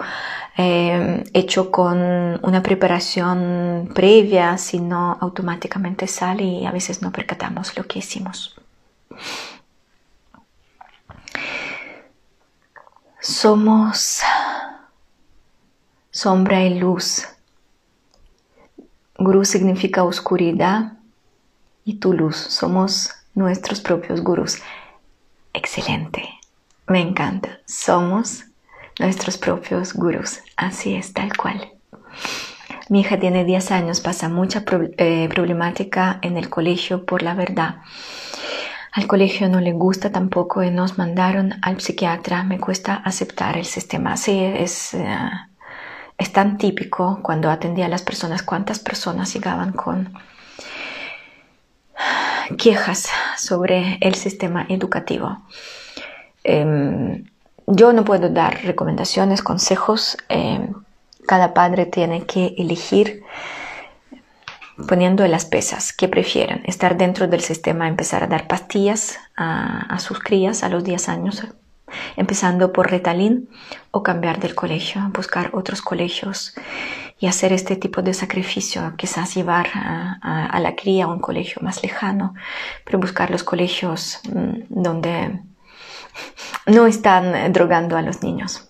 eh, 0.59 1.23
hecho 1.33 1.71
con 1.71 2.39
una 2.43 2.61
preparación 2.61 3.89
previa, 3.95 4.59
sino 4.59 5.17
automáticamente 5.19 6.05
sale 6.05 6.43
y 6.43 6.65
a 6.67 6.71
veces 6.71 7.01
no 7.01 7.11
percatamos 7.11 7.75
lo 7.75 7.87
que 7.87 7.97
hicimos. 7.97 8.56
Somos 13.19 14.21
sombra 16.11 16.63
y 16.63 16.79
luz. 16.79 17.27
Guru 19.17 19.45
significa 19.45 20.03
oscuridad 20.03 20.93
y 21.83 21.95
tu 21.95 22.13
luz. 22.13 22.35
Somos 22.35 23.11
nuestros 23.35 23.81
propios 23.81 24.21
gurús. 24.21 24.59
Excelente. 25.53 26.29
Me 26.87 27.01
encanta. 27.01 27.59
Somos 27.65 28.45
nuestros 28.99 29.37
propios 29.37 29.93
gurús. 29.93 30.39
Así 30.55 30.95
es, 30.95 31.13
tal 31.13 31.35
cual. 31.35 31.73
Mi 32.89 33.01
hija 33.01 33.19
tiene 33.19 33.43
10 33.43 33.71
años, 33.71 33.99
pasa 33.99 34.29
mucha 34.29 34.63
eh, 34.97 35.27
problemática 35.29 36.19
en 36.21 36.37
el 36.37 36.49
colegio 36.49 37.05
por 37.05 37.21
la 37.21 37.33
verdad. 37.33 37.81
Al 38.97 39.05
colegio 39.05 39.47
no 39.47 39.61
le 39.61 39.73
gusta 39.73 40.11
tampoco 40.11 40.63
y 40.63 40.71
nos 40.71 40.97
mandaron 40.97 41.53
al 41.61 41.79
psiquiatra. 41.79 42.41
Me 42.41 42.59
cuesta 42.59 42.95
aceptar 42.95 43.55
el 43.55 43.65
sistema. 43.65 44.17
Sí, 44.17 44.43
es, 44.43 44.95
eh, 44.95 45.05
es 46.17 46.33
tan 46.33 46.57
típico 46.57 47.19
cuando 47.21 47.51
atendía 47.51 47.85
a 47.85 47.89
las 47.89 48.01
personas, 48.01 48.41
cuántas 48.41 48.79
personas 48.79 49.31
llegaban 49.31 49.71
con 49.71 50.17
quejas 52.57 53.07
sobre 53.37 53.99
el 54.01 54.15
sistema 54.15 54.65
educativo. 54.67 55.43
Em, 56.43 57.23
yo 57.67 57.93
no 57.93 58.03
puedo 58.03 58.29
dar 58.29 58.63
recomendaciones, 58.63 59.43
consejos. 59.43 60.17
Em, 60.27 60.73
cada 61.27 61.53
padre 61.53 61.85
tiene 61.85 62.25
que 62.25 62.55
elegir 62.57 63.21
poniendo 64.87 65.27
las 65.27 65.45
pesas 65.45 65.93
que 65.93 66.07
prefieren 66.07 66.61
estar 66.65 66.97
dentro 66.97 67.27
del 67.27 67.41
sistema, 67.41 67.87
empezar 67.87 68.23
a 68.23 68.27
dar 68.27 68.47
pastillas 68.47 69.17
a, 69.35 69.93
a 69.93 69.99
sus 69.99 70.19
crías 70.19 70.63
a 70.63 70.69
los 70.69 70.83
10 70.83 71.09
años, 71.09 71.47
empezando 72.15 72.73
por 72.73 72.91
Retalín 72.91 73.49
o 73.91 74.03
cambiar 74.03 74.39
del 74.39 74.55
colegio, 74.55 75.01
buscar 75.13 75.51
otros 75.53 75.81
colegios 75.81 76.53
y 77.19 77.27
hacer 77.27 77.53
este 77.53 77.75
tipo 77.75 78.01
de 78.01 78.13
sacrificio, 78.13 78.93
quizás 78.95 79.33
llevar 79.35 79.67
a, 79.73 80.59
la 80.59 80.75
cría 80.75 81.05
a 81.05 81.07
un 81.07 81.19
colegio 81.19 81.61
más 81.61 81.81
lejano, 81.81 82.35
pero 82.85 82.99
buscar 82.99 83.31
los 83.31 83.43
colegios 83.43 84.19
mm, 84.31 84.65
donde 84.69 85.41
no 86.67 86.85
están 86.85 87.51
drogando 87.53 87.97
a 87.97 88.01
los 88.01 88.21
niños. 88.21 88.66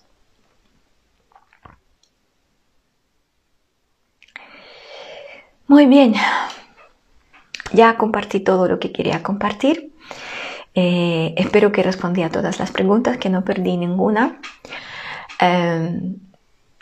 Muy 5.68 5.84
bien, 5.84 6.14
ya 7.74 7.98
compartí 7.98 8.40
todo 8.40 8.68
lo 8.68 8.78
que 8.78 8.90
quería 8.90 9.22
compartir. 9.22 9.92
Eh, 10.74 11.34
espero 11.36 11.72
que 11.72 11.82
respondí 11.82 12.22
a 12.22 12.30
todas 12.30 12.58
las 12.58 12.70
preguntas, 12.70 13.18
que 13.18 13.28
no 13.28 13.44
perdí 13.44 13.76
ninguna. 13.76 14.40
Em, 15.38 16.16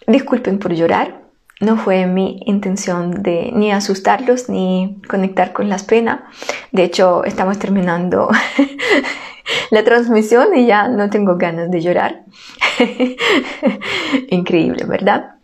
disculpen 0.07 0.61
por 0.61 0.73
llorar, 0.73 1.21
no 1.61 1.77
fue 1.77 2.07
mi 2.07 2.39
intención 2.47 3.25
de 3.25 3.51
ni 3.53 3.73
asustarlos 3.73 4.49
ni 4.49 5.03
conectar 5.09 5.53
con 5.53 5.69
las 5.69 5.83
penas. 5.83 6.21
De 6.71 6.85
hecho, 6.85 7.25
estamos 7.25 7.59
terminando 7.59 8.31
la 9.73 9.83
transmisión 9.83 10.57
y 10.57 10.67
ya 10.67 10.87
no 10.87 11.11
tengo 11.11 11.37
ganas 11.37 11.73
de 11.73 11.81
llorar. 11.81 12.23
Increíble, 14.31 14.85
¿verdad? 14.85 15.35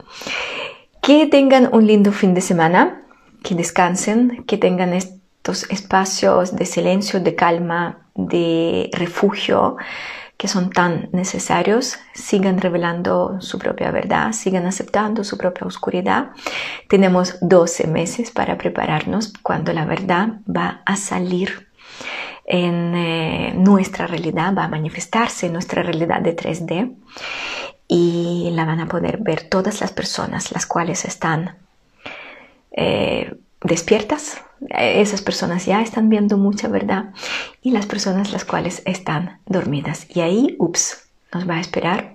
Que 1.00 1.26
tengan 1.26 1.70
un 1.72 1.88
lindo 1.88 2.12
fin 2.12 2.34
de 2.34 2.40
semana, 2.40 3.01
que 3.42 3.54
descansen, 3.54 4.44
que 4.46 4.58
tengan 4.58 4.92
estos 4.92 5.70
espacios 5.70 6.54
de 6.54 6.66
silencio, 6.66 7.20
de 7.20 7.34
calma, 7.34 8.06
de 8.14 8.90
refugio 8.92 9.76
que 10.42 10.48
son 10.48 10.70
tan 10.70 11.08
necesarios, 11.12 11.98
sigan 12.14 12.60
revelando 12.60 13.40
su 13.40 13.60
propia 13.60 13.92
verdad, 13.92 14.32
sigan 14.32 14.66
aceptando 14.66 15.22
su 15.22 15.38
propia 15.38 15.68
oscuridad. 15.68 16.30
Tenemos 16.88 17.36
12 17.42 17.86
meses 17.86 18.32
para 18.32 18.58
prepararnos 18.58 19.32
cuando 19.40 19.72
la 19.72 19.84
verdad 19.84 20.40
va 20.48 20.82
a 20.84 20.96
salir 20.96 21.68
en 22.44 22.96
eh, 22.96 23.54
nuestra 23.56 24.08
realidad, 24.08 24.52
va 24.52 24.64
a 24.64 24.68
manifestarse 24.68 25.46
en 25.46 25.52
nuestra 25.52 25.84
realidad 25.84 26.20
de 26.20 26.34
3D 26.34 26.92
y 27.86 28.50
la 28.52 28.64
van 28.64 28.80
a 28.80 28.88
poder 28.88 29.18
ver 29.18 29.48
todas 29.48 29.80
las 29.80 29.92
personas 29.92 30.50
las 30.50 30.66
cuales 30.66 31.04
están 31.04 31.61
eh, 32.72 33.34
despiertas, 33.62 34.40
esas 34.70 35.22
personas 35.22 35.66
ya 35.66 35.82
están 35.82 36.08
viendo 36.08 36.36
mucha 36.36 36.68
verdad 36.68 37.12
y 37.62 37.70
las 37.70 37.86
personas 37.86 38.32
las 38.32 38.44
cuales 38.44 38.82
están 38.84 39.40
dormidas. 39.46 40.06
Y 40.08 40.20
ahí, 40.20 40.56
ups, 40.58 41.08
nos 41.32 41.48
va 41.48 41.56
a 41.56 41.60
esperar 41.60 42.14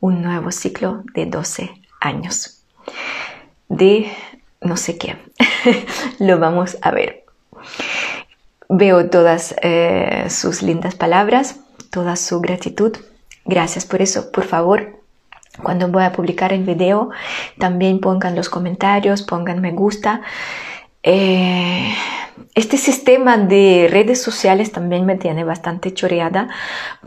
un 0.00 0.22
nuevo 0.22 0.50
ciclo 0.50 1.02
de 1.14 1.26
12 1.26 1.70
años 2.00 2.62
de 3.68 4.10
no 4.60 4.76
sé 4.76 4.98
qué. 4.98 5.16
Lo 6.18 6.38
vamos 6.38 6.76
a 6.82 6.90
ver. 6.90 7.24
Veo 8.68 9.08
todas 9.10 9.54
eh, 9.62 10.26
sus 10.28 10.62
lindas 10.62 10.94
palabras, 10.94 11.60
toda 11.90 12.16
su 12.16 12.40
gratitud. 12.40 12.96
Gracias 13.44 13.84
por 13.84 14.02
eso. 14.02 14.32
Por 14.32 14.44
favor, 14.44 15.00
cuando 15.62 15.88
voy 15.88 16.04
a 16.04 16.12
publicar 16.12 16.52
el 16.52 16.64
video, 16.64 17.10
también 17.58 18.00
pongan 18.00 18.34
los 18.34 18.48
comentarios, 18.48 19.22
pongan 19.22 19.60
me 19.60 19.72
gusta. 19.72 20.22
Eh, 21.02 21.94
este 22.54 22.78
sistema 22.78 23.36
de 23.36 23.88
redes 23.90 24.22
sociales 24.22 24.72
también 24.72 25.04
me 25.04 25.16
tiene 25.16 25.44
bastante 25.44 25.92
choreada 25.92 26.48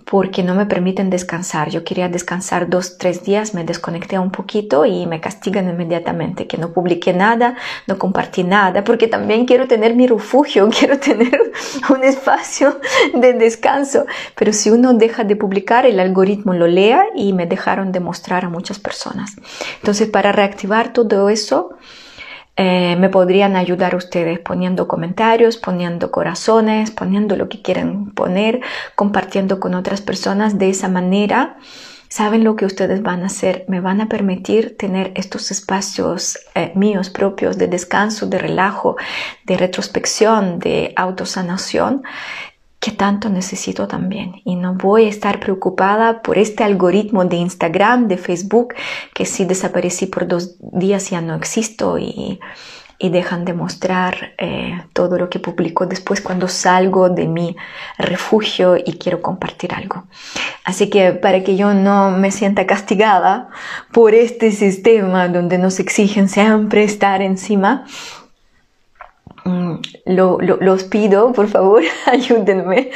porque 0.06 0.44
no 0.44 0.54
me 0.54 0.66
permiten 0.66 1.10
descansar. 1.10 1.70
Yo 1.70 1.84
quería 1.84 2.08
descansar 2.08 2.70
dos, 2.70 2.98
tres 2.98 3.24
días, 3.24 3.54
me 3.54 3.64
desconecté 3.64 4.20
un 4.20 4.32
poquito 4.32 4.86
y 4.86 5.08
me 5.08 5.20
castigan 5.20 5.68
inmediatamente 5.68 6.48
que 6.48 6.58
no 6.58 6.72
publiqué 6.72 7.14
nada, 7.14 7.56
no 7.88 7.98
compartí 7.98 8.44
nada, 8.44 8.84
porque 8.84 9.08
también 9.08 9.46
quiero 9.46 9.68
tener 9.68 9.96
mi 9.96 10.08
refugio, 10.08 10.70
quiero 10.78 11.00
tener 11.00 11.52
un 11.90 12.04
espacio 12.04 12.80
de 13.14 13.34
descanso. 13.34 14.06
Pero 14.36 14.54
si 14.54 14.70
uno 14.70 14.94
deja 14.94 15.24
de 15.24 15.36
publicar, 15.36 15.86
el 15.86 16.00
algoritmo 16.00 16.54
lo 16.54 16.68
lea 16.68 17.06
y 17.16 17.34
me 17.34 17.46
dejaron 17.46 17.92
de 17.92 18.00
mostrar 18.00 18.46
a 18.46 18.50
muchas 18.50 18.80
personas. 18.80 19.36
Entonces, 19.78 20.10
para 20.10 20.32
reactivar 20.32 20.94
todo 20.94 21.30
eso, 21.30 21.72
eh, 22.62 22.98
me 22.98 23.08
podrían 23.08 23.56
ayudar 23.56 23.96
ustedes 23.96 24.38
poniendo 24.38 24.86
comentarios, 24.86 25.56
poniendo 25.56 26.12
corazones, 26.12 26.92
poniendo 26.92 27.38
lo 27.38 27.48
que 27.48 27.62
quieran 27.62 28.12
poner, 28.12 28.60
compartiendo 28.96 29.62
con 29.62 29.76
otras 29.76 30.02
personas. 30.02 30.60
De 30.60 30.70
esa 30.70 30.90
manera, 30.90 31.56
saben 32.10 32.44
lo 32.44 32.58
que 32.58 32.66
ustedes 32.66 33.02
van 33.02 33.24
a 33.24 33.28
hacer. 33.28 33.64
Me 33.70 33.80
van 33.80 34.02
a 34.02 34.10
permitir 34.10 34.76
tener 34.76 35.14
estos 35.16 35.52
espacios 35.52 36.38
eh, 36.54 36.74
míos 36.76 37.10
propios 37.10 37.58
de 37.58 37.68
descanso, 37.68 38.28
de 38.28 38.40
relajo, 38.40 38.98
de 39.46 39.56
retrospección, 39.56 40.60
de 40.60 40.92
autosanación 40.98 42.04
que 42.80 42.92
tanto 42.92 43.30
necesito 43.30 43.88
también. 43.88 44.42
Y 44.46 44.56
no 44.56 44.76
voy 44.76 45.06
a 45.06 45.10
estar 45.10 45.40
preocupada 45.40 46.22
por 46.22 46.38
este 46.38 46.64
algoritmo 46.64 47.26
de 47.26 47.38
Instagram, 47.38 48.08
de 48.08 48.18
Facebook, 48.18 48.74
que 49.14 49.26
si 49.26 49.46
desaparecí 49.46 50.06
por 50.06 50.28
dos 50.28 50.56
días 50.60 51.10
ya 51.10 51.22
no 51.22 51.36
existo 51.36 51.98
y, 51.98 52.40
y 53.02 53.10
dejan 53.10 53.46
de 53.46 53.54
mostrar 53.54 54.34
eh, 54.38 54.84
todo 54.92 55.18
lo 55.18 55.30
que 55.30 55.40
publico 55.40 55.86
después 55.86 56.20
cuando 56.20 56.50
salgo 56.50 57.10
de 57.10 57.28
mi 57.28 57.56
refugio 57.98 58.76
y 58.76 58.98
quiero 58.98 59.22
compartir 59.22 59.74
algo. 59.74 60.04
Así 60.66 60.90
que 60.90 61.14
para 61.14 61.42
que 61.42 61.56
yo 61.56 61.74
no 61.74 62.12
me 62.12 62.32
sienta 62.32 62.68
castigada 62.68 63.48
por 63.94 64.14
este 64.14 64.52
sistema 64.52 65.30
donde 65.30 65.58
nos 65.58 65.80
exigen 65.80 66.28
siempre 66.28 66.84
estar 66.84 67.22
encima, 67.22 67.86
Mm, 69.50 69.82
lo, 70.06 70.38
los 70.40 70.84
pido, 70.84 71.34
por 71.34 71.48
favor, 71.48 71.82
ayúdenme 72.06 72.92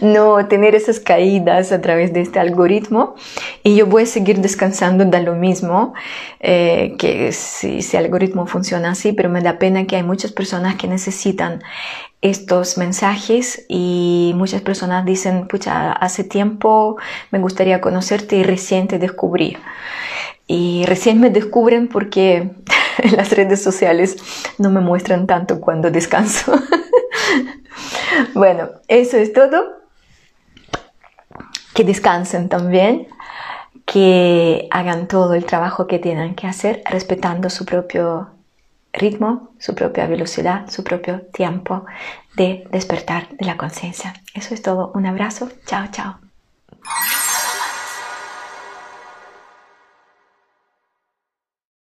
no 0.00 0.44
tener 0.48 0.74
esas 0.74 0.98
caídas 0.98 1.70
a 1.70 1.80
través 1.80 2.12
de 2.12 2.22
este 2.22 2.40
algoritmo 2.40 3.14
y 3.62 3.76
yo 3.76 3.86
voy 3.86 4.02
a 4.02 4.06
seguir 4.06 4.40
descansando, 4.40 5.04
da 5.04 5.20
lo 5.20 5.36
mismo 5.36 5.94
eh, 6.40 6.96
que 6.98 7.30
si 7.30 7.78
ese 7.78 7.98
algoritmo 7.98 8.46
funciona 8.46 8.90
así, 8.90 9.12
pero 9.12 9.28
me 9.28 9.42
da 9.42 9.60
pena 9.60 9.86
que 9.86 9.94
hay 9.94 10.02
muchas 10.02 10.32
personas 10.32 10.74
que 10.74 10.88
necesitan 10.88 11.62
estos 12.20 12.76
mensajes 12.76 13.64
y 13.68 14.32
muchas 14.34 14.62
personas 14.62 15.04
dicen, 15.04 15.46
pucha, 15.46 15.92
hace 15.92 16.24
tiempo 16.24 16.96
me 17.30 17.38
gustaría 17.38 17.80
conocerte 17.80 18.36
y 18.36 18.42
recién 18.42 18.88
te 18.88 18.98
descubrí. 18.98 19.56
Y 20.48 20.84
recién 20.86 21.20
me 21.20 21.30
descubren 21.30 21.86
porque 21.86 22.50
las 23.16 23.30
redes 23.32 23.62
sociales 23.62 24.16
no 24.58 24.70
me 24.70 24.80
muestran 24.80 25.26
tanto 25.26 25.60
cuando 25.60 25.90
descanso. 25.90 26.52
bueno, 28.34 28.68
eso 28.88 29.16
es 29.16 29.32
todo. 29.32 29.80
Que 31.74 31.84
descansen 31.84 32.48
también, 32.48 33.08
que 33.86 34.68
hagan 34.70 35.06
todo 35.08 35.34
el 35.34 35.44
trabajo 35.44 35.86
que 35.86 35.98
tienen 35.98 36.34
que 36.34 36.46
hacer 36.46 36.82
respetando 36.90 37.48
su 37.48 37.64
propio 37.64 38.30
ritmo, 38.92 39.50
su 39.58 39.74
propia 39.74 40.06
velocidad, 40.06 40.68
su 40.68 40.82
propio 40.82 41.22
tiempo 41.32 41.86
de 42.34 42.66
despertar 42.70 43.28
de 43.30 43.46
la 43.46 43.56
conciencia. 43.56 44.14
Eso 44.34 44.54
es 44.54 44.62
todo. 44.62 44.90
Un 44.94 45.06
abrazo. 45.06 45.48
Chao, 45.66 45.86
chao. 45.90 46.18